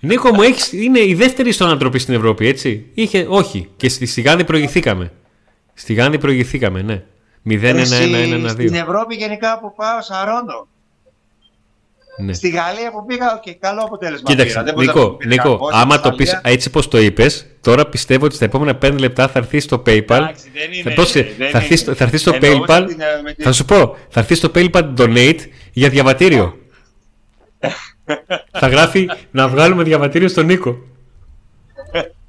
Νίκο 0.00 0.34
μου, 0.34 0.42
έχεις, 0.42 0.72
είναι 0.72 1.00
η 1.00 1.14
δεύτερη 1.14 1.52
στον 1.52 1.68
ανατροπή 1.68 1.98
στην 1.98 2.14
Ευρώπη, 2.14 2.46
έτσι; 2.46 2.90
Είχε, 2.94 3.26
όχι. 3.28 3.70
Και 3.76 3.88
στη, 3.88 4.06
στη 4.06 4.20
Γάνδη 4.20 4.44
προηγηθήκαμε. 4.44 5.12
Στη 5.74 5.94
Γάνδη 5.94 6.18
προηγηθήκαμε, 6.18 6.82
ναι. 6.82 7.02
0-1-1-1-1-2. 7.48 8.48
Στην 8.48 8.74
Ευρώπη 8.74 9.14
γενικά 9.14 9.58
που 9.60 9.74
πάω, 9.74 10.00
σαρώνω. 10.02 10.68
Ναι. 12.20 12.32
Στη 12.32 12.48
Γαλλία 12.48 12.90
που 12.90 13.04
πήγα, 13.06 13.40
και 13.42 13.54
καλό 13.54 13.80
αποτέλεσμα. 13.84 14.30
Κοίταξε, 14.30 14.52
πήρα. 14.52 14.64
Δεν 14.64 14.74
μπορούσα 14.74 14.92
να 14.92 14.98
Νίκο, 15.00 15.08
πω 15.10 15.16
πήρα 15.16 15.30
Νίκο 15.30 15.50
κακό, 15.50 15.68
άμα 15.72 15.94
στη 15.94 16.02
το 16.02 16.14
πεις 16.16 16.30
Γαλλία. 16.32 16.50
έτσι 16.52 16.70
πως 16.70 16.88
το 16.88 16.98
είπες, 16.98 17.46
τώρα 17.60 17.86
πιστεύω 17.86 18.24
ότι 18.24 18.34
στα 18.34 18.44
επόμενα 18.44 18.78
5 18.82 18.98
λεπτά 18.98 19.28
θα 19.28 19.38
έρθεις 19.38 19.64
στο 19.64 19.76
PayPal. 19.86 20.00
Εντάξει, 20.10 20.50
δεν 20.52 20.72
είναι, 20.72 20.82
θα, 20.82 20.90
πώς- 20.94 21.12
δεν 21.12 21.24
θα, 21.50 21.58
έρθεις 21.58 21.66
είναι. 21.68 21.76
στο, 21.76 21.94
θα 21.94 22.04
έρθεις 22.04 22.20
στο 22.20 22.32
Εννοούσα 22.40 22.64
PayPal. 22.82 22.84
την, 22.88 23.00
ε, 23.00 23.04
με 23.22 23.32
την- 23.32 23.44
Θα 23.44 23.52
σου 23.52 23.64
πω, 23.64 23.96
θα 24.08 24.20
έρθεις 24.20 24.38
στο 24.38 24.50
PayPal 24.54 24.94
donate 24.98 25.38
για 25.72 25.88
διαβατήριο. 25.88 26.56
Θα 28.52 28.68
γράφει 28.68 29.08
να 29.30 29.48
βγάλουμε 29.48 29.82
διαβατήριο 29.82 30.28
στον 30.28 30.46
Νίκο. 30.46 30.78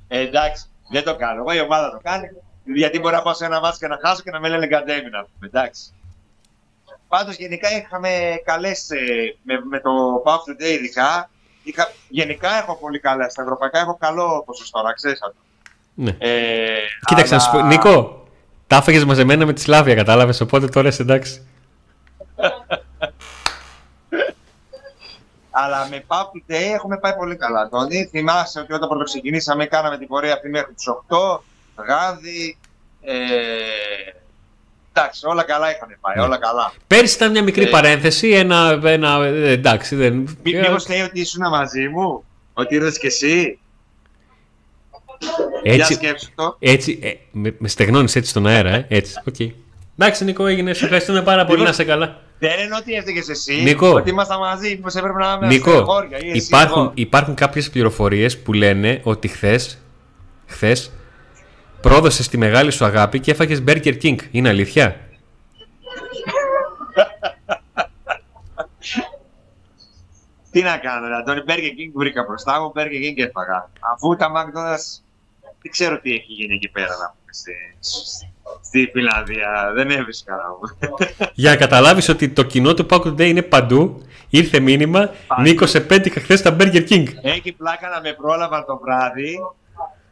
Ε, 0.07 0.19
εντάξει, 0.19 0.65
δεν 0.91 1.03
το 1.03 1.15
κάνω. 1.15 1.39
Εγώ 1.39 1.53
η 1.53 1.59
ομάδα 1.59 1.91
το 1.91 1.99
κάνει. 2.03 2.27
Γιατί 2.63 2.99
μπορεί 2.99 3.15
να 3.15 3.21
πάω 3.21 3.33
σε 3.33 3.45
ένα 3.45 3.59
μάτσο 3.59 3.79
και 3.79 3.87
να 3.87 3.97
χάσω 4.05 4.21
και 4.23 4.31
να 4.31 4.39
με 4.39 4.49
λένε 4.49 4.67
γκαντέμι 4.67 5.09
να 5.09 5.19
πούμε. 5.23 5.47
Εντάξει. 5.53 5.81
Πάντως 7.07 7.35
γενικά 7.35 7.67
είχαμε 7.77 8.09
καλές, 8.43 8.89
ε, 8.89 8.97
με, 9.43 9.59
με 9.69 9.79
το 9.79 9.89
Power 10.25 10.31
Today 10.63 10.69
ειδικά, 10.71 11.29
είχα, 11.63 11.91
γενικά 12.09 12.57
έχω 12.57 12.75
πολύ 12.75 12.99
καλά, 12.99 13.29
στα 13.29 13.41
ευρωπαϊκά 13.41 13.79
έχω 13.79 13.97
καλό 13.99 14.43
ποσοστό, 14.45 14.81
να 14.81 14.93
ξέρεις 14.93 15.21
αυτό. 15.21 15.39
Ναι. 15.93 16.15
Ε, 16.19 16.67
Κοίταξε, 17.05 17.35
να 17.35 17.41
αλλά- 17.41 17.51
σου 17.51 17.59
πω, 17.59 17.65
Νίκο, 17.67 18.23
τα 18.67 18.75
έφαγες 18.75 19.05
μαζεμένα 19.05 19.45
με 19.45 19.53
τη 19.53 19.61
Σλάβια, 19.61 19.95
κατάλαβες. 19.95 20.41
Οπότε 20.41 20.67
τώρα 20.67 20.87
είσαι 20.87 21.01
εντάξει. 21.01 21.47
Αλλά 25.63 25.87
με 25.89 26.03
Power 26.07 26.23
Today 26.51 26.73
έχουμε 26.73 26.97
πάει 26.97 27.13
πολύ 27.15 27.35
καλά. 27.35 27.69
Τόνι, 27.69 28.05
θυμάσαι 28.11 28.59
ότι 28.59 28.73
όταν 28.73 28.89
πρωτοξεκινήσαμε 28.89 29.65
κάναμε 29.65 29.97
την 29.97 30.07
πορεία 30.07 30.33
αυτή 30.33 30.49
μέχρι 30.49 30.73
τις 30.73 30.85
8, 31.07 31.39
γάδι, 31.87 32.57
ε, 33.01 33.13
εντάξει, 34.93 35.25
όλα 35.27 35.43
καλά 35.43 35.69
είχαν 35.75 35.97
πάει, 36.01 36.15
Ναι. 36.15 36.21
όλα 36.21 36.37
καλά. 36.37 36.73
Πέρυσι 36.87 37.15
ήταν 37.15 37.31
μια 37.31 37.43
μικρή 37.43 37.63
Ε. 37.63 37.69
παρένθεση, 37.69 38.29
ένα. 38.29 38.79
ένα 38.83 39.23
ε, 39.25 39.51
εντάξει, 39.51 39.95
δεν. 39.95 40.13
Μή, 40.43 40.53
μήπως 40.53 40.87
λέει 40.89 41.01
ότι 41.01 41.19
ήσουν 41.19 41.49
μαζί 41.49 41.87
μου, 41.87 42.23
ότι 42.53 42.75
ήρθες 42.75 42.97
κι 42.99 43.05
εσύ. 43.05 43.59
Για 45.63 45.73
έτσι, 45.73 45.93
σκέψου 45.93 46.29
το. 46.35 46.55
έτσι 46.59 46.99
ε, 47.01 47.11
με, 47.31 47.55
με 47.57 47.67
στεγνώνεις 47.67 48.15
έτσι 48.15 48.29
στον 48.29 48.47
αέρα, 48.47 48.69
ε, 48.69 48.85
έτσι. 48.89 49.13
οκ. 49.27 49.35
Εντάξει, 49.99 50.23
Νίκο, 50.23 50.45
έγινε. 50.45 50.73
Σε 50.73 50.83
ευχαριστούμε 50.83 51.21
πάρα 51.21 51.45
πολύ. 51.45 51.59
Μήπως- 51.59 51.77
Να 51.77 51.83
σε 51.83 51.89
καλά. 51.89 52.19
Δεν 52.39 52.51
εννοώ 52.59 52.77
ότι 52.77 52.93
έφταιγες 52.93 53.29
εσύ, 53.29 53.61
Νίκο. 53.61 53.93
ότι 53.93 54.09
ήμασταν 54.09 54.39
μαζί, 54.39 54.69
μήπως 54.69 54.95
έπρεπε 54.95 55.17
να 55.17 55.25
είμαστε 55.31 55.47
Νίκο, 55.47 55.83
χώρια 55.83 56.17
ή 56.21 56.29
εσύ 56.29 56.47
υπάρχουν, 56.47 56.81
εγώ. 56.81 56.91
υπάρχουν 56.95 57.35
κάποιες 57.35 57.69
πληροφορίες 57.69 58.39
που 58.39 58.53
λένε 58.53 59.01
ότι 59.03 59.27
χθες, 59.27 59.77
χθες 60.47 60.91
πρόδωσες 61.81 62.27
τη 62.27 62.37
μεγάλη 62.37 62.71
σου 62.71 62.85
αγάπη 62.85 63.19
και 63.19 63.31
έφαγες 63.31 63.63
Burger 63.67 64.01
King. 64.01 64.15
Είναι 64.31 64.49
αλήθεια; 64.49 64.99
Τι 70.51 70.61
να 70.61 70.77
κάνω, 70.77 71.07
ρε 71.07 71.15
Αντώνη, 71.15 71.41
Burger 71.47 71.71
King 71.79 71.91
βρήκα 71.93 72.23
μπροστά 72.23 72.61
μου, 72.61 72.71
Burger 72.75 73.09
King 73.09 73.13
και 73.15 73.23
έφαγα. 73.23 73.69
Αφού 73.93 74.15
τα 74.15 74.31
McDonald's, 74.35 75.01
δεν 75.61 75.71
ξέρω 75.71 75.99
τι 75.99 76.13
έχει 76.13 76.33
γίνει 76.33 76.55
εκεί 76.55 76.69
πέρα, 76.69 76.87
να 76.87 77.15
πούμε, 77.15 77.31
στη, 78.61 78.81
στη 78.81 78.89
Φιλανδία. 78.93 79.71
Δεν 79.75 79.89
έβρισκα 79.89 80.35
να 80.35 80.43
πούμε. 80.87 81.13
Για 81.33 81.49
να 81.49 81.55
καταλάβεις 81.55 82.09
ότι 82.09 82.29
το 82.29 82.43
κοινό 82.43 82.73
του 82.73 82.85
Pack 82.89 83.01
Day 83.05 83.19
είναι 83.25 83.41
παντού, 83.41 84.01
ήρθε 84.29 84.59
μήνυμα, 84.59 85.09
Νίκος 85.41 85.69
σε 85.69 85.79
πέτυχα 85.79 86.19
χθες 86.19 86.39
στα 86.39 86.55
Burger 86.59 86.87
King. 86.89 87.05
Έχει 87.21 87.51
πλάκα 87.51 87.89
να 87.89 88.01
με 88.01 88.13
πρόλαβαν 88.13 88.65
το 88.65 88.77
βράδυ, 88.83 89.39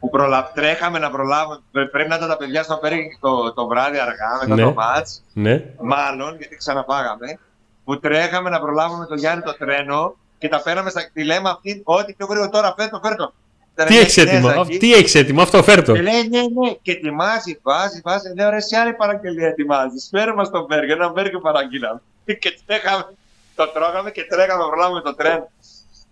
που 0.00 0.10
προλα... 0.10 0.50
τρέχαμε 0.54 0.98
να 0.98 1.10
προλάβουμε, 1.10 1.58
πρέ- 1.72 1.90
πρέπει 1.90 2.08
να 2.08 2.14
ήταν 2.16 2.28
τα 2.28 2.36
παιδιά 2.36 2.62
στο 2.62 2.80
Burger 2.82 2.86
King 2.92 3.16
το, 3.20 3.52
το 3.52 3.66
βράδυ 3.66 3.98
αργά, 3.98 4.38
μετά 4.42 4.54
Ναι. 4.54 4.62
το 4.62 4.74
match. 4.78 5.20
Ναι. 5.32 5.64
μάλλον, 5.82 6.36
γιατί 6.38 6.56
ξαναπάγαμε, 6.56 7.38
που 7.84 7.98
τρέχαμε 8.00 8.50
να 8.50 8.60
προλάβουμε 8.60 9.06
το 9.06 9.14
Γιάννη 9.14 9.42
το 9.42 9.56
τρένο 9.58 10.14
και 10.38 10.48
τα 10.48 10.62
πέραμε 10.62 10.90
στα 10.90 11.10
τη 11.12 11.24
λέμε 11.24 11.48
αυτή, 11.50 11.80
ό,τι 11.84 12.12
πιο 12.12 12.26
γρήγορα 12.26 12.50
τώρα, 12.50 12.74
φέρτο, 12.78 13.00
φέρτο. 13.02 13.32
Ήταν 13.78 13.90
Τι 13.90 13.92
μια 13.92 14.02
έχεις 14.02 14.16
έτοιμο, 14.16 14.40
Κινέζα 14.40 14.60
αυ- 14.60 14.70
εκεί 14.70 14.78
τι 14.78 14.92
έχεις 14.94 15.14
έτοιμο, 15.14 15.42
αυτό 15.42 15.62
φέρτο. 15.62 15.92
Και 15.92 16.02
λέει 16.02 16.28
ναι, 16.28 16.40
ναι, 16.40 16.70
και 16.82 16.92
ετοιμάζει, 16.92 17.58
βάζει, 17.62 18.00
βάζει. 18.04 18.32
Λέω 18.36 18.50
ρε, 18.50 18.56
εσύ 18.56 18.76
άλλη 18.76 18.92
παραγγελία 18.92 19.48
ετοιμάζεις. 19.48 20.08
Φέρε 20.10 20.34
μα 20.34 20.50
το 20.50 20.64
μπέργκερ, 20.66 20.96
ένα 20.96 21.08
μπέργκερ 21.08 21.40
παραγγείλαμε. 21.40 22.00
Και 22.40 22.58
τρέχαμε, 22.66 23.14
το 23.54 23.68
τρώγαμε 23.68 24.10
και 24.10 24.24
τρέχαμε 24.24 24.62
να 24.62 24.68
προλάβουμε 24.68 25.00
το 25.00 25.14
τρένο. 25.14 25.50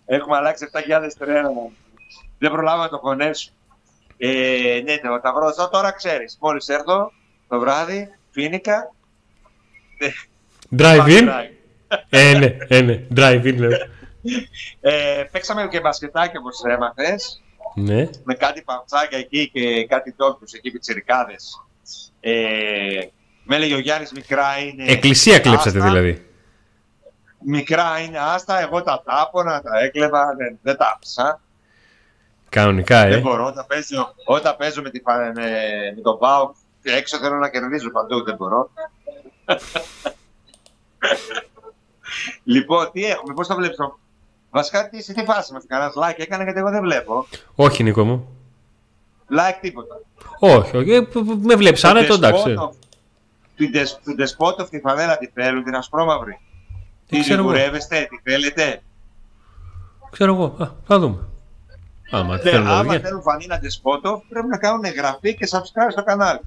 Έχουμε 0.06 0.36
αλλάξει 0.36 0.68
7.000 0.72 1.10
τρένα. 1.18 1.50
Δεν 2.38 2.50
προλάβαμε 2.50 2.82
να 2.82 2.88
το 2.88 2.98
χωνέψουμε. 2.98 3.56
Ε, 4.18 4.80
ναι, 4.84 4.92
ναι, 4.92 5.20
τα 5.20 5.32
βρω 5.32 5.68
τώρα 5.70 5.90
ξέρεις. 5.90 6.38
Μόλις 6.40 6.68
έρθω 6.68 7.12
το 7.48 7.58
βράδυ, 7.58 8.08
φίνικα. 8.30 8.92
Drive 10.78 11.06
in; 11.06 11.28
drive. 11.28 11.50
Ε, 12.08 12.38
ναι, 12.38 12.56
ε, 12.68 12.80
ναι. 12.80 13.06
Drive 13.16 13.42
in, 13.44 13.56
λέω. 13.56 13.70
Ε, 14.80 15.24
παίξαμε 15.32 15.68
και 15.68 15.80
μπασκετάκι 15.80 16.36
όπως 16.36 16.62
έμαθες, 16.64 17.42
Ναι. 17.78 18.08
με 18.24 18.34
κάτι 18.34 18.62
παυτσάκια 18.62 19.18
εκεί 19.18 19.50
και 19.50 19.86
κάτι 19.86 20.12
τόπιους 20.12 20.52
εκεί 20.52 20.70
πιτσιρικάδες. 20.70 21.64
Ε, 22.20 23.00
με 23.44 23.56
έλεγε 23.56 23.74
ο 23.74 23.78
Γιάννης 23.78 24.12
μικρά 24.12 24.58
είναι... 24.58 24.84
Εκκλησία 24.86 25.38
κλέψατε 25.38 25.78
άστα. 25.78 25.90
δηλαδή. 25.90 26.26
Μικρά 27.44 27.98
είναι 27.98 28.18
άστα, 28.18 28.60
εγώ 28.60 28.82
τα 28.82 29.02
τάπωνα, 29.04 29.62
τα 29.62 29.78
έκλεβα, 29.78 30.34
δεν, 30.36 30.58
δεν 30.62 30.76
τα 30.76 30.92
άφησα. 30.94 31.40
Κανονικά, 32.48 33.02
Δεν 33.02 33.12
ε. 33.12 33.20
μπορώ, 33.20 33.46
όταν 33.46 33.66
παίζω, 33.66 34.14
όταν 34.24 34.56
παίζω 34.56 34.82
με, 34.82 34.90
τη, 34.90 35.00
φα- 35.00 35.32
με, 35.34 35.50
με 35.94 36.00
τον 36.02 36.18
Πάο, 36.18 36.52
έξω 36.82 37.18
θέλω 37.18 37.34
να 37.36 37.48
κερδίζω 37.48 37.90
παντού, 37.90 38.24
δεν 38.24 38.36
μπορώ. 38.36 38.70
λοιπόν, 42.44 42.90
τι 42.92 43.04
έχουμε, 43.04 43.34
πώς 43.34 43.46
το 43.46 43.54
βλέπεις 43.54 43.76
το... 43.76 43.98
Βασικά, 44.56 44.88
τι, 44.88 45.02
σε 45.02 45.12
τι 45.12 45.24
φάση 45.24 45.52
μας, 45.52 45.64
κανένας 45.66 45.92
like 45.96 46.14
έκανε 46.18 46.42
γιατί 46.42 46.58
εγώ 46.58 46.70
δεν 46.70 46.80
βλέπω. 46.82 47.26
Όχι, 47.54 47.82
Νίκο 47.82 48.04
μου. 48.04 48.28
Like 49.30 49.58
τίποτα. 49.60 50.00
Όχι, 50.38 50.76
όχι. 50.76 50.92
Ε, 50.92 51.00
π- 51.00 51.12
π- 51.18 51.44
Με 51.44 51.54
βλέπεις 51.54 51.84
άνετο, 51.84 52.14
εντάξει. 52.14 52.42
Δεσπότο- 52.42 52.74
Του 54.04 54.14
Ντεσπότοφ 54.14 54.68
τη 54.68 54.80
φανέλα 54.80 55.18
τη 55.18 55.26
θέλουν, 55.26 55.64
την 55.64 55.74
ασπρόμαυρη. 55.74 56.40
Τι 57.08 57.16
λιγουρεύεστε, 57.16 58.06
τι 58.10 58.30
θέλετε; 58.30 58.82
Ξέρω 60.10 60.34
εγώ. 60.34 60.56
Α, 60.64 60.68
θα 60.86 60.98
δούμε. 60.98 61.18
Άμα, 62.10 62.34
ναι, 62.36 62.40
θέλουν, 62.42 62.66
άμα 62.68 62.98
θέλουν 62.98 63.22
φανίλα 63.22 63.58
Ντεσπότοφ, 63.58 64.22
πρέπει 64.28 64.46
να 64.46 64.58
κάνουν 64.58 64.84
εγγραφή 64.84 65.34
και 65.36 65.48
subscribe 65.50 65.90
στο 65.90 66.04
κανάλι. 66.04 66.40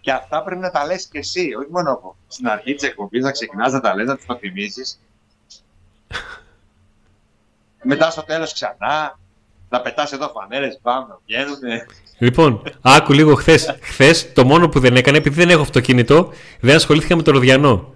Και 0.00 0.12
αυτά 0.12 0.42
πρέπει 0.42 0.60
να 0.60 0.70
τα 0.70 0.86
λες 0.86 1.06
και 1.06 1.18
εσύ, 1.18 1.40
όχι 1.58 1.68
μόνο 1.70 1.90
εγώ. 1.90 2.16
Στην 2.28 2.48
αρχή 2.48 2.74
της 2.74 2.88
εκπομπής 2.88 3.22
να 3.22 3.30
ξεκινάς 3.30 3.72
να 3.72 3.80
τα 3.80 3.94
λες, 3.94 4.06
να 4.06 4.16
το 4.26 4.36
θυμίσει. 4.40 4.82
Μετά 7.82 8.10
στο 8.10 8.22
τέλος 8.22 8.52
ξανά, 8.52 9.18
να 9.68 9.80
πετάς 9.80 10.12
εδώ 10.12 10.28
φανέλε, 10.28 10.68
πάμε 10.82 11.06
να 11.08 11.18
βγαίνουν. 11.26 11.58
Λοιπόν, 12.18 12.62
άκου 12.80 13.12
λίγο 13.12 13.34
χθες. 13.34 13.76
Χθες 13.80 14.32
το 14.32 14.44
μόνο 14.44 14.68
που 14.68 14.80
δεν 14.80 14.96
έκανε, 14.96 15.16
επειδή 15.16 15.34
δεν 15.34 15.50
έχω 15.50 15.62
αυτοκίνητο, 15.62 16.32
δεν 16.60 16.76
ασχολήθηκα 16.76 17.16
με 17.16 17.22
το 17.22 17.30
Ροδιανό. 17.30 17.94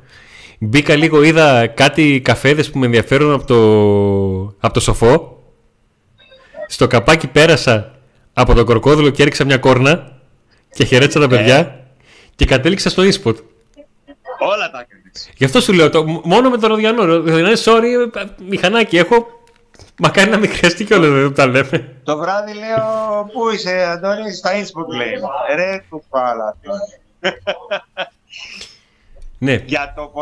Μπήκα 0.58 0.96
λίγο, 0.96 1.22
είδα 1.22 1.66
κάτι 1.66 2.20
καφέδες 2.24 2.70
που 2.70 2.78
με 2.78 2.86
ενδιαφέρουν 2.86 3.32
από 3.32 3.44
το, 3.44 4.56
από 4.60 4.74
το 4.74 4.80
σοφό. 4.80 5.42
Στο 6.66 6.86
καπάκι 6.86 7.26
πέρασα 7.26 7.94
από 8.32 8.54
το 8.54 8.64
κορκόδουλο 8.64 9.10
και 9.10 9.22
έριξα 9.22 9.44
μια 9.44 9.58
κόρνα 9.58 10.12
και 10.70 10.84
χαιρέτησα 10.84 11.20
τα 11.20 11.28
παιδιά 11.28 11.56
ε. 11.56 11.84
και 12.34 12.44
κατέληξα 12.44 12.90
στο 12.90 13.02
e-spot. 13.02 13.34
Όλα 14.38 14.70
τα 14.70 14.86
έκανες. 14.86 15.30
Γι' 15.36 15.44
αυτό 15.44 15.60
σου 15.60 15.72
λέω, 15.72 15.90
το, 15.90 16.04
μόνο 16.24 16.50
με 16.50 16.58
το 16.58 16.66
Ροδιανό. 16.66 17.04
Ροδιανό, 17.04 17.50
sorry, 17.64 18.10
μηχανάκι 18.48 18.96
έχω, 18.96 19.26
Μακάρι 19.98 20.30
να 20.30 20.38
μην 20.38 20.50
χρειαστεί 20.50 20.84
κιόλας 20.84 21.22
να 21.22 21.32
τα 21.32 21.46
λέμε. 21.46 21.96
Το 22.02 22.16
βράδυ 22.16 22.52
λέω 22.54 23.30
Πού 23.32 23.50
είσαι, 23.50 23.86
Αντώνη, 23.90 24.32
στα 24.32 24.50
Innsbruck 24.52 24.96
λέει. 24.96 25.12
Ρε 25.56 25.84
του 25.90 26.04
πάλα. 26.08 26.56
ναι. 29.38 29.62
Για 29.66 29.92
το, 29.96 30.12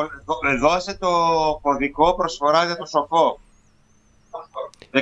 δώσε 0.61 0.97
το 0.99 1.09
κωδικό 1.63 2.15
προσφορά 2.15 2.65
για 2.65 2.77
το 2.77 2.85
σοφό. 2.87 3.41
15% 4.93 5.01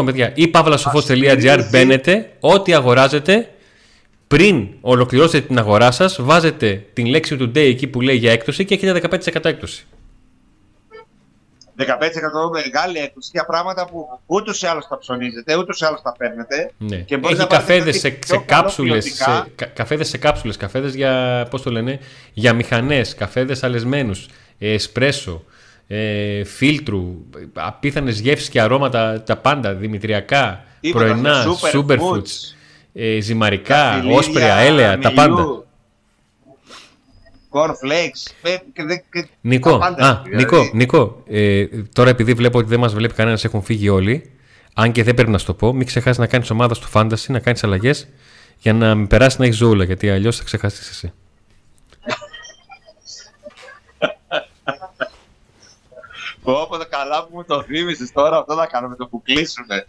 15% 0.00 0.04
παιδιά. 0.04 0.32
Ή 0.34 0.50
pavlasofos.gr 0.54 1.60
μπαίνετε, 1.70 2.32
ό,τι 2.40 2.74
αγοράζετε, 2.74 3.54
πριν 4.28 4.68
ολοκληρώσετε 4.80 5.46
την 5.46 5.58
αγορά 5.58 5.90
σας, 5.90 6.22
βάζετε 6.22 6.86
την 6.92 7.06
λέξη 7.06 7.36
του 7.36 7.44
day 7.44 7.56
εκεί 7.56 7.86
που 7.86 8.00
λέει 8.00 8.16
για 8.16 8.32
έκπτωση 8.32 8.64
και 8.64 8.74
έχετε 8.74 9.08
15% 9.34 9.44
έκπτωση. 9.44 9.86
15% 11.78 11.84
μεγάλη 12.52 12.98
έκπτωση 12.98 13.30
για 13.32 13.44
πράγματα 13.44 13.84
που 13.86 14.20
ούτως 14.26 14.62
ή 14.62 14.66
άλλως 14.66 14.88
τα 14.88 14.98
ψωνίζετε, 14.98 15.56
ούτως 15.56 15.80
ή 15.80 15.84
άλλως 15.84 16.02
τα 16.02 16.14
παίρνετε. 16.18 16.72
Ναι. 16.78 16.96
Και 16.96 17.18
Έχει 17.24 17.46
καφέδες 17.46 17.98
σε, 17.98 18.18
σε 18.24 18.36
κάψουλες, 18.36 19.22
καφέδες 19.72 20.08
σε 20.08 20.18
κάψουλες, 20.18 20.56
καφέδες 20.56 20.94
για, 20.94 21.46
πώς 21.50 21.62
το 21.62 21.70
λένε, 21.70 22.00
για 22.32 22.52
μηχανές, 22.52 23.14
καφέδες 23.14 23.62
αλεσμένους, 23.62 24.26
εσπρέσο, 24.58 25.44
ε, 25.86 26.44
φίλτρου, 26.44 27.16
απίθανες 27.52 28.20
γεύσεις 28.20 28.48
και 28.48 28.60
αρώματα, 28.60 29.22
τα 29.22 29.36
πάντα, 29.36 29.74
δημητριακά, 29.74 30.64
πρωινά, 30.90 31.44
superfoods, 31.72 32.54
ε, 32.92 33.20
ζυμαρικά, 33.20 34.04
όσπρια, 34.12 34.54
έλαια, 34.54 34.98
τα 34.98 35.12
πάντα. 35.12 35.63
Cornflakes. 37.54 38.32
Νικό, 39.40 39.74
α, 39.74 39.94
δηλαδή. 39.94 40.34
Νικό, 40.34 40.70
Νικό 40.72 41.22
ε, 41.26 41.66
τώρα 41.92 42.10
επειδή 42.10 42.32
βλέπω 42.32 42.58
ότι 42.58 42.68
δεν 42.68 42.78
μας 42.80 42.94
βλέπει 42.94 43.14
κανένας, 43.14 43.44
έχουν 43.44 43.62
φύγει 43.62 43.88
όλοι. 43.88 44.32
Αν 44.74 44.92
και 44.92 45.02
δεν 45.02 45.14
πρέπει 45.14 45.30
να 45.30 45.38
σου 45.38 45.46
το 45.46 45.54
πω, 45.54 45.72
μην 45.72 45.86
ξεχάσεις 45.86 46.18
να 46.18 46.26
κάνεις 46.26 46.50
ομάδα 46.50 46.74
στο 46.74 46.86
Fantasy, 46.92 47.26
να 47.26 47.38
κάνεις 47.38 47.64
αλλαγές 47.64 48.08
για 48.58 48.72
να 48.72 48.94
μην 48.94 49.06
περάσει 49.06 49.36
να 49.38 49.44
έχεις 49.44 49.56
ζούλα, 49.56 49.84
γιατί 49.84 50.10
αλλιώς 50.10 50.36
θα 50.36 50.44
ξεχάσει 50.44 50.82
εσύ. 50.90 51.12
Όποτε 56.42 56.84
καλά 56.84 57.24
που 57.24 57.30
μου 57.32 57.44
το 57.44 57.62
θύμισες 57.62 58.12
τώρα, 58.12 58.38
αυτό 58.38 58.54
θα 58.54 58.66
κάνουμε 58.66 58.96
το 58.96 59.06
που 59.06 59.22
κλείσουμε. 59.22 59.86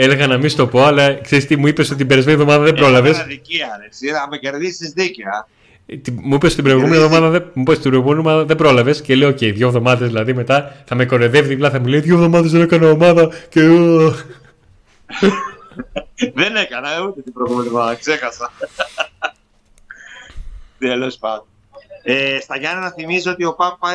Έλεγα 0.00 0.26
να 0.26 0.36
μην 0.36 0.48
στο 0.48 0.66
πω, 0.66 0.82
αλλά 0.82 1.14
ξέρεις 1.14 1.46
τι 1.46 1.56
μου 1.56 1.66
είπες 1.66 1.88
ότι 1.88 1.98
την 1.98 2.06
περασμένη 2.06 2.40
εβδομάδα 2.40 2.64
δεν 2.64 2.74
πρόλαβες. 2.74 3.12
Είναι 3.12 3.22
αδικία, 3.22 3.68
ρε. 3.80 4.12
Να 4.12 4.28
με 4.28 4.38
κερδίσεις 4.38 4.90
δίκαια. 4.90 5.48
Μου 6.12 6.34
είπες 6.34 6.54
την 6.54 6.64
προηγούμενη 6.64 6.96
εβδομάδα 6.96 7.28
δεν, 7.28 7.50
μου 7.54 7.64
την 7.64 7.82
προηγούμενη 7.82 8.18
εβδομάδα 8.18 8.44
δεν 8.44 8.56
πρόλαβες 8.56 9.00
και 9.00 9.14
λέω: 9.14 9.28
OK, 9.28 9.52
δύο 9.54 9.66
εβδομάδες 9.66 10.08
δηλαδή 10.08 10.34
μετά 10.34 10.82
θα 10.86 10.94
με 10.94 11.04
κορεδεύει 11.04 11.48
διπλά. 11.48 11.70
Θα 11.70 11.80
μου 11.80 11.86
λέει: 11.86 12.00
Δύο 12.00 12.14
εβδομάδες 12.14 12.50
δεν 12.50 12.60
έκανα 12.60 12.90
ομάδα 12.90 13.30
και. 13.48 13.60
δεν 16.40 16.56
έκανα 16.56 16.88
ούτε 17.06 17.20
την 17.22 17.32
προηγούμενη 17.32 17.66
εβδομάδα, 17.66 17.94
ξέχασα. 17.94 18.52
Τέλος 20.78 21.16
πάντων. 21.16 21.46
Ε, 22.02 22.38
στα 22.40 22.58
Γιάννα 22.58 22.80
να 22.80 22.90
θυμίζω 22.90 23.30
ότι 23.30 23.44
ο 23.44 23.54
Πάπα 23.54 23.88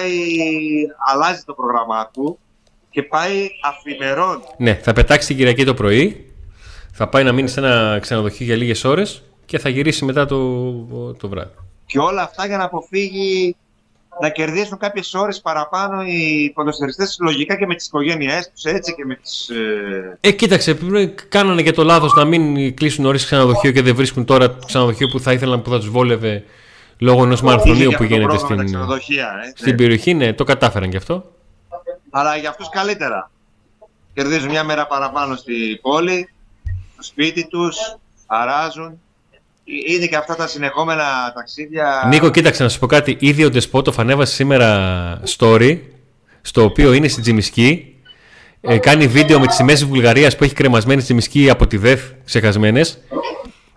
αλλάζει 1.13 1.43
το 1.45 1.53
πρόγραμμά 1.53 2.09
του 2.13 2.39
και 2.93 3.03
πάει 3.03 3.49
αφημερών. 3.61 4.41
Ναι, 4.57 4.73
θα 4.73 4.93
πετάξει 4.93 5.27
την 5.27 5.37
Κυριακή 5.37 5.65
το 5.65 5.73
πρωί, 5.73 6.31
θα 6.91 7.07
πάει 7.07 7.23
να 7.23 7.31
μείνει 7.31 7.47
σε 7.47 7.59
ένα 7.59 7.97
ξενοδοχείο 8.01 8.45
για 8.45 8.55
λίγες 8.55 8.83
ώρες 8.83 9.23
και 9.45 9.59
θα 9.59 9.69
γυρίσει 9.69 10.05
μετά 10.05 10.25
το, 10.25 10.71
το 11.13 11.27
βράδυ. 11.27 11.51
Και 11.85 11.99
όλα 11.99 12.21
αυτά 12.21 12.45
για 12.47 12.57
να 12.57 12.63
αποφύγει 12.63 13.55
να 14.21 14.29
κερδίσουν 14.29 14.77
κάποιες 14.77 15.13
ώρες 15.13 15.41
παραπάνω 15.41 16.03
οι 16.03 16.51
ποδοσφαιριστές 16.53 17.17
λογικά 17.21 17.57
και 17.57 17.65
με 17.65 17.75
τις 17.75 17.87
οικογένειές 17.87 18.51
τους 18.53 18.63
έτσι 18.63 18.95
και 18.95 19.05
με 19.05 19.15
τις... 19.15 19.49
Ε, 19.49 20.17
ε 20.21 20.31
κοίταξε, 20.31 20.77
κάνανε 21.29 21.61
και 21.61 21.71
το 21.71 21.83
λάθος 21.83 22.13
να 22.13 22.25
μην 22.25 22.75
κλείσουν 22.75 23.03
νωρίς 23.03 23.25
ξενοδοχείο 23.25 23.71
και 23.71 23.81
δεν 23.81 23.95
βρίσκουν 23.95 24.25
τώρα 24.25 24.55
ξενοδοχείο 24.65 25.07
που 25.07 25.19
θα 25.19 25.33
ήθελαν 25.33 25.61
που 25.61 25.69
θα 25.69 25.77
τους 25.77 25.89
βόλευε 25.89 26.43
λόγω 26.97 27.23
ενός 27.23 27.41
μαραθωνίου 27.41 27.91
που 27.97 28.03
γίνεται 28.03 28.37
στην, 28.37 28.59
ε, 28.59 28.65
στην 29.55 29.71
ναι. 29.71 29.77
περιοχή. 29.77 30.13
Ναι, 30.13 30.33
το 30.33 30.43
κατάφεραν 30.43 30.89
κι 30.89 30.97
αυτό 30.97 31.32
αλλά 32.15 32.35
για 32.35 32.49
αυτούς 32.49 32.69
καλύτερα. 32.69 33.31
Κερδίζουν 34.13 34.49
μια 34.49 34.63
μέρα 34.63 34.87
παραπάνω 34.87 35.35
στη 35.35 35.79
πόλη, 35.81 36.29
στο 36.93 37.03
σπίτι 37.03 37.47
τους, 37.47 37.77
αράζουν. 38.25 39.01
Είναι 39.87 40.05
και 40.05 40.15
αυτά 40.15 40.35
τα 40.35 40.47
συνεχόμενα 40.47 41.31
ταξίδια. 41.35 42.03
Νίκο, 42.07 42.29
κοίταξε 42.29 42.63
να 42.63 42.69
σου 42.69 42.79
πω 42.79 42.85
κάτι. 42.85 43.17
Ήδη 43.19 43.43
ο 43.43 43.49
Ντεσπότοφ 43.49 43.99
ανέβασε 43.99 44.33
σήμερα 44.33 45.21
story, 45.37 45.79
στο 46.41 46.63
οποίο 46.63 46.93
είναι 46.93 47.07
στη 47.07 47.21
Τζιμισκή. 47.21 47.95
Ε, 48.61 48.77
κάνει 48.77 49.07
βίντεο 49.07 49.39
με 49.39 49.47
τις 49.47 49.55
σημαίες 49.55 49.79
της 49.79 49.87
Βουλγαρίας 49.87 50.35
που 50.35 50.43
έχει 50.43 50.53
κρεμασμένη 50.53 51.01
στη 51.01 51.05
Τζιμισκή 51.05 51.49
από 51.49 51.67
τη 51.67 51.77
ΔΕΘ 51.77 52.01
ξεχασμένες 52.25 52.99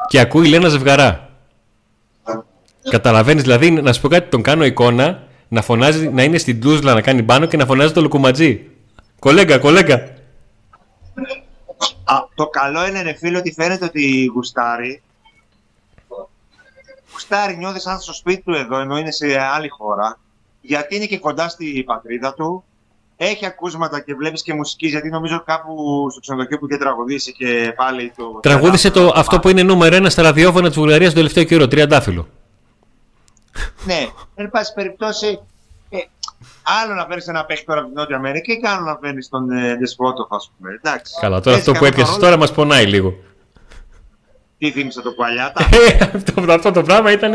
και 0.09 0.21
ακούει 0.21 0.49
Λένα 0.49 0.69
Ζευγαρά. 0.69 1.31
Καταλαβαίνεις, 2.91 3.43
δηλαδή, 3.43 3.71
να 3.71 3.93
σου 3.93 4.01
πω 4.01 4.09
κάτι, 4.09 4.31
τον 4.31 4.43
κάνω 4.43 4.65
εικόνα 4.65 5.26
να 5.49 5.63
φωνάζει, 5.63 6.09
να 6.09 6.23
είναι 6.23 6.39
στην 6.39 6.61
τούσλα 6.61 6.95
να 6.95 7.01
κάνει 7.01 7.23
πάνω 7.23 7.47
και 7.47 7.57
να 7.57 7.67
φωνάζει 7.67 7.93
το 7.93 8.01
λουκουματζί. 8.01 8.71
Κολέγκα, 9.19 9.59
κολέγκα. 9.59 9.95
Α, 12.05 12.15
το 12.35 12.47
καλό 12.47 12.87
είναι, 12.87 13.03
ρε 13.03 13.13
φίλο, 13.13 13.39
ότι 13.39 13.53
φαίνεται 13.53 13.85
ότι 13.85 14.31
γουστάρει. 14.35 15.03
Γουστάρει, 17.13 17.57
νιώθεις 17.57 17.83
σαν 17.83 18.01
στο 18.01 18.13
σπίτι 18.13 18.43
του 18.43 18.53
εδώ, 18.53 18.79
ενώ 18.79 18.99
είναι 18.99 19.11
σε 19.11 19.39
άλλη 19.39 19.69
χώρα. 19.69 20.19
Γιατί 20.61 20.97
είναι 20.97 21.07
και 21.07 21.19
κοντά 21.19 21.49
στη 21.49 21.83
πατρίδα 21.87 22.35
του. 22.35 22.65
Έχει 23.17 23.47
ακούσματα 23.47 24.01
και 24.01 24.15
βλέπεις 24.15 24.43
και 24.43 24.55
μουσικής, 24.55 24.91
γιατί 24.91 25.09
νομίζω 25.09 25.43
κάπου 25.47 26.07
στο 26.11 26.21
ξενοδοχείο 26.21 26.59
που 26.59 26.67
είχε 26.67 26.79
τραγουδήσει 26.79 27.33
και 27.33 27.73
πάλι 27.77 28.13
το. 28.17 28.41
Τραγούδισε 28.43 28.91
το, 28.91 29.13
αυτό 29.15 29.41
που 29.41 29.49
είναι 29.49 29.63
νούμερο 29.63 29.97
ένα 29.97 30.11
στα 30.11 30.23
ραδιόφωνα 30.23 30.69
της 30.69 30.77
Βουλγαρίας 30.77 31.11
το 31.11 31.17
τελευταίο 31.17 31.45
καιρό, 31.45 31.69
τριαντάφυλλο 31.69 32.29
ναι, 33.85 34.07
εν 34.35 34.51
πάση 34.51 34.73
περιπτώσει, 34.75 35.41
ε, 35.89 35.99
άλλο 36.83 36.95
να 36.95 37.07
παίρνει 37.07 37.25
ένα 37.27 37.45
παίχτη 37.45 37.65
τώρα 37.65 37.81
από 37.81 37.89
την 37.89 37.99
Νότια 37.99 38.17
Αμερική 38.17 38.61
και 38.61 38.69
άλλο 38.69 38.85
να 38.85 38.97
παίρνει 38.97 39.25
τον 39.25 39.51
ε, 39.51 39.77
Δεσπότοφ, 39.77 40.33
ας 40.33 40.53
πούμε. 40.57 40.81
Εντάξει. 40.83 41.15
Καλά, 41.21 41.41
τώρα 41.41 41.57
αυτό 41.57 41.73
που 41.73 41.85
έπιασες 41.85 42.17
τώρα 42.17 42.37
μας 42.37 42.53
πονάει 42.53 42.87
λίγο. 42.87 43.15
Τι 44.59 44.71
θύμισε 44.71 45.01
το 45.01 45.15
Κουαλιάτα; 45.15 45.69
Ε, 45.89 46.05
αυτό, 46.15 46.53
αυτό 46.53 46.71
το 46.71 46.83
πράγμα 46.83 47.13
ήταν 47.13 47.33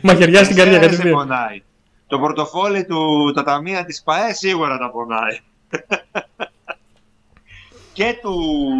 μαχαιριά 0.00 0.44
στην 0.44 0.56
καρδιά. 0.56 0.88
Δεν 0.88 1.10
πονάει. 1.10 1.62
Το 2.06 2.18
πορτοφόλι 2.18 2.84
του, 2.84 3.32
τα 3.34 3.42
ταμεία 3.42 3.84
της 3.84 4.02
ΠαΕ 4.02 4.32
σίγουρα 4.32 4.78
τα 4.78 4.90
πονάει. 4.90 5.38
και, 7.92 8.18
του, 8.22 8.36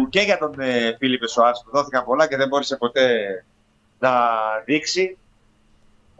και 0.09 0.19
για 0.19 0.37
τον 0.37 0.59
ε, 0.59 0.95
Φίλιππε 0.99 1.27
Σοάρς 1.27 1.63
που 1.63 1.71
δόθηκαν 1.77 2.05
πολλά 2.05 2.27
και 2.27 2.37
δεν 2.37 2.47
μπόρεσε 2.47 2.75
ποτέ 2.75 3.07
να 3.99 4.11
δείξει 4.65 5.17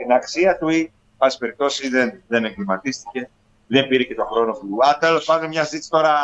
την 0.02 0.12
αξία 0.12 0.58
του 0.58 0.70
ή, 0.70 0.92
πάση 1.18 1.38
περιπτώσει, 1.38 1.90
δεν, 1.90 2.22
δεν 2.28 2.46
εγκληματίστηκε. 2.46 3.30
Δεν 3.68 3.88
πήρε 3.88 4.04
και 4.04 4.16
τον 4.16 4.26
χρόνο 4.26 4.52
του. 4.52 4.78
Α, 4.88 4.98
τέλος 4.98 5.26
πάντων, 5.26 5.48
μια 5.48 5.64
ζήτηση 5.64 5.90
τώρα 5.90 6.16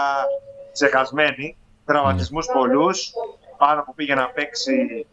ξεχασμένη. 0.71 1.57
Τραυματισμούς 1.85 2.47
ναι. 2.47 2.53
πολλούς. 2.53 3.11
Πάνω 3.57 3.83
που 3.83 3.93
πήγε 3.93 4.15
να 4.15 4.29
παίξει 4.29 5.05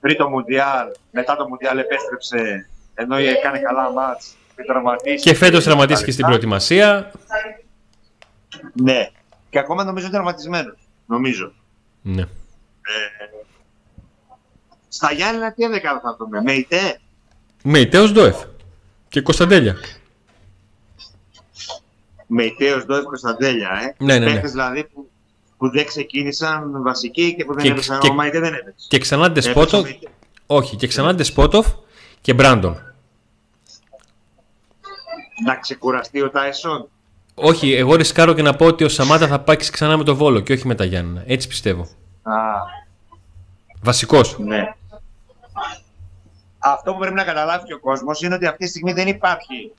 πριν 0.00 0.16
το 0.16 0.28
Μουντιάλ. 0.28 0.88
Μετά 1.10 1.36
το 1.36 1.48
Μουντιάλ 1.48 1.78
επέστρεψε 1.78 2.68
ενώ 2.94 3.16
έκανε 3.16 3.58
καλά 3.58 3.92
μάτς. 3.92 4.36
Και 5.20 5.34
φέτος 5.34 5.64
τραυματίστηκε 5.64 6.10
στην 6.10 6.24
προετοιμασία. 6.24 7.12
Ναι. 8.72 9.10
Και 9.50 9.58
ακόμα 9.58 9.84
νομίζω 9.84 10.10
τραυματισμένος. 10.10 10.88
Νομίζω. 11.06 11.52
Ναι. 12.02 12.22
Ε, 12.22 12.26
Στα 14.88 15.12
Γιάννενα 15.12 15.52
τι 15.52 15.64
έδεκα 15.64 16.00
θα 16.00 16.16
δούμε, 16.18 16.42
με 16.42 16.52
ΙΤΕ. 16.52 16.76
Με 16.76 16.98
ΙΤΕ 17.62 17.98
Ντόεφ. 18.12 18.36
Και 19.08 19.20
Κωνσταντέλια. 19.20 19.76
Με 22.26 22.42
ΙΤΕ 22.44 22.72
ως 22.72 22.84
Ντόεφ 22.86 23.04
Κωνσταντέλια, 23.04 23.68
ε. 23.82 24.04
Ναι, 24.04 24.18
ναι, 24.18 24.24
ναι. 24.24 24.32
Παίχτες 24.32 24.50
δηλαδή 24.50 24.84
που, 24.84 25.08
που 25.56 25.70
δεν 25.70 25.86
ξεκίνησαν 25.86 26.82
βασικοί 26.82 27.34
και 27.34 27.44
που 27.44 27.54
δεν 27.54 27.62
Και- 27.64 27.70
έπαιξαν. 27.70 27.98
και- 28.00 28.08
Ο 28.08 28.12
Μαϊτέ 28.14 28.40
δεν 28.40 28.54
έπαιξε. 28.54 28.86
Και 28.88 28.98
ξανά 28.98 29.24
Έπαιξε 29.26 29.48
ο 29.50 29.52
Ντεσπότοφ. 29.54 29.82
Μεϊτέ. 29.82 30.08
Όχι, 30.46 30.76
και 30.76 30.86
ξανά 30.86 31.14
Ντεσπότοφ 31.14 31.66
και 32.20 32.34
Μπράντον. 32.34 32.82
Να 35.46 35.56
ξεκουραστεί 35.56 36.22
ο 36.22 36.30
Τάισον. 36.30 36.88
Όχι, 37.34 37.72
εγώ 37.72 37.94
ρισκάρω 37.94 38.32
και 38.34 38.42
να 38.42 38.54
πω 38.56 38.66
ότι 38.66 38.84
ο 38.84 38.88
Σαμάτα 38.88 39.26
θα 39.26 39.40
πάει 39.40 39.56
ξανά 39.56 39.96
με 39.96 40.04
το 40.04 40.16
Βόλο 40.16 40.40
και 40.40 40.52
όχι 40.52 40.66
με 40.66 40.74
τα 40.74 40.84
Γιάννενα. 40.84 41.22
Έτσι 41.26 41.48
πιστεύω. 41.48 41.82
Α, 42.22 42.32
Βασικός. 43.82 44.36
ναι. 44.38 44.74
Αυτό 46.72 46.92
που 46.92 46.98
πρέπει 46.98 47.14
να 47.14 47.24
καταλάβει 47.24 47.66
και 47.66 47.74
ο 47.74 47.78
κόσμος 47.78 48.22
είναι 48.22 48.34
ότι 48.34 48.46
αυτή 48.46 48.64
τη 48.64 48.70
στιγμή 48.70 48.92
δεν 48.92 49.08
υπάρχει 49.08 49.72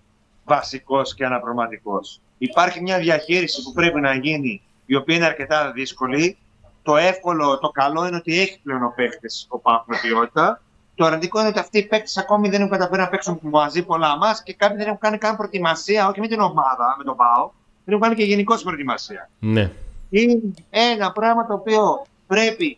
βασικός 0.46 1.14
και 1.14 1.26
αναπροματικός. 1.26 2.22
Υπάρχει 2.38 2.82
μια 2.82 3.00
διαχείριση 3.00 3.64
που 3.64 3.72
πρέπει 3.72 4.02
να 4.02 4.14
γίνει, 4.16 4.62
η 4.86 4.96
οποία 4.96 5.16
είναι 5.16 5.26
αρκετά 5.26 5.72
δύσκολη. 5.72 6.38
Το 6.84 6.98
εύκολο, 6.98 7.60
το 7.60 7.70
καλό 7.70 8.08
είναι 8.08 8.16
ότι 8.16 8.40
έχει 8.40 8.60
πλέον 8.64 8.84
ο 8.84 8.94
παίκτης 8.96 9.46
ο 9.50 9.58
Πάοκ 9.58 9.84
με 9.86 9.98
ποιότητα. 10.02 10.62
Το 10.96 11.06
αρνητικό 11.06 11.40
είναι 11.40 11.48
ότι 11.48 11.60
αυτοί 11.60 11.78
οι 11.78 11.88
παίκτες 11.88 12.18
ακόμη 12.18 12.50
δεν 12.50 12.60
έχουν 12.60 12.72
καταφέρει 12.72 13.02
να 13.02 13.08
παίξουν 13.08 13.40
μαζί 13.42 13.84
πολλά 13.84 14.18
μας 14.18 14.44
και 14.44 14.54
κάποιοι 14.54 14.78
δεν 14.78 14.88
έχουν 14.88 15.00
κάνει 15.00 15.18
καν 15.18 15.36
προετοιμασία, 15.36 16.08
όχι 16.08 16.20
με 16.20 16.28
την 16.28 16.40
ομάδα, 16.40 16.96
με 16.98 17.04
τον 17.04 17.16
Πάοκ, 17.16 17.52
δεν 17.86 17.94
έχουν 17.94 18.02
κάνει 18.02 18.16
και 18.16 18.24
γενικώς 18.24 18.64
προετοιμασία. 18.64 19.30
Ναι. 19.40 19.72
είναι 20.10 20.40
ένα 20.70 21.12
πράγμα 21.12 21.48
το 21.48 21.54
οποίο 21.54 22.06
πρέπει 22.28 22.78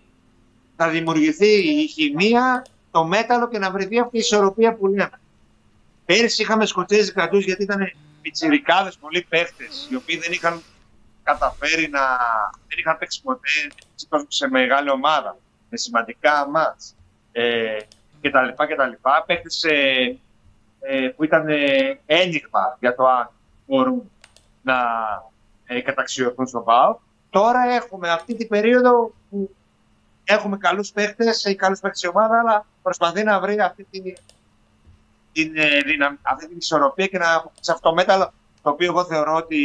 να 0.77 0.87
δημιουργηθεί 0.87 1.81
η 1.81 1.87
χημεία, 1.87 2.65
το 2.91 3.03
μέταλλο 3.05 3.47
και 3.47 3.59
να 3.59 3.71
βρεθεί 3.71 3.99
αυτή 3.99 4.17
η 4.17 4.19
ισορροπία 4.19 4.73
που 4.75 4.87
λέμε. 4.87 5.19
Πέρυσι 6.05 6.41
είχαμε 6.41 6.65
σκοτσέζι 6.65 7.11
κρατούς 7.11 7.45
γιατί 7.45 7.63
ήταν 7.63 7.91
πιτσιρικάδες 8.21 8.97
πολλοί 8.97 9.25
παίχτες 9.29 9.87
οι 9.91 9.95
οποίοι 9.95 10.17
δεν 10.17 10.31
είχαν 10.31 10.61
καταφέρει 11.23 11.89
να... 11.89 11.99
δεν 12.67 12.77
είχαν 12.77 12.97
παίξει 12.97 13.21
ποτέ 13.21 13.47
σε 14.27 14.47
μεγάλη 14.47 14.89
ομάδα 14.89 15.37
με 15.69 15.77
σημαντικά 15.77 16.49
μάτς 16.49 16.95
ε, 17.31 17.77
και 18.21 18.29
τα 18.29 18.43
λοιπά 18.43 18.67
και 18.67 18.75
τα 18.75 18.87
λοιπά. 18.87 19.23
Παίχτες 19.27 19.63
ε, 19.63 20.17
ε, 20.79 21.07
που 21.07 21.23
ήταν 21.23 21.47
ε, 21.47 21.99
ένιγμα 22.05 22.77
για 22.79 22.95
το 22.95 23.07
αν 23.07 23.29
μπορούν 23.67 24.11
να 24.61 24.75
ε, 25.65 25.81
καταξιωθούν 25.81 26.47
στον 26.47 26.63
ΠΑΟ. 26.63 26.99
Τώρα 27.29 27.61
έχουμε 27.69 28.09
αυτή 28.09 28.35
την 28.35 28.47
περίοδο 28.47 29.13
που 29.29 29.55
έχουμε 30.31 30.57
καλούς 30.57 30.91
παίχτες, 30.91 31.45
έχει 31.45 31.55
καλούς 31.55 31.79
παίχτες 31.79 32.01
η 32.01 32.07
ομάδα, 32.07 32.39
αλλά 32.39 32.65
προσπαθεί 32.81 33.23
να 33.23 33.39
βρει 33.39 33.59
αυτή 33.59 33.83
την, 33.91 34.03
την, 35.31 35.57
ε, 35.57 35.79
δυναμ- 35.85 36.19
αυτή 36.21 36.47
την 36.47 36.57
ισορροπία 36.57 37.07
και 37.07 37.17
να 37.17 37.33
αποκτήσει 37.33 37.71
αυτό 37.71 37.89
το 37.89 37.95
μέταλλο, 37.95 38.33
το 38.61 38.69
οποίο 38.69 38.85
εγώ 38.85 39.05
θεωρώ 39.05 39.35
ότι, 39.35 39.59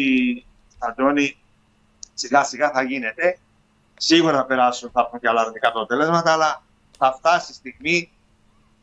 Αντώνη, 0.79 1.39
σιγά 2.15 2.45
σιγά 2.45 2.71
θα 2.71 2.83
γίνεται. 2.83 3.39
Σίγουρα 3.99 4.37
θα 4.37 4.45
περάσουν, 4.45 4.91
θα 4.93 5.01
έχουν 5.07 5.21
και 5.21 5.29
άλλα 5.29 5.41
αρνητικά 5.41 5.69
αποτελέσματα, 5.69 6.33
αλλά 6.33 6.63
θα 6.99 7.13
φτάσει 7.19 7.51
η 7.53 7.55
στιγμή, 7.55 8.11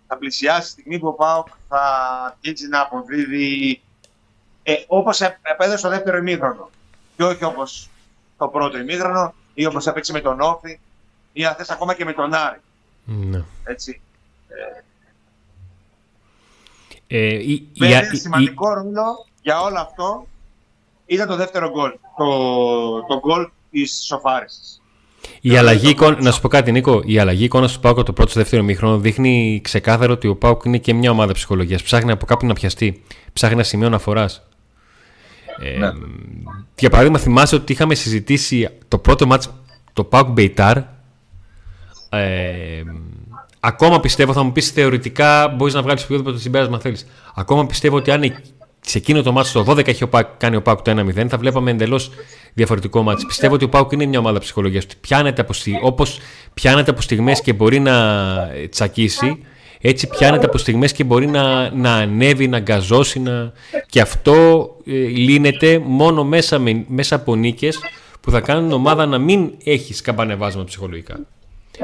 θα 0.08 0.18
πλησιάσει 0.18 0.68
η 0.68 0.72
στιγμή 0.72 1.00
που 1.00 1.08
ο 1.08 1.14
ΠΑΟΚ 1.14 1.48
θα 1.70 1.82
αρχίσει 2.26 2.68
να 2.68 2.80
αποδίδει 2.82 3.82
ε, 4.64 4.74
όπως 4.88 5.22
ε- 5.22 5.40
επέδωσε 5.42 5.78
στο 5.78 5.90
δεύτερο 5.90 6.18
ημίχρονο. 6.18 6.70
Και 7.16 7.24
όχι 7.24 7.44
όπως 7.44 7.90
το 8.38 8.48
πρώτο 8.48 8.78
ημίχρονο 8.78 9.34
ή 9.54 9.66
όπως 9.66 9.88
έπαιξε 9.88 10.12
με 10.12 10.20
τον 10.22 10.42
Όφη 10.42 10.80
ή 11.34 11.46
αν 11.46 11.56
θες 11.56 11.70
ακόμα 11.70 11.94
και 11.94 12.06
με 12.06 12.14
τον 12.14 12.34
Άρη. 12.34 12.60
ναι. 13.06 13.44
Έτσι. 13.64 14.02
Ε, 17.08 17.34
η, 17.36 17.52
η- 17.52 17.68
Βέβαια, 17.78 18.04
η- 18.04 18.10
η- 18.12 18.18
σημαντικό 18.18 18.74
ρόλο 18.74 19.26
για 19.42 19.62
όλο 19.62 19.80
αυτό 19.80 20.28
ήταν 21.06 21.28
το 21.28 21.36
δεύτερο 21.36 21.70
γκολ. 21.70 21.92
Το, 22.18 22.26
το 23.08 23.20
γκολ 23.20 23.50
της 23.72 24.04
σοφάρισης. 24.06 24.82
Η 25.42 25.58
αλλαγή 25.58 25.90
εικόνα, 25.90 26.22
να 26.22 26.32
σου 26.32 26.42
πω 26.42 26.48
κάτι, 26.48 26.72
Νίκο. 26.72 27.02
Η 27.06 27.20
αλλαγή 27.20 27.44
εικόνα 27.44 27.68
του 27.68 27.80
Πάουκ 27.80 27.98
από 27.98 28.06
το 28.06 28.14
πρώτο 28.14 28.30
στο 28.30 28.40
δεύτερο 28.40 28.64
μήχρονο 28.64 28.98
δείχνει 29.00 29.60
ξεκάθαρο 29.64 30.14
ότι 30.14 30.28
ο 30.28 30.36
Πάουκ 30.36 30.64
είναι 30.64 30.78
και 30.78 30.94
μια 30.94 31.12
ομάδα 31.12 31.34
ψυχολογίας. 31.34 31.84
Ψάχνει 31.84 32.12
από 32.12 32.26
κάποιον 32.26 32.48
να 32.50 32.56
πιαστεί. 32.56 33.04
Ψάχνει 33.34 33.56
ένα 33.56 33.64
σημείο 33.64 33.88
αναφοράς. 33.88 34.42
Ε, 35.60 35.78
Ναι. 35.78 35.92
Για 36.80 36.90
παράδειγμα, 36.90 37.18
θυμάσαι 37.20 37.56
ότι 37.56 37.72
είχαμε 37.72 37.96
συζητήσει 37.96 38.70
το 38.88 38.98
πρώτο 38.98 39.26
μάτς 39.28 39.50
το 39.94 40.04
Πάουκ 40.04 40.28
Μπεϊτάρ. 40.30 40.78
Ε, 42.18 42.84
ακόμα 43.60 44.00
πιστεύω, 44.00 44.34
θα 44.34 44.44
μου 44.44 44.52
πεις 44.52 44.70
θεωρητικά 44.70 45.48
μπορείς 45.48 45.74
να 45.74 45.82
βγάλεις 45.82 46.04
οποιοδήποτε 46.04 46.38
συμπέρασμα 46.40 46.80
θέλεις. 46.80 47.08
Ακόμα 47.36 47.66
πιστεύω 47.66 47.96
ότι 47.96 48.12
αν 48.12 48.22
σε 48.82 48.98
εκείνο 48.98 49.22
το 49.22 49.32
μάτι 49.32 49.52
το 49.52 49.66
12 49.68 49.88
έχει 49.88 50.04
ο 50.04 50.10
Πάουκ, 50.10 50.28
κάνει 50.38 50.56
ο 50.56 50.62
Πάουκ 50.62 50.82
το 50.82 50.92
1-0, 50.92 51.28
θα 51.28 51.38
βλέπαμε 51.38 51.72
εντελώς 51.72 52.12
διαφορετικό 52.54 53.02
μάτι. 53.02 53.26
Πιστεύω 53.26 53.54
ότι 53.54 53.64
ο 53.66 53.70
Πάουκ 53.70 53.92
είναι 53.92 54.06
μια 54.06 54.20
ομάδα 54.20 54.40
ψυχολογίας. 54.40 54.86
Πιάνεται 55.02 55.42
από, 55.42 55.54
στι- 55.54 55.80
όπως 55.82 56.20
πιάνεται 56.54 56.92
από 56.92 57.02
στιγμές 57.02 57.42
και 57.42 57.54
μπορεί 57.54 57.80
να 57.80 57.94
ε, 58.54 58.68
τσακίσει, 58.68 59.38
έτσι 59.82 60.08
πιάνεται 60.08 60.46
από 60.46 60.58
στιγμές 60.58 60.92
και 60.92 61.04
μπορεί 61.04 61.28
να, 61.28 61.70
να 61.76 61.94
ανέβει, 61.94 62.48
να 62.48 62.60
γκαζώσει. 62.60 63.20
Να... 63.20 63.52
Και 63.90 64.02
αυτό 64.02 64.68
ε, 64.86 64.92
λύνεται 64.92 65.80
μόνο 65.86 66.24
μέσα, 66.24 66.60
με, 66.60 66.86
μέσα 66.88 67.16
από 67.16 67.36
νίκες 67.36 67.80
που 68.22 68.32
θα 68.32 68.40
κάνουν 68.42 68.64
την 68.64 68.74
ομάδα 68.74 69.06
να 69.06 69.18
μην 69.18 69.52
έχει 69.64 69.94
σκαμπανεβάσμα 69.94 70.64
ψυχολογικά. 70.64 71.20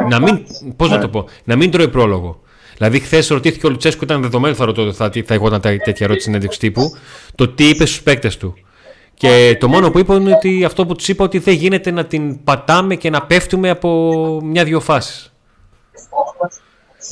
Να 0.10 0.20
μην, 0.20 0.46
πώς 0.76 0.90
να 0.90 1.00
το 1.00 1.10
πω, 1.10 1.26
να 1.44 1.56
μην 1.56 1.72
τρώει 1.72 1.88
πρόλογο. 1.88 2.42
Δηλαδή, 2.78 3.00
χθες 3.00 3.28
ρωτήθηκε 3.28 3.66
ο 3.66 3.70
Λουτσέσκου, 3.70 4.04
ήταν 4.04 4.22
δεδομένο 4.22 4.56
θα, 4.56 4.66
ρωτώ, 4.66 4.94
θα, 4.94 5.12
θα 5.26 5.34
ηγόταν 5.34 5.62
τε- 5.62 5.84
τέτοια 5.84 6.06
ερώτηση 6.06 6.26
συνέντευξη 6.26 6.60
τύπου, 6.60 6.92
το 7.36 7.48
τι 7.48 7.70
είπε 7.70 7.86
στους 7.86 8.02
παίκτες 8.02 8.38
του. 8.38 8.54
Και 9.14 9.58
το 9.60 9.68
μόνο 9.68 9.92
που 9.92 10.00
είπε 10.00 10.14
είναι 10.14 10.34
ότι 10.34 10.64
αυτό 10.64 10.86
που 10.86 10.96
τους 10.96 11.08
είπα 11.08 11.24
ότι 11.24 11.38
δεν 11.38 11.54
γίνεται 11.54 11.92
να 11.92 12.06
την 12.06 12.44
πατάμε 12.44 12.96
και 12.96 13.10
να 13.10 13.22
πέφτουμε 13.22 13.70
από 13.70 14.40
μια-δυο 14.44 14.80
φάσεις. 14.80 15.34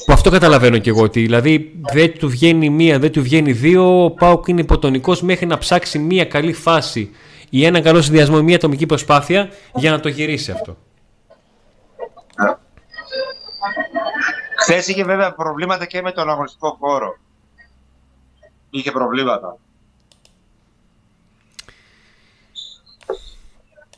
Που 0.05 0.13
αυτό 0.13 0.29
καταλαβαίνω 0.29 0.77
και 0.77 0.89
εγώ. 0.89 1.03
Ότι 1.03 1.21
δηλαδή 1.21 1.71
δεν 1.93 2.17
του 2.17 2.29
βγαίνει 2.29 2.69
μία, 2.69 2.99
δεν 2.99 3.11
του 3.11 3.21
βγαίνει 3.21 3.51
δύο. 3.51 4.03
Ο 4.03 4.11
Πάουκ 4.11 4.47
είναι 4.47 4.61
υποτονικός 4.61 5.21
μέχρι 5.21 5.45
να 5.45 5.57
ψάξει 5.57 5.99
μία 5.99 6.25
καλή 6.25 6.53
φάση 6.53 7.09
ή 7.49 7.65
ένα 7.65 7.81
καλό 7.81 8.01
συνδυασμό, 8.01 8.41
μία 8.43 8.55
ατομική 8.55 8.85
προσπάθεια 8.85 9.49
για 9.75 9.91
να 9.91 9.99
το 9.99 10.09
γυρίσει 10.09 10.51
αυτό. 10.51 10.77
Χθες 14.67 14.87
είχε 14.87 15.03
βέβαια 15.03 15.33
προβλήματα 15.33 15.85
και 15.85 16.01
με 16.01 16.11
τον 16.11 16.29
αγωνιστικό 16.29 16.77
χώρο. 16.79 17.17
Είχε 18.69 18.91
προβλήματα. 18.91 19.57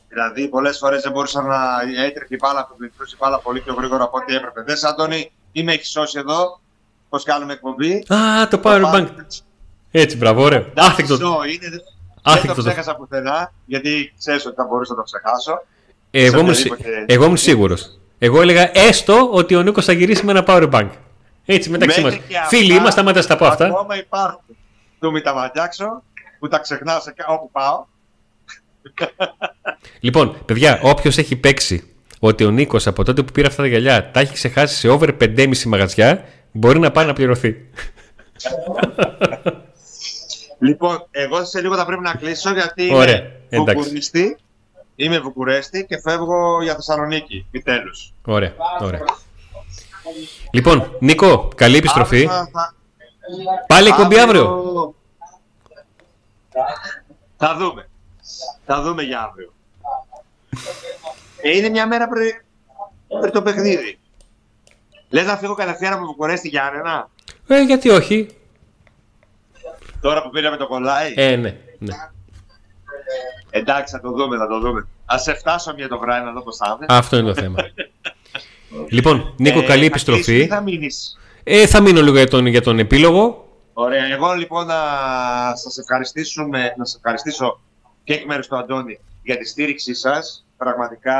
Δηλαδή, 0.07 0.47
πολλές 0.47 0.78
φορές 0.78 1.01
δεν 1.01 1.11
μπορούσαν 1.11 1.45
να 1.45 1.82
έτρεχε 2.05 2.36
η 2.36 2.38
μπάλα, 2.41 2.65
που 2.67 2.84
η 2.84 2.91
μπάλα 3.20 3.39
πολύ 3.39 3.61
πιο 3.61 3.74
γρήγορα 3.74 4.03
από 4.03 4.17
ό,τι 4.17 4.36
έπρεπε. 4.36 4.61
Δες, 4.61 4.84
Αντώνη, 4.84 5.32
ή 5.51 5.63
με 5.63 5.74
έχει 5.74 5.86
σώσει 5.86 6.20
εδώ, 6.20 6.59
πώς 7.09 7.24
κάνουμε 7.24 7.53
εκπομπή; 7.53 8.05
Α, 8.13 8.47
το 8.49 8.59
power 8.63 8.93
bank. 8.93 9.07
Έτσι, 9.91 10.17
μπράβο, 10.17 10.43
ωραίο. 10.43 10.65
Άθικτο. 10.76 11.15
Ζω, 11.15 11.43
είναι, 11.43 11.70
δεν 11.70 11.80
Άθικτο 12.24 12.53
το 12.55 12.61
το- 12.63 12.70
ξέχασα 12.70 12.95
πουθενά, 12.95 13.53
γιατί 13.65 14.13
ξέρεις 14.17 14.45
ότι 14.45 14.55
θα 14.55 14.63
μπορούσα 14.65 14.93
να 14.93 14.97
το 14.97 15.03
ξεχάσω. 15.03 15.61
Εγώ 16.11 16.39
ήμουν, 16.39 16.53
Σε 16.53 16.61
σι- 16.61 16.72
οποιαδήποτε- 16.72 17.11
εγώ 17.13 17.24
ήμουν 17.26 17.38
σίγουρος. 17.38 17.99
Εγώ 18.20 18.41
έλεγα 18.41 18.72
έστω 18.74 19.30
ότι 19.32 19.55
ο 19.55 19.61
Νίκος 19.61 19.86
θα 19.86 19.93
γυρίσει 19.93 20.26
με 20.26 20.32
ένα 20.32 20.43
power 20.47 20.70
bank. 20.70 20.89
Έτσι, 21.45 21.70
μεταξύ 21.70 22.01
μας. 22.01 22.11
Μέχρι 22.11 22.28
και 22.28 22.38
αυτά, 22.38 22.47
Φίλοι 22.57 22.74
είμαστε, 22.74 22.99
άμα 23.01 23.11
δεν 23.11 23.22
στα 23.24 23.38
πω 23.38 23.45
αυτά. 23.45 23.65
Ακόμα 23.65 23.97
υπάρχουν. 23.97 24.41
Του 24.99 25.11
μη 25.11 25.22
τα 25.22 25.34
μαντιάξω, 25.34 26.03
που 26.39 26.47
τα 26.47 26.59
ξεχνάω 26.59 26.99
σε 26.99 27.11
κα- 27.11 27.26
όπου 27.28 27.49
πάω. 27.51 27.86
Λοιπόν, 29.99 30.38
παιδιά, 30.45 30.80
όποιος 30.84 31.17
έχει 31.17 31.36
παίξει 31.36 31.93
ότι 32.20 32.43
ο 32.45 32.49
Νίκος 32.51 32.88
από 32.88 33.03
τότε 33.03 33.24
που 33.24 33.32
πήρε 33.32 33.47
αυτά 33.47 33.61
τα 33.61 33.67
γυαλιά 33.67 34.11
τα 34.11 34.20
έχει 34.20 34.34
ξεχάσει 34.34 34.76
σε 34.76 34.88
over 34.88 35.09
5,5 35.22 35.63
μαγαζιά, 35.65 36.24
μπορεί 36.51 36.80
να 36.80 36.91
πάει 36.91 37.05
να 37.05 37.13
πληρωθεί. 37.13 37.55
Λοιπόν, 40.59 41.07
εγώ 41.11 41.45
σε 41.45 41.61
λίγο 41.61 41.76
θα 41.76 41.86
πρέπει 41.86 42.01
να 42.01 42.13
κλείσω 42.13 42.53
γιατί 42.53 42.89
Ωραία, 42.93 43.15
είμαι 43.49 43.61
εντάξει. 43.72 44.36
Βουκουρέστη. 45.00 45.04
Είμαι 45.04 45.20
Βουκουρέστη 45.20 45.86
και 45.86 46.00
φεύγω 46.00 46.62
για 46.64 46.76
Θεσσαλονίκη, 46.76 47.45
επιτέλους. 47.47 48.14
Ωραία, 48.26 48.54
ωραία. 48.82 49.02
Λοιπόν, 50.52 50.95
Νίκο, 51.00 51.47
καλή 51.56 51.78
επιστροφή. 51.78 52.28
Πάλι 53.68 53.88
εκπομπή 53.88 54.20
αύριο. 54.20 54.95
Θα 57.38 57.56
δούμε. 57.58 57.89
Θα 58.66 58.82
δούμε 58.82 59.04
για 59.04 59.22
αύριο. 59.22 59.54
Ε, 61.41 61.58
είναι 61.58 61.70
μια 61.70 61.88
μέρα 61.88 62.08
πριν, 62.08 62.32
πριν 63.22 63.34
το 63.34 63.41
παιχνίδι. 63.41 64.00
Λες 65.10 65.26
να 65.26 65.38
φύγω 65.38 65.54
κατευθείαν 65.54 65.93
από 65.93 66.06
Βουκουρέστη 66.06 66.47
Γιάννενα, 66.47 67.10
Ε, 67.47 67.62
γιατί 67.62 67.89
όχι. 67.89 68.28
τώρα 70.02 70.22
που 70.22 70.30
πήραμε 70.30 70.58
το 70.58 70.68
κολλάι. 70.68 71.14
Ε, 71.16 71.36
ναι, 71.36 71.58
ναι. 71.80 71.93
Εντάξει, 73.50 73.93
θα 73.95 74.02
το 74.02 74.12
δούμε, 74.12 74.38
θα 74.38 74.47
το 74.47 74.60
δούμε. 74.60 74.88
Α 75.14 75.18
σε 75.18 75.34
φτάσω 75.34 75.74
μια 75.74 75.88
το 75.88 76.00
βράδυ 76.00 76.26
να 76.26 76.32
δω 76.32 76.41
πώς 76.41 76.58
θα 76.58 76.76
είναι. 76.78 76.86
Αυτό 76.89 77.18
είναι 77.18 77.34
το 77.34 77.41
θέμα. 77.41 77.58
Λοιπόν, 78.89 79.34
Νίκο, 79.38 79.64
καλή 79.64 79.80
θα 79.80 79.86
επιστροφή. 79.86 80.24
κλείσεις 80.24 80.45
ή 80.45 80.47
θα 80.47 80.62
μείνεις; 80.62 81.18
Ε, 81.43 81.68
θα 81.68 81.82
μείνω 81.82 82.02
λίγο 82.02 82.16
για 82.16 82.28
τον, 82.28 82.45
για 82.45 82.62
τον 82.62 82.80
επίλογο. 82.80 83.47
Ωραία. 83.74 84.06
Εγώ 84.06 84.34
λοιπόν 84.34 84.66
να 84.66 84.76
σας 85.56 85.78
ευχαριστήσουμε, 85.78 86.74
να 86.78 86.86
σας 86.86 86.95
ευχαριστήσω 86.95 87.60
και 88.04 88.14
εκ 88.14 88.26
μέρους 88.26 88.47
του 88.47 88.58
Αντώνη 88.58 89.00
για 89.24 89.38
τη 89.38 89.45
στήριξή 89.47 89.93
σας. 89.93 90.45
Πραγματικά 90.58 91.18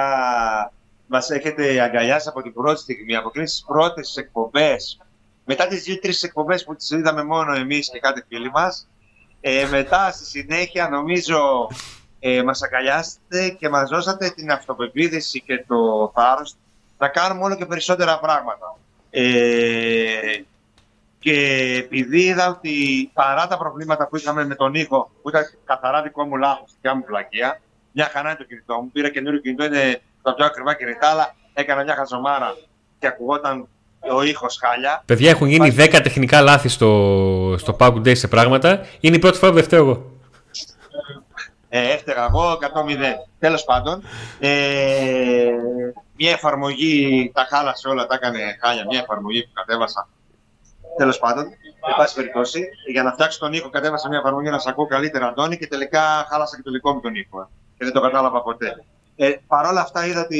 μας 1.08 1.30
έχετε 1.30 1.82
αγκαλιάσει 1.82 2.28
από 2.30 2.42
την 2.42 2.54
πρώτη 2.54 2.80
στιγμή, 2.80 3.16
από 3.16 3.30
τις 3.32 3.64
πρώτες 3.68 4.16
εκπομπές. 4.16 5.00
Μετά 5.46 5.68
τις 5.68 5.84
δύο-τρεις 5.84 6.24
εκπομπές 6.24 6.64
που 6.64 6.76
τις 6.76 6.90
είδαμε 6.90 7.24
μόνο 7.24 7.54
εμείς 7.56 7.90
και 7.90 8.00
κάτι 8.00 8.24
φίλοι 8.28 8.50
μας. 8.52 8.88
Ε, 9.42 9.68
μετά 9.72 10.12
στη 10.12 10.26
συνέχεια 10.26 10.90
νομίζω 10.90 11.68
ε, 12.20 12.44
μας 12.44 12.62
αγκαλιάσετε 12.64 13.50
και 13.50 13.70
μας 13.70 13.90
δώσατε 13.90 14.30
την 14.30 14.52
αυτοπεποίθηση 14.52 15.42
και 15.42 15.66
το 15.68 16.12
θάρρος 16.16 16.56
να 16.98 17.08
κάνουμε 17.08 17.44
όλο 17.44 17.56
και 17.56 17.66
περισσότερα 17.66 18.20
πράγματα. 18.20 18.78
Ε, 19.10 19.24
και 21.20 21.34
επειδή 21.86 22.22
είδα 22.22 22.50
ότι 22.50 23.10
παρά 23.14 23.48
τα 23.48 23.58
προβλήματα 23.58 24.08
που 24.08 24.18
είχαμε 24.18 24.46
με 24.46 24.56
τον 24.56 24.74
ήχο, 24.74 25.12
που 25.22 25.30
ήταν 25.30 25.44
καθαρά 25.66 26.02
δικό 26.02 26.24
μου 26.26 26.38
λάθος, 26.38 26.72
δικιά 26.74 26.96
μου 26.96 27.04
πλακία, 27.04 27.62
μια 27.92 28.10
χαρά 28.14 28.30
είναι 28.30 28.38
το 28.38 28.44
κινητό 28.44 28.76
μου. 28.76 28.90
Πήρα 28.92 29.10
καινούριο 29.10 29.40
κινητό, 29.40 29.64
είναι 29.64 30.02
τα 30.22 30.36
πιο 30.36 30.46
ακριβά 30.46 30.74
κινητά, 30.74 31.08
αλλά 31.08 31.36
έκανα 31.54 31.84
μια 31.84 31.96
χαζομάρα 31.96 32.56
και 33.00 33.08
ακουγόταν 33.08 33.68
ο 34.14 34.24
ήχος 34.24 34.58
χάλια. 34.62 35.04
Παιδιά, 35.06 35.30
έχουν 35.30 35.48
γίνει 35.48 35.76
10 35.78 36.00
τεχνικά 36.04 36.42
λάθη 36.42 36.68
στο, 36.70 37.56
στο 37.58 37.76
Pack 37.80 37.94
Day 37.94 38.18
σε 38.18 38.28
πράγματα. 38.28 38.86
Είναι 39.00 39.16
η 39.16 39.20
πρώτη 39.20 39.38
φορά 39.38 39.52
που 39.52 39.58
δεν 39.58 39.66
φταίω 39.66 39.80
εγώ. 39.80 40.19
Ε, 41.70 41.90
έφταιγα 41.92 42.26
εγώ 42.26 42.52
100-0. 42.52 42.58
Τέλος 43.40 43.64
πάντων, 43.64 44.04
ε, 44.40 45.52
μια 46.16 46.32
εφαρμογή 46.32 47.32
τα 47.34 47.48
χάλασε 47.50 47.88
όλα, 47.88 48.06
τα 48.06 48.16
έκανε 48.16 48.58
χάλια. 48.62 48.86
Μια 48.86 49.00
εφαρμογή 49.00 49.44
που 49.44 49.52
κατέβασα. 49.54 50.10
Τέλος 50.98 51.20
πάντων, 51.20 51.44
εν 51.44 51.96
πάση 51.98 52.16
περιπτώσει, 52.16 52.70
για 52.92 53.04
να 53.04 53.12
φτιάξω 53.12 53.40
τον 53.40 53.54
ήχο, 53.54 53.70
κατέβασα 53.70 54.08
μια 54.10 54.18
εφαρμογή 54.18 54.50
να 54.50 54.60
σα 54.60 54.70
ακούω 54.70 54.88
καλύτερα, 54.88 55.28
Αντώνη, 55.28 55.58
και 55.58 55.68
τελικά 55.68 56.28
χάλασα 56.30 56.56
και 56.56 56.62
το 56.62 56.72
δικό 56.72 56.94
μου 56.94 57.00
τον 57.00 57.16
ήχο. 57.16 57.42
ε, 57.42 57.46
Και 57.78 57.86
δεν 57.86 57.94
το 57.94 58.02
κατάλαβα 58.02 58.42
ποτέ. 58.42 58.84
Ε, 59.16 59.36
Παρ' 59.48 59.66
όλα 59.66 59.82
αυτά, 59.82 60.06
είδα 60.06 60.22
ότι 60.22 60.38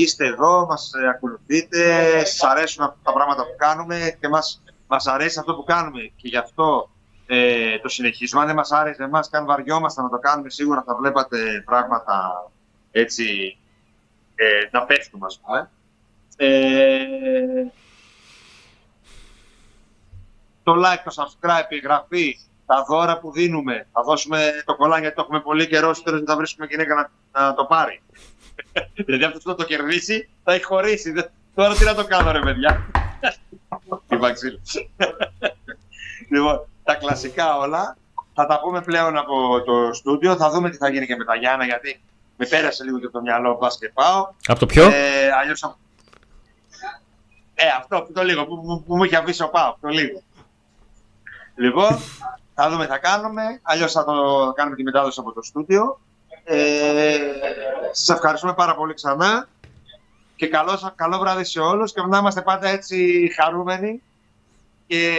είστε 0.00 0.26
εδώ, 0.26 0.66
μας 0.66 0.90
ακολουθείτε, 1.14 2.08
σας 2.24 2.42
αρέσουν 2.50 2.84
αυτά 2.84 2.98
τα 3.02 3.12
πράγματα 3.12 3.42
που 3.42 3.54
κάνουμε 3.56 4.16
και 4.20 4.28
μας, 4.28 4.62
μας 4.86 5.06
αρέσει 5.06 5.38
αυτό 5.38 5.54
που 5.54 5.64
κάνουμε. 5.64 6.00
Και 6.16 6.28
γι' 6.28 6.36
αυτό 6.36 6.90
ε, 7.32 7.78
το 7.78 7.88
συνεχίζουμε. 7.88 8.40
Αν 8.40 8.46
δεν 8.46 8.56
μας 8.56 8.70
άρεσε 8.72 9.02
εμάς 9.02 9.28
και 9.30 9.36
αν 9.36 9.44
βαριόμασταν 9.44 10.04
να 10.04 10.10
το 10.10 10.18
κάνουμε, 10.18 10.50
σίγουρα 10.50 10.82
θα 10.86 10.94
βλέπατε 10.94 11.62
πράγματα 11.66 12.50
έτσι 12.90 13.56
ε, 14.34 14.68
να 14.70 14.82
πέφτουμε, 14.84 15.26
ας 15.26 15.40
πούμε. 15.44 15.70
Ε, 16.36 17.04
το 20.62 20.74
like, 20.76 21.02
το 21.04 21.12
subscribe, 21.16 21.66
η 21.72 21.74
εγγραφή, 21.76 22.38
τα 22.66 22.84
δώρα 22.88 23.18
που 23.18 23.32
δίνουμε. 23.32 23.86
Θα 23.92 24.02
δώσουμε 24.02 24.50
το 24.64 24.76
κολλάν 24.76 25.00
γιατί 25.00 25.14
το 25.16 25.22
έχουμε 25.22 25.40
πολύ 25.40 25.66
καιρό, 25.66 25.94
στο 25.94 26.04
τέλος 26.04 26.18
δεν 26.18 26.28
θα 26.28 26.36
βρίσκουμε 26.36 26.66
γυναίκα 26.66 26.94
να, 26.94 27.40
να 27.40 27.54
το 27.54 27.64
πάρει. 27.64 28.02
δηλαδή 29.06 29.24
αυτός 29.24 29.42
που 29.42 29.48
θα 29.50 29.54
το 29.56 29.64
κερδίσει 29.64 30.28
θα 30.44 30.52
έχει 30.52 30.64
χωρίσει. 30.64 31.10
Δεν- 31.10 31.30
Τώρα 31.54 31.74
τι 31.74 31.84
να 31.84 31.94
το 31.94 32.04
κάνω 32.06 32.30
ρε 32.32 32.40
παιδιά. 32.40 32.86
Τι 34.08 34.16
βαξίλη. 34.16 34.60
λοιπόν, 36.30 36.66
τα 36.92 36.98
κλασικά 36.98 37.56
όλα. 37.56 37.96
Θα 38.34 38.46
τα 38.46 38.60
πούμε 38.60 38.82
πλέον 38.82 39.16
από 39.16 39.62
το 39.62 39.92
στούντιο. 39.92 40.36
Θα 40.36 40.50
δούμε 40.50 40.70
τι 40.70 40.76
θα 40.76 40.88
γίνει 40.90 41.06
και 41.06 41.16
με 41.16 41.24
τα 41.24 41.34
Γιάννα 41.36 41.64
γιατί 41.64 42.00
με 42.36 42.46
πέρασε 42.46 42.84
λίγο 42.84 42.98
και 42.98 43.04
από 43.04 43.14
το 43.14 43.20
μυαλό 43.20 43.56
πας 43.56 43.78
και 43.78 43.90
πάω. 43.94 44.28
Από 44.46 44.58
το 44.58 44.66
ποιο; 44.66 44.84
Ε, 44.84 45.30
αλλιώς 45.40 45.60
θα- 45.60 45.76
Ε, 47.54 47.66
αυτό 47.78 48.02
που 48.02 48.12
το 48.12 48.22
λίγο, 48.22 48.46
που, 48.46 48.60
που, 48.62 48.84
που 48.86 48.96
μου 48.96 49.04
είχε 49.04 49.16
αφήσει 49.16 49.42
ο 49.42 49.48
Πάο, 49.48 49.74
το 49.80 49.88
λίγο. 49.88 50.22
Λοιπόν, 51.54 51.98
θα 52.54 52.70
δούμε 52.70 52.84
τι 52.84 52.90
θα 52.90 52.98
κάνουμε. 52.98 53.42
Αλλιώς 53.62 53.92
θα 53.92 54.04
το 54.04 54.52
κάνουμε 54.56 54.76
τη 54.76 54.82
μετάδοση 54.82 55.20
από 55.20 55.32
το 55.32 55.42
στούντιο. 55.42 56.00
Ε, 56.44 57.16
σας 57.92 58.16
ευχαριστούμε 58.16 58.54
πάρα 58.54 58.74
πολύ 58.74 58.94
ξανά. 58.94 59.48
Και 60.36 60.46
καλό, 60.46 60.92
καλό 60.94 61.18
βράδυ 61.18 61.44
σε 61.44 61.60
όλους 61.60 61.92
και 61.92 62.00
να 62.02 62.18
είμαστε 62.18 62.42
πάντα 62.42 62.68
έτσι 62.68 63.30
χαρούμενοι 63.36 64.02
και 64.86 65.14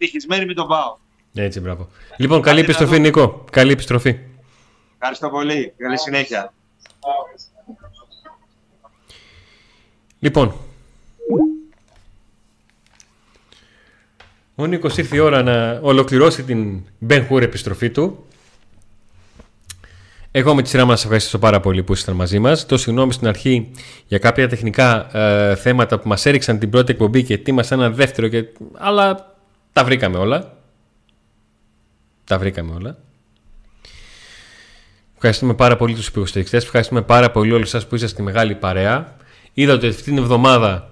ευτυχισμένοι 0.00 0.44
με 0.44 0.54
τον 0.54 0.68
Πάο. 0.68 0.96
Έτσι, 1.34 1.60
μπράβο. 1.60 1.88
Λοιπόν, 2.16 2.42
καλή 2.42 2.60
Άντε 2.60 2.66
να 2.66 2.72
επιστροφή, 2.72 2.94
δούμε. 2.94 3.06
Νίκο. 3.06 3.44
Καλή 3.52 3.72
επιστροφή. 3.72 4.18
Ευχαριστώ 4.94 5.30
πολύ. 5.30 5.72
Καλή 5.76 5.98
συνέχεια. 5.98 6.52
Λοιπόν, 10.18 10.54
ο 14.54 14.66
Νίκος 14.66 14.96
ήρθε 14.96 15.16
η 15.16 15.18
ώρα 15.18 15.42
να 15.42 15.78
ολοκληρώσει 15.82 16.42
την 16.42 16.82
Ben 17.08 17.28
Hur 17.28 17.42
επιστροφή 17.42 17.90
του. 17.90 18.24
Εγώ 20.32 20.54
με 20.54 20.62
τη 20.62 20.68
σειρά 20.68 20.84
μας 20.84 20.94
σας 20.94 21.02
ευχαριστήσω 21.02 21.38
πάρα 21.38 21.60
πολύ 21.60 21.82
που 21.82 21.92
ήσασταν 21.92 22.14
μαζί 22.14 22.38
μας. 22.38 22.66
Το 22.66 22.76
συγγνώμη 22.76 23.12
στην 23.12 23.26
αρχή 23.26 23.70
για 24.06 24.18
κάποια 24.18 24.48
τεχνικά 24.48 25.16
ε, 25.16 25.54
θέματα 25.54 25.98
που 26.00 26.08
μας 26.08 26.26
έριξαν 26.26 26.58
την 26.58 26.70
πρώτη 26.70 26.92
εκπομπή 26.92 27.22
και 27.22 27.34
ετοίμασα 27.34 27.74
ένα 27.74 27.90
δεύτερο, 27.90 28.28
και... 28.28 28.44
αλλά 28.72 29.36
τα 29.72 29.84
βρήκαμε 29.84 30.18
όλα. 30.18 30.56
Τα 32.24 32.38
βρήκαμε 32.38 32.74
όλα. 32.74 32.98
Ευχαριστούμε 35.14 35.54
πάρα 35.54 35.76
πολύ 35.76 35.94
τους 35.94 36.06
υποστηρικτές. 36.06 36.64
Ευχαριστούμε 36.64 37.02
πάρα 37.02 37.30
πολύ 37.30 37.52
όλους 37.52 37.68
σας 37.68 37.86
που 37.86 37.94
είσαστε 37.94 38.14
στη 38.14 38.22
μεγάλη 38.22 38.54
παρέα. 38.54 39.16
Είδα 39.52 39.72
ότι 39.72 39.86
αυτή 39.86 40.02
την 40.02 40.18
εβδομάδα 40.18 40.90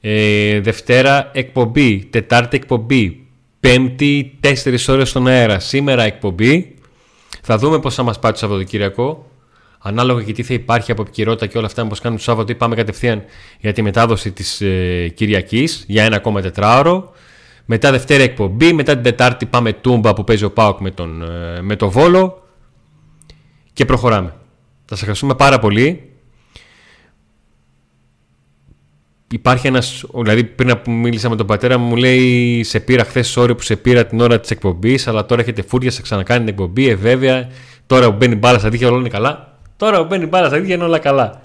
ε, 0.00 0.60
Δευτέρα 0.60 1.30
εκπομπή, 1.34 2.04
Τετάρτη 2.04 2.56
εκπομπή, 2.56 3.26
Πέμπτη 3.60 4.38
4 4.42 4.76
ώρες 4.88 5.08
στον 5.08 5.26
αέρα, 5.26 5.58
σήμερα 5.58 6.02
εκπομπή. 6.02 6.74
Θα 7.42 7.58
δούμε 7.58 7.80
πώς 7.80 7.94
θα 7.94 8.02
μας 8.02 8.18
πάει 8.18 8.32
το 8.32 8.38
Σαββατοκύριακο. 8.38 9.30
Ανάλογα 9.78 10.22
και 10.22 10.32
τι 10.32 10.42
θα 10.42 10.54
υπάρχει 10.54 10.90
από 10.90 11.02
επικυρότητα 11.02 11.46
και 11.46 11.58
όλα 11.58 11.66
αυτά, 11.66 11.86
πώς 11.86 12.00
κάνουμε 12.00 12.20
το 12.20 12.26
Σάββατο 12.26 12.52
ή 12.52 12.54
πάμε 12.54 12.74
κατευθείαν 12.74 13.22
για 13.60 13.72
τη 13.72 13.82
μετάδοση 13.82 14.32
της 14.32 14.60
ε, 14.60 15.08
Κυριακής 15.14 15.84
για 15.86 16.04
ένα 16.04 16.16
ακόμα 16.16 16.40
τετράωρο. 16.40 17.12
Μετά 17.70 17.90
Δευτέρα 17.90 18.22
εκπομπή, 18.22 18.72
μετά 18.72 18.94
την 18.94 19.02
Τετάρτη 19.02 19.46
πάμε 19.46 19.72
Τούμπα 19.72 20.14
που 20.14 20.24
παίζει 20.24 20.44
ο 20.44 20.50
Πάοκ 20.50 20.80
με, 20.80 20.90
τον, 20.90 21.22
ε, 21.22 21.60
με 21.62 21.76
το 21.76 21.90
Βόλο 21.90 22.42
και 23.72 23.84
προχωράμε. 23.84 24.28
Θα 24.28 24.88
σας 24.88 24.98
ευχαριστούμε 24.98 25.34
πάρα 25.34 25.58
πολύ. 25.58 26.12
Υπάρχει 29.30 29.66
ένας. 29.66 30.04
Δηλαδή, 30.14 30.44
πριν 30.44 30.80
που 30.82 30.90
μίλησα 30.90 31.28
με 31.28 31.36
τον 31.36 31.46
πατέρα 31.46 31.78
μου, 31.78 31.86
μου 31.86 31.96
λέει: 31.96 32.62
Σε 32.64 32.80
πήρα 32.80 33.04
χθες 33.04 33.36
ώρε 33.36 33.54
που 33.54 33.62
σε 33.62 33.76
πήρα 33.76 34.06
την 34.06 34.20
ώρα 34.20 34.40
της 34.40 34.50
εκπομπής, 34.50 35.08
αλλά 35.08 35.26
τώρα 35.26 35.40
έχετε 35.40 35.62
φούρια, 35.62 35.90
σε 35.90 36.02
ξανακάνει 36.02 36.38
την 36.38 36.48
εκπομπή. 36.48 36.88
Ε, 36.88 36.94
βέβαια, 36.94 37.48
τώρα 37.86 38.10
που 38.10 38.16
μπαίνει 38.16 38.34
μπάλα 38.34 38.58
στα 38.58 38.68
δίχτυα 38.68 38.88
όλα 38.88 38.98
είναι 38.98 39.08
καλά. 39.08 39.58
Τώρα 39.76 39.98
που 39.98 40.06
μπαίνει 40.06 40.26
μπάλα 40.26 40.46
στα 40.46 40.56
δίχτυα 40.56 40.74
είναι 40.74 40.84
όλα 40.84 40.98
καλά. 40.98 41.40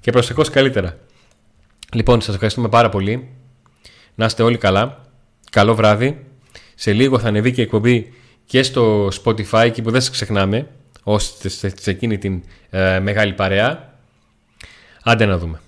Και 0.00 0.10
προσεχώς 0.10 0.50
καλύτερα. 0.50 0.96
Λοιπόν, 1.94 2.20
σας 2.20 2.34
ευχαριστούμε 2.34 2.68
πάρα 2.68 2.88
πολύ. 2.88 3.28
Να 4.14 4.24
είστε 4.24 4.42
όλοι 4.42 4.58
καλά. 4.58 5.04
Καλό 5.56 5.74
βράδυ. 5.74 6.26
Σε 6.74 6.92
λίγο 6.92 7.18
θα 7.18 7.28
ανεβεί 7.28 7.52
και 7.52 7.60
η 7.60 7.64
εκπομπή 7.64 8.12
και 8.46 8.62
στο 8.62 9.08
Spotify 9.24 9.70
και 9.72 9.82
που 9.82 9.90
δεν 9.90 10.00
σας 10.00 10.10
ξεχνάμε, 10.10 10.68
ώστε 11.02 11.48
σε 11.48 11.90
εκείνη 11.90 12.18
την 12.18 12.42
ε, 12.70 13.00
μεγάλη 13.00 13.32
παρέα. 13.32 13.98
Άντε 15.02 15.26
να 15.26 15.38
δούμε. 15.38 15.60